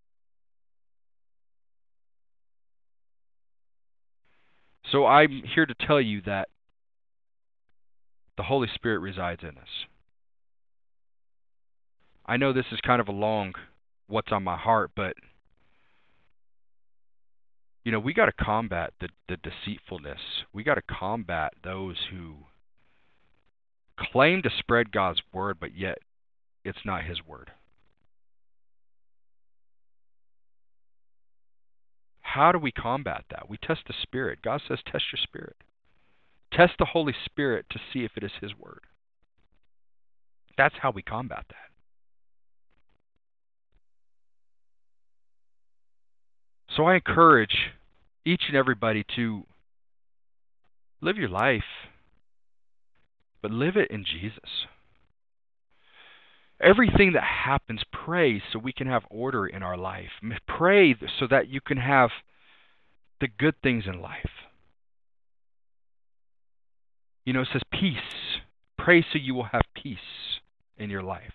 So 4.93 5.05
I'm 5.05 5.43
here 5.43 5.67
to 5.67 5.75
tell 5.75 6.01
you 6.01 6.21
that 6.23 6.49
the 8.37 8.45
Holy 8.45 8.69
Spirit 8.69 9.01
resides 9.01 9.43
in 9.43 9.59
us. 9.59 9.87
I 12.25 12.37
know 12.37 12.53
this 12.53 12.71
is 12.71 12.81
kind 12.81 13.01
of 13.01 13.09
a 13.09 13.13
long 13.13 13.55
what's 14.07 14.31
on 14.31 14.45
my 14.45 14.57
heart, 14.57 14.93
but 14.95 15.17
you 17.83 17.91
know, 17.91 17.99
we 17.99 18.15
got 18.15 18.27
to 18.27 18.33
combat 18.33 18.95
the 19.01 19.09
the 19.29 19.39
deceitfulness. 19.39 20.45
We 20.53 20.63
got 20.63 20.77
to 20.77 20.83
combat 20.83 21.55
those 21.65 21.97
who 22.13 22.47
claim 23.99 24.43
to 24.43 24.51
spread 24.59 24.93
God's 24.93 25.21
word, 25.33 25.59
but 25.61 25.77
yet 25.77 25.99
it's 26.65 26.85
not 26.85 27.05
His 27.05 27.19
word. 27.27 27.51
How 32.23 32.51
do 32.51 32.59
we 32.59 32.73
combat 32.73 33.25
that? 33.31 33.49
We 33.49 33.59
test 33.59 33.83
the 33.87 33.95
Spirit. 34.03 34.41
God 34.43 34.61
says, 34.67 34.81
test 34.91 35.05
your 35.13 35.21
spirit. 35.23 35.57
Test 36.53 36.73
the 36.79 36.85
Holy 36.85 37.15
Spirit 37.25 37.67
to 37.71 37.79
see 37.93 38.05
if 38.05 38.13
it 38.17 38.25
is 38.25 38.33
His 38.41 38.53
word. 38.59 38.81
That's 40.57 40.75
how 40.81 40.91
we 40.91 41.03
combat 41.03 41.45
that. 41.49 41.57
So 46.77 46.87
I 46.87 46.97
encourage 46.97 47.73
each 48.25 48.43
and 48.49 48.57
everybody 48.57 49.05
to 49.15 49.45
live 51.01 51.17
your 51.17 51.29
life 51.29 51.63
but 53.45 53.51
live 53.51 53.77
it 53.77 53.91
in 53.91 54.07
Jesus. 54.07 54.65
Everything 56.59 57.13
that 57.13 57.45
happens, 57.45 57.83
pray 57.93 58.43
so 58.51 58.59
we 58.59 58.73
can 58.73 58.87
have 58.87 59.03
order 59.11 59.47
in 59.47 59.63
our 59.63 59.77
life. 59.77 60.09
Pray 60.49 60.97
so 61.21 61.27
that 61.29 61.49
you 61.51 61.61
can 61.61 61.77
have 61.77 62.09
the 63.21 63.29
good 63.29 63.55
things 63.63 63.85
in 63.87 64.01
life. 64.01 64.31
You 67.27 67.35
know, 67.35 67.43
it 67.43 67.49
says 67.53 67.61
peace. 67.71 68.41
Pray 68.79 69.03
so 69.03 69.19
you 69.19 69.35
will 69.35 69.49
have 69.53 69.61
peace 69.75 69.99
in 70.79 70.89
your 70.89 71.03
life. 71.03 71.35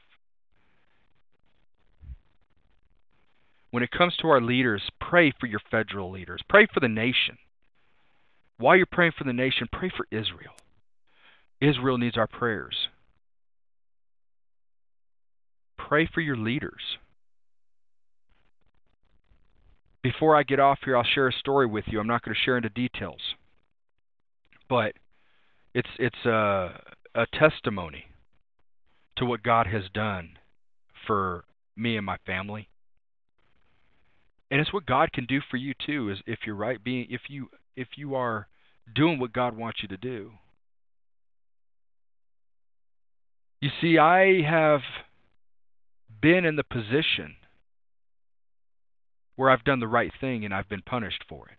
When 3.70 3.84
it 3.84 3.92
comes 3.92 4.18
to 4.18 4.30
our 4.30 4.42
leaders, 4.42 4.82
pray 5.00 5.32
for 5.40 5.46
your 5.46 5.62
federal 5.70 6.10
leaders. 6.10 6.42
Pray 6.50 6.66
for 6.74 6.80
the 6.80 6.88
nation. 6.88 7.38
While 8.58 8.78
you're 8.78 8.88
praying 8.88 9.14
for 9.16 9.26
the 9.26 9.32
nation, 9.32 9.70
pray 9.72 9.92
for 9.96 10.08
Israel. 10.10 10.56
Israel 11.62 11.98
needs 11.98 12.18
our 12.18 12.28
prayers. 12.28 12.76
Pray 15.78 16.08
for 16.14 16.22
your 16.22 16.38
leaders. 16.38 16.98
Before 20.02 20.36
I 20.36 20.44
get 20.44 20.60
off 20.60 20.80
here, 20.86 20.96
I'll 20.96 21.04
share 21.04 21.28
a 21.28 21.34
story 21.34 21.66
with 21.66 21.86
you. 21.88 22.00
I'm 22.00 22.08
not 22.08 22.24
going 22.24 22.34
to 22.34 22.42
share 22.42 22.56
into 22.56 22.70
details, 22.70 23.20
but 24.70 24.94
it's 25.74 25.90
it's 25.98 26.26
a 26.26 26.82
a 27.16 27.26
testimony 27.34 28.06
to 29.18 29.26
what 29.26 29.44
God 29.44 29.68
has 29.68 29.84
done 29.94 30.38
for 31.06 31.44
me 31.76 31.98
and 31.98 32.06
my 32.06 32.18
family. 32.26 32.70
And 34.52 34.62
it's 34.62 34.74
what 34.74 34.86
God 34.86 35.12
can 35.12 35.26
do 35.26 35.42
for 35.52 35.58
you 35.58 35.74
too 35.86 36.10
is 36.10 36.20
if 36.26 36.40
you're 36.46 36.56
right 36.56 36.82
being 36.84 37.08
if 37.10 37.22
you 37.28 37.50
if 37.76 37.90
you 37.98 38.16
are 38.16 38.48
doing 38.96 39.20
what 39.20 39.34
God 39.34 39.56
wants 39.56 39.80
you 39.82 39.88
to 39.90 39.98
do. 39.98 40.32
You 43.62 43.70
see, 43.82 43.98
I 43.98 44.42
have 44.42 44.82
been 46.22 46.46
in 46.46 46.56
the 46.56 46.64
position 46.64 47.36
where 49.36 49.50
I've 49.50 49.64
done 49.64 49.80
the 49.80 49.88
right 49.88 50.12
thing 50.20 50.46
and 50.46 50.54
I've 50.54 50.70
been 50.70 50.82
punished 50.82 51.24
for 51.28 51.48
it. 51.48 51.58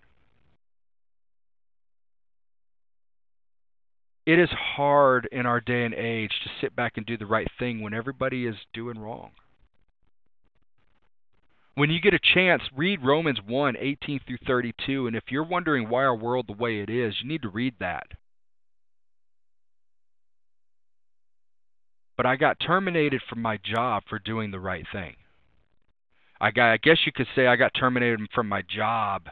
It 4.31 4.39
is 4.39 4.51
hard 4.51 5.29
in 5.33 5.45
our 5.45 5.61
day 5.61 5.85
and 5.85 5.95
age 5.95 6.33
to 6.45 6.51
sit 6.61 6.77
back 6.77 6.93
and 6.97 7.05
do 7.05 7.17
the 7.17 7.27
right 7.27 7.49
thing 7.59 7.81
when 7.81 7.95
everybody 7.95 8.47
is 8.47 8.55
doing 8.73 8.99
wrong. 8.99 9.31
When 11.75 11.91
you 11.91 12.01
get 12.01 12.15
a 12.15 12.21
chance, 12.35 12.63
read 12.77 13.03
Romans 13.03 13.39
1 13.47 13.77
18 13.79 14.21
through 14.27 14.37
32. 14.47 15.07
And 15.07 15.17
if 15.17 15.25
you're 15.31 15.43
wondering 15.43 15.89
why 15.89 16.05
our 16.05 16.15
world 16.15 16.47
the 16.47 16.53
way 16.53 16.81
it 16.81 16.91
is, 16.91 17.15
you 17.23 17.29
need 17.29 17.43
to 17.43 17.49
read 17.49 17.75
that. 17.81 18.07
But 22.21 22.27
I 22.27 22.37
got 22.37 22.61
terminated 22.61 23.23
from 23.31 23.41
my 23.41 23.59
job 23.64 24.03
for 24.07 24.18
doing 24.18 24.51
the 24.51 24.61
right 24.61 24.85
thing. 24.93 25.16
I 26.39 26.51
got 26.51 26.71
I 26.71 26.77
guess 26.77 26.99
you 27.07 27.12
could 27.12 27.29
say 27.35 27.47
I 27.47 27.57
got 27.57 27.73
terminated 27.73 28.21
from 28.35 28.47
my 28.47 28.61
job 28.61 29.31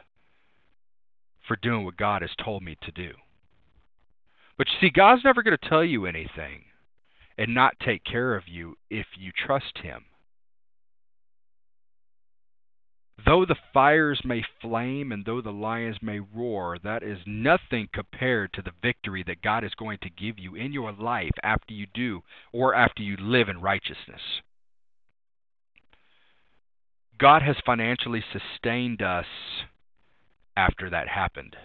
for 1.47 1.55
doing 1.57 1.85
what 1.85 1.97
God 1.97 2.23
has 2.23 2.31
told 2.43 2.63
me 2.63 2.77
to 2.81 2.91
do. 2.91 3.11
But 4.57 4.65
you 4.69 4.73
see, 4.81 4.89
God's 4.91 5.23
never 5.23 5.43
going 5.43 5.55
to 5.55 5.69
tell 5.69 5.83
you 5.83 6.07
anything 6.07 6.63
and 7.37 7.53
not 7.53 7.79
take 7.79 8.03
care 8.05 8.35
of 8.35 8.47
you 8.47 8.75
if 8.89 9.05
you 9.19 9.33
trust 9.37 9.77
Him. 9.83 10.05
Though 13.25 13.45
the 13.45 13.55
fires 13.73 14.21
may 14.23 14.43
flame 14.61 15.11
and 15.11 15.25
though 15.25 15.41
the 15.41 15.51
lions 15.51 15.97
may 16.01 16.19
roar, 16.19 16.77
that 16.83 17.03
is 17.03 17.17
nothing 17.25 17.89
compared 17.91 18.53
to 18.53 18.61
the 18.61 18.71
victory 18.81 19.23
that 19.27 19.41
God 19.41 19.63
is 19.63 19.73
going 19.75 19.97
to 20.03 20.09
give 20.09 20.37
you 20.37 20.55
in 20.55 20.71
your 20.73 20.91
life 20.91 21.31
after 21.43 21.73
you 21.73 21.87
do 21.93 22.21
or 22.53 22.75
after 22.75 23.01
you 23.01 23.17
live 23.17 23.49
in 23.49 23.61
righteousness. 23.61 24.21
God 27.17 27.41
has 27.41 27.57
financially 27.65 28.23
sustained 28.31 29.01
us 29.01 29.25
after 30.55 30.89
that 30.89 31.09
happened. 31.09 31.55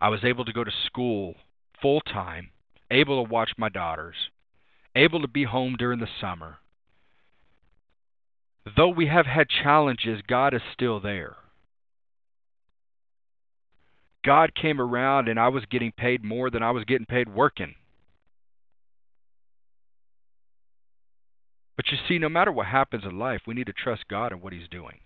I 0.00 0.08
was 0.08 0.24
able 0.24 0.46
to 0.46 0.52
go 0.52 0.64
to 0.64 0.72
school 0.86 1.34
full 1.82 2.00
time, 2.00 2.50
able 2.90 3.22
to 3.22 3.30
watch 3.30 3.50
my 3.58 3.68
daughters, 3.68 4.16
able 4.94 5.20
to 5.20 5.28
be 5.28 5.44
home 5.44 5.76
during 5.78 5.98
the 6.00 6.08
summer, 6.20 6.58
though 8.76 8.88
we 8.88 9.06
have 9.06 9.26
had 9.26 9.48
challenges, 9.48 10.22
God 10.26 10.54
is 10.54 10.62
still 10.72 11.00
there. 11.00 11.36
God 14.24 14.54
came 14.54 14.80
around 14.80 15.28
and 15.28 15.40
I 15.40 15.48
was 15.48 15.64
getting 15.70 15.92
paid 15.92 16.22
more 16.22 16.50
than 16.50 16.62
I 16.62 16.70
was 16.70 16.84
getting 16.84 17.06
paid 17.06 17.34
working. 17.34 17.74
But 21.76 21.90
you 21.90 21.98
see, 22.06 22.18
no 22.18 22.28
matter 22.28 22.52
what 22.52 22.66
happens 22.66 23.04
in 23.04 23.18
life, 23.18 23.40
we 23.46 23.54
need 23.54 23.66
to 23.68 23.72
trust 23.72 24.04
God 24.08 24.32
and 24.32 24.42
what 24.42 24.52
He's 24.52 24.68
doing. 24.70 24.98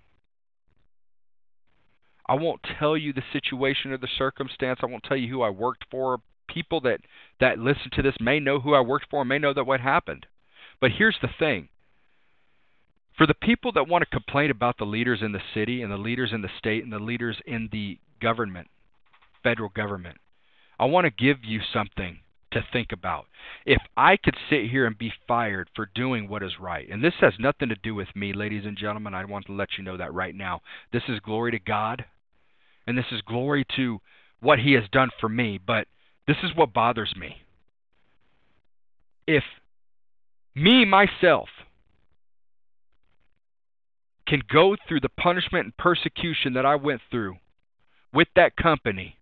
I 2.28 2.34
won't 2.34 2.66
tell 2.80 2.96
you 2.96 3.12
the 3.12 3.22
situation 3.32 3.92
or 3.92 3.98
the 3.98 4.08
circumstance. 4.18 4.80
I 4.82 4.86
won't 4.86 5.04
tell 5.04 5.16
you 5.16 5.28
who 5.28 5.42
I 5.42 5.50
worked 5.50 5.84
for. 5.90 6.20
People 6.48 6.80
that 6.80 7.00
that 7.38 7.58
listen 7.58 7.90
to 7.92 8.02
this 8.02 8.16
may 8.20 8.40
know 8.40 8.58
who 8.58 8.74
I 8.74 8.80
worked 8.80 9.06
for, 9.10 9.24
may 9.24 9.38
know 9.38 9.54
that 9.54 9.66
what 9.66 9.80
happened. 9.80 10.26
But 10.80 10.90
here's 10.90 11.16
the 11.22 11.28
thing. 11.38 11.68
For 13.16 13.26
the 13.26 13.34
people 13.34 13.72
that 13.72 13.88
want 13.88 14.02
to 14.02 14.10
complain 14.10 14.50
about 14.50 14.76
the 14.78 14.84
leaders 14.84 15.20
in 15.22 15.32
the 15.32 15.42
city 15.54 15.82
and 15.82 15.92
the 15.92 15.96
leaders 15.96 16.30
in 16.32 16.42
the 16.42 16.48
state 16.58 16.82
and 16.82 16.92
the 16.92 16.98
leaders 16.98 17.36
in 17.46 17.68
the 17.70 17.98
government, 18.20 18.68
federal 19.42 19.68
government, 19.68 20.16
I 20.78 20.86
want 20.86 21.04
to 21.04 21.10
give 21.10 21.38
you 21.44 21.60
something 21.72 22.18
to 22.52 22.64
think 22.72 22.92
about. 22.92 23.26
If 23.66 23.80
I 23.96 24.16
could 24.16 24.36
sit 24.50 24.70
here 24.70 24.86
and 24.86 24.98
be 24.98 25.12
fired 25.28 25.68
for 25.76 25.90
doing 25.94 26.28
what 26.28 26.42
is 26.42 26.52
right, 26.60 26.88
and 26.88 27.04
this 27.04 27.14
has 27.20 27.34
nothing 27.38 27.68
to 27.68 27.76
do 27.76 27.94
with 27.94 28.08
me, 28.16 28.32
ladies 28.32 28.64
and 28.64 28.76
gentlemen, 28.76 29.14
I 29.14 29.24
want 29.24 29.46
to 29.46 29.52
let 29.52 29.70
you 29.76 29.84
know 29.84 29.96
that 29.96 30.14
right 30.14 30.34
now. 30.34 30.62
This 30.92 31.02
is 31.08 31.20
glory 31.20 31.52
to 31.52 31.58
God, 31.58 32.04
and 32.86 32.98
this 32.98 33.06
is 33.12 33.20
glory 33.22 33.64
to 33.76 34.00
what 34.40 34.58
He 34.58 34.72
has 34.72 34.84
done 34.90 35.10
for 35.20 35.28
me, 35.28 35.60
but 35.64 35.86
this 36.26 36.36
is 36.42 36.50
what 36.54 36.72
bothers 36.72 37.14
me. 37.16 37.36
If 39.26 39.44
me, 40.54 40.84
myself, 40.84 41.48
can 44.34 44.42
go 44.52 44.74
through 44.88 44.98
the 44.98 45.08
punishment 45.08 45.64
and 45.64 45.76
persecution 45.76 46.54
that 46.54 46.66
I 46.66 46.74
went 46.74 47.00
through 47.08 47.36
with 48.12 48.26
that 48.34 48.56
company 48.56 49.16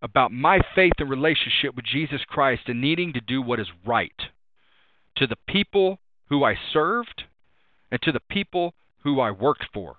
about 0.00 0.30
my 0.30 0.60
faith 0.76 0.92
and 0.98 1.10
relationship 1.10 1.74
with 1.74 1.84
Jesus 1.84 2.20
Christ 2.28 2.62
and 2.68 2.80
needing 2.80 3.12
to 3.14 3.20
do 3.20 3.42
what 3.42 3.58
is 3.58 3.66
right 3.84 4.12
to 5.16 5.26
the 5.26 5.36
people 5.48 5.98
who 6.28 6.44
I 6.44 6.54
served 6.72 7.24
and 7.90 8.00
to 8.02 8.12
the 8.12 8.20
people 8.30 8.74
who 9.02 9.20
I 9.20 9.32
worked 9.32 9.64
for. 9.74 9.96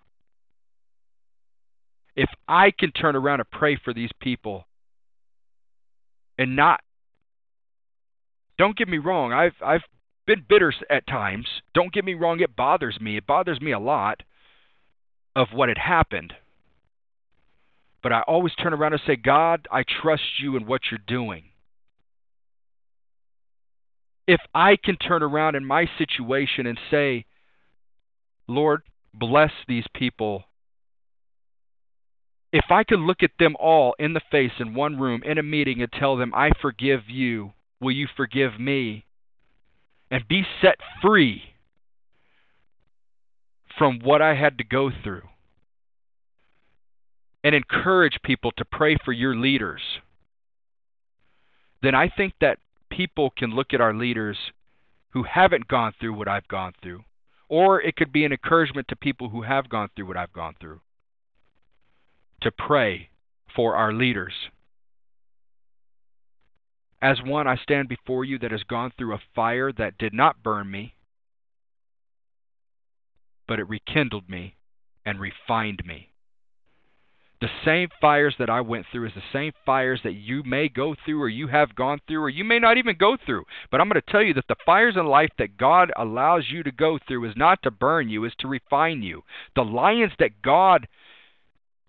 If 2.15 2.29
I 2.47 2.71
can 2.71 2.91
turn 2.93 3.17
around 3.17 3.41
and 3.41 3.51
pray 3.51 3.77
for 3.83 3.93
these 3.93 4.11
people 4.21 4.65
and 6.37 6.55
not 6.55 6.79
don't 8.57 8.77
get 8.77 8.87
me 8.87 8.97
wrong, 8.97 9.33
I've 9.33 9.55
I've 9.61 9.83
been 10.27 10.45
bitter 10.47 10.71
at 10.89 11.07
times. 11.07 11.47
Don't 11.73 11.93
get 11.93 12.05
me 12.05 12.13
wrong, 12.13 12.39
it 12.41 12.55
bothers 12.55 12.99
me. 13.01 13.17
It 13.17 13.25
bothers 13.25 13.59
me 13.59 13.71
a 13.71 13.79
lot 13.79 14.21
of 15.35 15.47
what 15.53 15.69
had 15.69 15.77
happened. 15.79 16.33
But 18.03 18.13
I 18.13 18.21
always 18.21 18.53
turn 18.55 18.73
around 18.73 18.93
and 18.93 19.01
say, 19.07 19.15
God, 19.15 19.67
I 19.71 19.83
trust 20.01 20.39
you 20.39 20.55
in 20.55 20.67
what 20.67 20.81
you're 20.91 20.99
doing. 21.07 21.45
If 24.27 24.41
I 24.53 24.75
can 24.75 24.97
turn 24.97 25.23
around 25.23 25.55
in 25.55 25.65
my 25.65 25.89
situation 25.97 26.67
and 26.67 26.77
say, 26.91 27.25
Lord, 28.47 28.81
bless 29.13 29.51
these 29.67 29.85
people. 29.95 30.43
If 32.51 32.65
I 32.69 32.83
can 32.83 33.07
look 33.07 33.23
at 33.23 33.31
them 33.39 33.55
all 33.59 33.95
in 33.99 34.13
the 34.13 34.21
face 34.31 34.51
in 34.59 34.73
one 34.73 34.99
room 34.99 35.21
in 35.23 35.37
a 35.37 35.43
meeting 35.43 35.81
and 35.81 35.91
tell 35.91 36.17
them, 36.17 36.33
I 36.35 36.51
forgive 36.61 37.01
you, 37.07 37.53
will 37.79 37.91
you 37.91 38.07
forgive 38.15 38.59
me? 38.59 39.06
And 40.09 40.27
be 40.27 40.45
set 40.61 40.77
free 41.01 41.43
from 43.77 43.99
what 43.99 44.21
I 44.21 44.35
had 44.35 44.57
to 44.57 44.63
go 44.63 44.91
through. 45.03 45.23
And 47.43 47.53
encourage 47.53 48.19
people 48.23 48.51
to 48.57 48.65
pray 48.65 48.97
for 49.03 49.11
your 49.11 49.35
leaders. 49.35 49.81
Then 51.81 51.95
I 51.95 52.09
think 52.09 52.33
that 52.41 52.57
people 52.89 53.31
can 53.37 53.51
look 53.51 53.73
at 53.73 53.81
our 53.81 53.93
leaders 53.93 54.37
who 55.11 55.23
haven't 55.23 55.67
gone 55.67 55.93
through 55.99 56.13
what 56.13 56.27
I've 56.27 56.47
gone 56.47 56.73
through. 56.81 57.03
Or 57.49 57.81
it 57.81 57.95
could 57.95 58.11
be 58.11 58.25
an 58.25 58.31
encouragement 58.31 58.87
to 58.89 58.95
people 58.95 59.29
who 59.29 59.43
have 59.43 59.69
gone 59.69 59.89
through 59.95 60.07
what 60.07 60.17
I've 60.17 60.33
gone 60.33 60.55
through 60.59 60.81
to 62.41 62.51
pray 62.51 63.09
for 63.55 63.75
our 63.75 63.93
leaders. 63.93 64.33
As 67.07 67.21
one, 67.23 67.47
I 67.47 67.55
stand 67.55 67.87
before 67.87 68.25
you 68.25 68.37
that 68.39 68.51
has 68.51 68.63
gone 68.63 68.91
through 68.97 69.13
a 69.13 69.21
fire 69.33 69.71
that 69.71 69.97
did 69.97 70.13
not 70.13 70.43
burn 70.43 70.69
me, 70.69 70.93
but 73.47 73.59
it 73.59 73.69
rekindled 73.69 74.27
me 74.27 74.57
and 75.05 75.17
refined 75.17 75.83
me. 75.85 76.09
The 77.39 77.47
same 77.63 77.87
fires 78.01 78.35
that 78.39 78.49
I 78.49 78.59
went 78.59 78.87
through 78.91 79.05
is 79.05 79.13
the 79.15 79.23
same 79.31 79.53
fires 79.65 80.01
that 80.03 80.15
you 80.15 80.43
may 80.43 80.67
go 80.67 80.95
through 81.05 81.21
or 81.21 81.29
you 81.29 81.47
have 81.47 81.75
gone 81.75 82.01
through 82.05 82.23
or 82.23 82.29
you 82.29 82.43
may 82.43 82.59
not 82.59 82.77
even 82.77 82.97
go 82.97 83.15
through. 83.25 83.45
But 83.71 83.79
I'm 83.79 83.87
going 83.87 84.01
to 84.01 84.11
tell 84.11 84.21
you 84.21 84.33
that 84.33 84.49
the 84.49 84.57
fires 84.65 84.97
in 84.97 85.05
life 85.05 85.31
that 85.37 85.55
God 85.55 85.93
allows 85.95 86.43
you 86.49 86.61
to 86.63 86.71
go 86.73 86.99
through 87.07 87.29
is 87.29 87.37
not 87.37 87.63
to 87.63 87.71
burn 87.71 88.09
you, 88.09 88.25
is 88.25 88.33
to 88.39 88.49
refine 88.49 89.01
you. 89.01 89.23
The 89.55 89.63
lions 89.63 90.11
that 90.19 90.41
God 90.41 90.89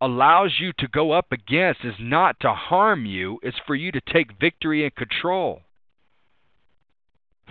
allows 0.01 0.55
you 0.59 0.73
to 0.79 0.89
go 0.89 1.13
up 1.13 1.33
against 1.33 1.85
is 1.85 1.95
not 1.99 2.39
to 2.41 2.53
harm 2.53 3.05
you, 3.05 3.39
it's 3.43 3.57
for 3.67 3.75
you 3.75 3.91
to 3.93 4.01
take 4.01 4.39
victory 4.41 4.85
and 4.85 4.95
control 4.95 5.63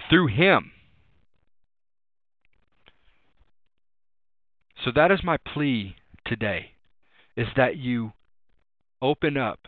through 0.10 0.28
Him. 0.28 0.72
So 4.86 4.92
that 4.96 5.12
is 5.12 5.20
my 5.24 5.38
plea 5.38 5.96
today 6.26 6.72
is 7.36 7.48
that 7.56 7.78
you 7.78 8.14
open 9.02 9.38
up. 9.38 9.60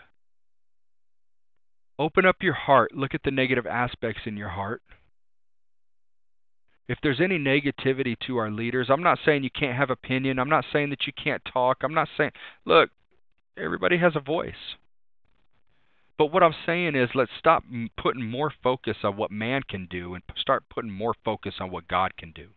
Open 1.98 2.26
up 2.26 2.38
your 2.42 2.54
heart, 2.54 2.96
look 2.96 3.14
at 3.14 3.24
the 3.24 3.32
negative 3.32 3.68
aspects 3.68 4.22
in 4.26 4.38
your 4.38 4.50
heart 4.50 4.82
if 6.90 6.98
there's 7.04 7.22
any 7.22 7.38
negativity 7.38 8.18
to 8.26 8.38
our 8.38 8.50
leaders, 8.50 8.88
I'm 8.90 9.04
not 9.04 9.20
saying 9.24 9.44
you 9.44 9.52
can't 9.52 9.78
have 9.78 9.92
opinion. 9.92 10.40
I'm 10.40 10.50
not 10.50 10.66
saying 10.74 10.90
that 10.90 11.06
you 11.06 11.14
can't 11.14 11.42
talk. 11.54 11.78
I'm 11.84 11.94
not 11.94 12.10
saying, 12.18 12.32
look, 12.66 12.90
everybody 13.56 14.00
has 14.00 14.14
a 14.16 14.20
voice. 14.20 14.76
But 16.18 16.34
what 16.34 16.42
I'm 16.42 16.56
saying 16.66 16.96
is 16.96 17.10
let's 17.14 17.32
stop 17.38 17.64
putting 17.96 18.26
more 18.26 18.52
focus 18.64 18.98
on 19.04 19.18
what 19.18 19.30
man 19.30 19.62
can 19.70 19.88
do 19.90 20.16
and 20.16 20.24
start 20.36 20.64
putting 20.68 20.92
more 20.92 21.14
focus 21.24 21.54
on 21.60 21.70
what 21.70 21.88
God 21.88 22.18
can 22.18 22.32
do. 22.32 22.48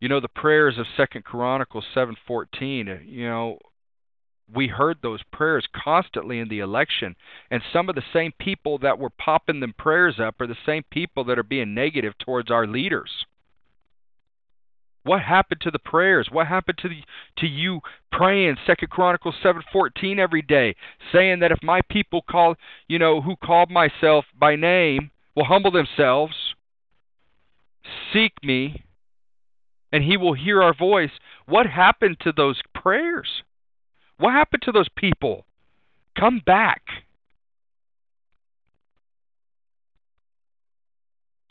You 0.00 0.08
know 0.08 0.20
the 0.20 0.28
prayers 0.28 0.78
of 0.78 0.86
Second 0.96 1.24
Chronicles 1.24 1.84
7:14, 1.94 2.88
uh, 2.88 3.02
you 3.04 3.28
know, 3.28 3.58
we 4.54 4.68
heard 4.68 4.98
those 5.02 5.20
prayers 5.32 5.66
constantly 5.74 6.38
in 6.38 6.48
the 6.48 6.60
election. 6.60 7.16
And 7.50 7.62
some 7.72 7.88
of 7.88 7.94
the 7.94 8.02
same 8.12 8.32
people 8.38 8.78
that 8.78 8.98
were 8.98 9.10
popping 9.10 9.60
them 9.60 9.74
prayers 9.76 10.20
up 10.20 10.40
are 10.40 10.46
the 10.46 10.56
same 10.64 10.84
people 10.90 11.24
that 11.24 11.38
are 11.38 11.42
being 11.42 11.74
negative 11.74 12.14
towards 12.18 12.50
our 12.50 12.66
leaders. 12.66 13.10
What 15.02 15.22
happened 15.22 15.60
to 15.62 15.70
the 15.70 15.78
prayers? 15.78 16.28
What 16.32 16.48
happened 16.48 16.78
to 16.78 16.88
the, 16.88 17.00
to 17.38 17.46
you 17.46 17.80
praying 18.10 18.56
Second 18.66 18.90
Chronicles 18.90 19.36
seven 19.40 19.62
fourteen 19.72 20.18
every 20.18 20.42
day, 20.42 20.74
saying 21.12 21.38
that 21.40 21.52
if 21.52 21.62
my 21.62 21.80
people 21.88 22.22
call 22.28 22.56
you 22.88 22.98
know, 22.98 23.20
who 23.20 23.36
called 23.36 23.70
myself 23.70 24.24
by 24.36 24.56
name 24.56 25.12
will 25.36 25.44
humble 25.44 25.70
themselves, 25.70 26.34
seek 28.12 28.32
me, 28.42 28.82
and 29.92 30.02
he 30.02 30.16
will 30.16 30.32
hear 30.34 30.60
our 30.60 30.74
voice. 30.74 31.10
What 31.46 31.66
happened 31.66 32.16
to 32.20 32.32
those 32.32 32.60
prayers? 32.74 33.28
What 34.18 34.32
happened 34.32 34.62
to 34.62 34.72
those 34.72 34.88
people? 34.96 35.44
Come 36.18 36.40
back. 36.44 36.82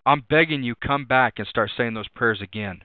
I'm 0.05 0.23
begging 0.29 0.63
you, 0.63 0.75
come 0.75 1.05
back 1.05 1.35
and 1.37 1.47
start 1.47 1.71
saying 1.75 1.93
those 1.95 2.07
prayers 2.07 2.41
again. 2.41 2.81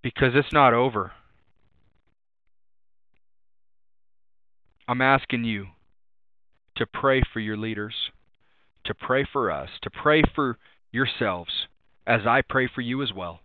Because 0.00 0.32
it's 0.34 0.52
not 0.52 0.74
over. 0.74 1.12
I'm 4.86 5.00
asking 5.00 5.44
you 5.44 5.66
to 6.76 6.86
pray 6.86 7.22
for 7.32 7.40
your 7.40 7.56
leaders, 7.56 7.94
to 8.84 8.94
pray 8.94 9.26
for 9.30 9.50
us, 9.50 9.68
to 9.82 9.90
pray 9.90 10.22
for 10.34 10.56
yourselves, 10.92 11.50
as 12.06 12.22
I 12.26 12.42
pray 12.48 12.68
for 12.72 12.80
you 12.80 13.02
as 13.02 13.12
well. 13.12 13.40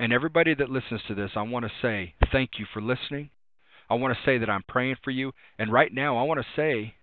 And 0.00 0.14
everybody 0.14 0.54
that 0.54 0.70
listens 0.70 1.02
to 1.08 1.14
this, 1.14 1.32
I 1.36 1.42
want 1.42 1.66
to 1.66 1.70
say 1.82 2.14
thank 2.32 2.52
you 2.58 2.64
for 2.72 2.80
listening. 2.80 3.28
I 3.90 3.94
want 3.94 4.16
to 4.16 4.24
say 4.24 4.38
that 4.38 4.48
I'm 4.48 4.62
praying 4.66 4.96
for 5.04 5.10
you. 5.10 5.32
And 5.58 5.70
right 5.70 5.92
now, 5.92 6.16
I 6.16 6.22
want 6.22 6.40
to 6.40 6.46
say, 6.56 6.94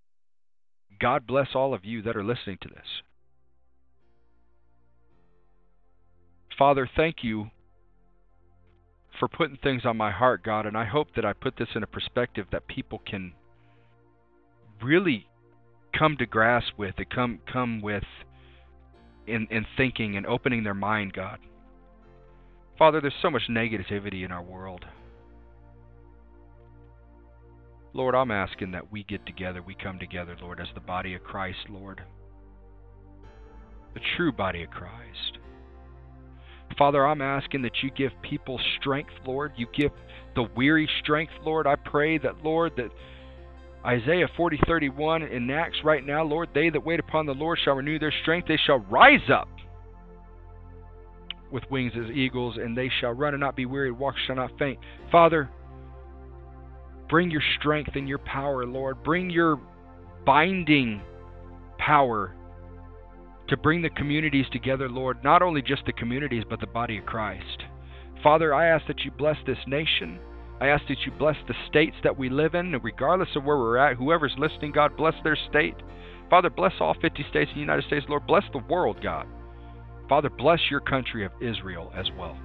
God 1.00 1.28
bless 1.28 1.50
all 1.54 1.76
of 1.76 1.86
you 1.86 2.02
that 2.02 2.18
are 2.18 2.24
listening 2.24 2.58
to 2.64 2.70
this. 2.70 2.88
Father, 6.58 6.90
thank 6.96 7.18
you 7.22 7.52
for 9.20 9.28
putting 9.28 9.58
things 9.58 9.84
on 9.86 9.96
my 9.96 10.10
heart, 10.10 10.44
God, 10.44 10.66
and 10.66 10.76
I 10.76 10.86
hope 10.86 11.10
that 11.16 11.26
I 11.26 11.34
put 11.34 11.56
this 11.56 11.70
in 11.76 11.84
a 11.84 11.88
perspective 11.88 12.48
that 12.52 12.68
people 12.68 13.00
can 13.06 13.34
really 14.82 15.28
come 15.96 16.18
to 16.18 16.26
grasp 16.26 16.74
with, 16.78 16.96
and 16.98 17.10
come 17.12 17.40
come 17.52 17.80
with 17.80 18.04
in 19.28 19.48
in 19.52 19.68
thinking 19.76 20.18
and 20.18 20.26
opening 20.26 20.64
their 20.64 20.74
mind, 20.74 21.14
God. 21.14 21.38
Father, 22.78 23.02
there's 23.02 23.14
so 23.22 23.32
much 23.32 23.44
negativity 23.50 24.24
in 24.24 24.32
our 24.32 24.44
world. 24.44 24.86
Lord, 27.94 28.14
I'm 28.14 28.30
asking 28.30 28.72
that 28.72 28.92
we 28.92 29.04
get 29.04 29.26
together, 29.26 29.64
we 29.64 29.74
come 29.74 29.98
together, 29.98 30.36
Lord, 30.40 30.60
as 30.60 30.68
the 30.76 30.80
body 30.80 31.16
of 31.16 31.24
Christ, 31.24 31.70
Lord. 31.70 32.02
The 33.96 34.02
true 34.16 34.32
body 34.32 34.62
of 34.62 34.70
Christ. 34.70 35.40
Father, 36.78 37.08
I'm 37.08 37.22
asking 37.22 37.64
that 37.64 37.82
you 37.82 37.90
give 37.90 38.12
people 38.22 38.60
strength, 38.80 39.14
Lord. 39.26 39.54
You 39.56 39.66
give 39.76 39.92
the 40.36 40.44
weary 40.56 40.88
strength, 41.02 41.34
Lord. 41.44 41.66
I 41.66 41.76
pray 41.76 42.20
that, 42.20 42.44
Lord, 42.44 42.74
that 42.78 42.92
Isaiah 43.84 44.28
40:31 44.38 45.24
enacts 45.24 45.84
right 45.84 46.06
now, 46.06 46.24
Lord, 46.24 46.50
they 46.54 46.70
that 46.70 46.86
wait 46.86 47.00
upon 47.00 47.26
the 47.26 47.34
Lord 47.34 47.58
shall 47.64 47.76
renew 47.76 47.98
their 47.98 48.14
strength. 48.22 48.48
They 48.48 48.58
shall 48.58 48.80
rise 48.80 49.28
up 49.32 49.50
with 51.52 51.64
wings 51.70 51.94
as 51.96 52.12
eagles, 52.12 52.58
and 52.58 52.78
they 52.78 52.90
shall 53.00 53.12
run 53.12 53.34
and 53.34 53.42
not 53.42 53.56
be 53.56 53.66
weary, 53.66 53.92
walk 53.92 54.16
shall 54.26 54.36
not 54.36 54.52
faint. 54.60 54.80
Father, 55.12 55.50
bring 57.10 57.32
your 57.32 57.44
strength 57.60 57.92
and 57.96 58.08
your 58.08 58.20
power, 58.20 58.66
Lord. 58.66 59.04
Bring 59.04 59.30
your 59.30 59.60
binding 60.26 61.02
power 61.78 62.34
to 63.48 63.58
bring 63.58 63.82
the 63.82 63.90
communities 63.90 64.46
together, 64.52 64.90
Lord. 64.90 65.24
Not 65.24 65.42
only 65.42 65.62
just 65.62 65.86
the 65.86 65.94
communities, 65.94 66.44
but 66.50 66.60
the 66.60 66.68
body 66.68 66.98
of 66.98 67.06
Christ. 67.06 67.64
Father, 68.22 68.54
I 68.54 68.68
ask 68.68 68.86
that 68.88 69.02
you 69.02 69.12
bless 69.12 69.38
this 69.46 69.58
nation. 69.68 70.20
I 70.60 70.68
ask 70.68 70.84
that 70.90 70.98
you 71.06 71.12
bless 71.18 71.36
the 71.48 71.54
states 71.70 71.96
that 72.04 72.18
we 72.18 72.30
live 72.30 72.56
in, 72.56 72.72
regardless 72.84 73.30
of 73.36 73.44
where 73.44 73.58
we're 73.58 73.78
at. 73.78 73.96
Whoever's 73.98 74.36
listening, 74.38 74.72
God, 74.72 74.98
bless 74.98 75.14
their 75.24 75.38
state. 75.50 75.76
Father, 76.30 76.50
bless 76.50 76.74
all 76.82 76.96
50 77.00 77.26
states 77.30 77.52
in 77.52 77.58
the 77.58 77.62
United 77.62 77.86
States. 77.86 78.06
Lord, 78.10 78.28
bless 78.28 78.44
the 78.52 78.64
world, 78.70 78.98
God. 79.02 79.28
Father, 80.10 80.30
bless 80.30 80.60
your 80.72 80.80
country 80.80 81.26
of 81.26 81.32
Israel 81.42 81.92
as 81.96 82.06
well. 82.18 82.38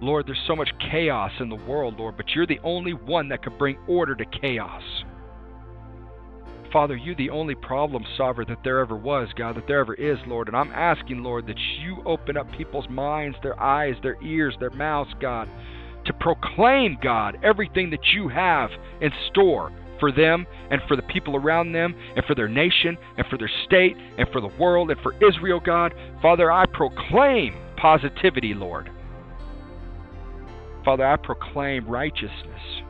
Lord, 0.00 0.26
there's 0.26 0.42
so 0.46 0.54
much 0.54 0.70
chaos 0.92 1.32
in 1.40 1.48
the 1.48 1.56
world, 1.56 1.98
Lord, 1.98 2.16
but 2.16 2.26
you're 2.34 2.46
the 2.46 2.60
only 2.62 2.92
one 2.92 3.28
that 3.30 3.42
could 3.42 3.58
bring 3.58 3.76
order 3.88 4.14
to 4.14 4.24
chaos. 4.24 4.82
Father, 6.72 6.96
you're 6.96 7.16
the 7.16 7.30
only 7.30 7.54
problem 7.54 8.04
solver 8.16 8.44
that 8.44 8.58
there 8.62 8.78
ever 8.78 8.94
was, 8.94 9.28
God, 9.36 9.56
that 9.56 9.66
there 9.66 9.80
ever 9.80 9.94
is, 9.94 10.18
Lord. 10.26 10.48
And 10.48 10.56
I'm 10.56 10.70
asking, 10.72 11.22
Lord, 11.22 11.46
that 11.46 11.58
you 11.80 12.02
open 12.04 12.36
up 12.36 12.50
people's 12.52 12.88
minds, 12.88 13.36
their 13.42 13.58
eyes, 13.60 13.94
their 14.02 14.22
ears, 14.22 14.54
their 14.60 14.70
mouths, 14.70 15.10
God, 15.18 15.48
to 16.04 16.12
proclaim, 16.12 16.98
God, 17.02 17.38
everything 17.42 17.90
that 17.90 18.12
you 18.14 18.28
have 18.28 18.70
in 19.00 19.10
store 19.30 19.72
for 20.00 20.12
them 20.12 20.46
and 20.70 20.80
for 20.88 20.96
the 20.96 21.02
people 21.02 21.36
around 21.36 21.72
them 21.72 21.94
and 22.16 22.24
for 22.24 22.34
their 22.34 22.48
nation 22.48 22.96
and 23.16 23.26
for 23.28 23.38
their 23.38 23.50
state 23.64 23.96
and 24.18 24.28
for 24.32 24.40
the 24.40 24.50
world 24.58 24.90
and 24.90 25.00
for 25.00 25.14
Israel, 25.14 25.60
God. 25.64 25.94
Father, 26.22 26.50
I 26.50 26.66
proclaim 26.66 27.54
positivity, 27.76 28.54
Lord. 28.54 28.90
Father, 30.84 31.06
I 31.06 31.16
proclaim 31.16 31.86
righteousness. 31.86 32.82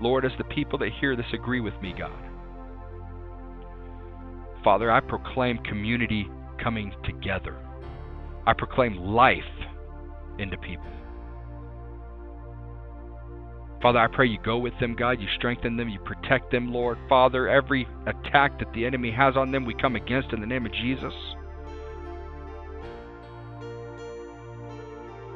Lord, 0.00 0.24
as 0.24 0.32
the 0.38 0.44
people 0.44 0.78
that 0.80 0.90
hear 1.00 1.16
this 1.16 1.26
agree 1.32 1.60
with 1.60 1.74
me, 1.80 1.94
God. 1.96 2.12
Father, 4.64 4.90
I 4.90 5.00
proclaim 5.00 5.58
community 5.58 6.28
coming 6.62 6.92
together. 7.04 7.56
I 8.46 8.52
proclaim 8.52 8.96
life 8.96 9.42
into 10.38 10.56
people. 10.58 10.86
Father, 13.82 13.98
I 13.98 14.06
pray 14.06 14.28
you 14.28 14.38
go 14.44 14.58
with 14.58 14.78
them, 14.78 14.94
God. 14.94 15.20
You 15.20 15.26
strengthen 15.36 15.76
them. 15.76 15.88
You 15.88 15.98
protect 15.98 16.52
them, 16.52 16.72
Lord. 16.72 16.98
Father, 17.08 17.48
every 17.48 17.88
attack 18.06 18.60
that 18.60 18.72
the 18.72 18.86
enemy 18.86 19.10
has 19.10 19.36
on 19.36 19.50
them, 19.50 19.64
we 19.64 19.74
come 19.74 19.96
against 19.96 20.32
in 20.32 20.40
the 20.40 20.46
name 20.46 20.64
of 20.64 20.72
Jesus. 20.72 21.12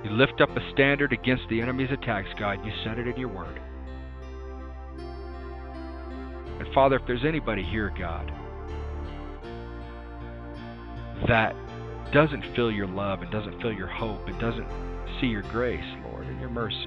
You 0.05 0.13
lift 0.13 0.41
up 0.41 0.51
a 0.57 0.71
standard 0.73 1.13
against 1.13 1.43
the 1.51 1.61
enemy's 1.61 1.91
attacks, 1.91 2.29
God. 2.39 2.65
You 2.65 2.71
said 2.85 3.01
it 3.01 3.09
in 3.09 3.17
your 3.17 3.29
word. 3.29 3.61
And 6.61 6.73
Father, 6.73 6.95
if 6.97 7.03
there's 7.09 7.25
anybody 7.25 7.65
here, 7.65 7.93
God, 7.99 8.31
that 11.27 11.57
doesn't 12.13 12.45
feel 12.55 12.71
your 12.71 12.87
love 12.87 13.23
and 13.23 13.31
doesn't 13.33 13.61
feel 13.61 13.73
your 13.73 13.89
hope 13.89 14.29
and 14.29 14.39
doesn't 14.39 14.69
see 15.21 15.27
your 15.27 15.43
grace, 15.43 15.85
Lord, 16.05 16.29
and 16.29 16.41
your 16.41 16.51
mercy, 16.51 16.87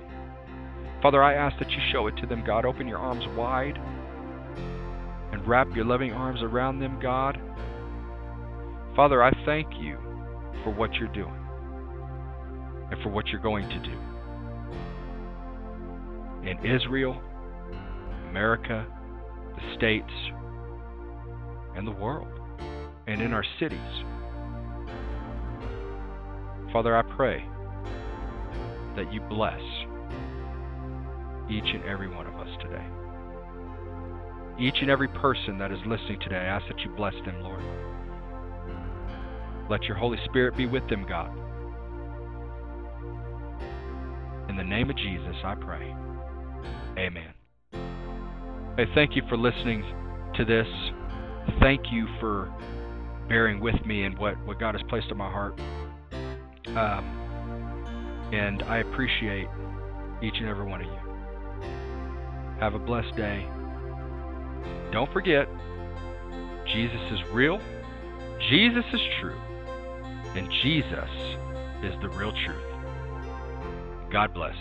Father, 1.01 1.23
I 1.23 1.33
ask 1.33 1.57
that 1.59 1.69
you 1.71 1.77
show 1.91 2.07
it 2.07 2.17
to 2.17 2.27
them, 2.27 2.43
God. 2.45 2.65
Open 2.65 2.87
your 2.87 2.97
arms 2.97 3.23
wide 3.37 3.79
and 5.31 5.47
wrap 5.47 5.73
your 5.75 5.85
loving 5.85 6.11
arms 6.11 6.41
around 6.41 6.79
them, 6.79 6.99
God. 7.01 7.39
Father, 8.95 9.23
I 9.23 9.31
thank 9.45 9.67
you 9.79 9.97
for 10.63 10.71
what 10.71 10.93
you're 10.95 11.07
doing 11.13 11.39
and 12.91 13.01
for 13.01 13.09
what 13.09 13.27
you're 13.27 13.39
going 13.39 13.69
to 13.69 13.79
do. 13.79 13.97
In 16.49 16.57
Israel, 16.65 17.21
America, 18.29 18.85
the 19.55 19.75
states, 19.75 20.11
and 21.75 21.87
the 21.87 21.91
world, 21.91 22.27
and 23.07 23.21
in 23.21 23.31
our 23.31 23.45
cities. 23.59 23.79
Father, 26.73 26.95
I 26.95 27.03
pray 27.03 27.45
that 28.95 29.13
you 29.13 29.21
bless 29.21 29.61
each 31.49 31.73
and 31.73 31.83
every 31.85 32.07
one 32.07 32.27
of 32.27 32.35
us 32.35 32.49
today. 32.61 32.85
Each 34.59 34.75
and 34.81 34.89
every 34.89 35.07
person 35.07 35.57
that 35.57 35.71
is 35.71 35.79
listening 35.85 36.19
today, 36.19 36.35
I 36.35 36.45
ask 36.45 36.67
that 36.67 36.79
you 36.81 36.89
bless 36.91 37.13
them, 37.25 37.41
Lord. 37.41 37.63
Let 39.69 39.83
your 39.83 39.95
Holy 39.97 40.17
Spirit 40.25 40.57
be 40.57 40.65
with 40.65 40.87
them, 40.89 41.05
God. 41.07 41.31
In 44.49 44.57
the 44.57 44.63
name 44.63 44.89
of 44.89 44.97
Jesus, 44.97 45.35
I 45.43 45.55
pray. 45.55 45.95
Amen. 46.97 47.33
Hey, 48.77 48.85
thank 48.95 49.15
you 49.15 49.21
for 49.29 49.37
listening 49.37 49.83
to 50.35 50.43
this. 50.43 50.67
Thank 51.61 51.91
you 51.91 52.07
for 52.19 52.51
bearing 53.27 53.59
with 53.59 53.85
me 53.85 54.03
and 54.03 54.17
what, 54.17 54.43
what 54.45 54.59
God 54.59 54.75
has 54.75 54.83
placed 54.89 55.07
in 55.11 55.17
my 55.17 55.31
heart. 55.31 55.59
Um, 56.67 58.29
and 58.33 58.63
I 58.63 58.77
appreciate 58.77 59.47
each 60.21 60.35
and 60.37 60.47
every 60.47 60.65
one 60.65 60.81
of 60.81 60.87
you. 60.87 61.08
Have 62.59 62.73
a 62.73 62.79
blessed 62.79 63.15
day. 63.15 63.47
Don't 64.91 65.11
forget, 65.13 65.47
Jesus 66.65 67.01
is 67.11 67.19
real, 67.31 67.61
Jesus 68.49 68.85
is 68.93 69.01
true, 69.21 69.39
and 70.35 70.49
Jesus 70.61 71.09
is 71.83 71.93
the 72.01 72.09
real 72.09 72.33
truth. 72.45 72.69
God 74.11 74.33
bless. 74.33 74.55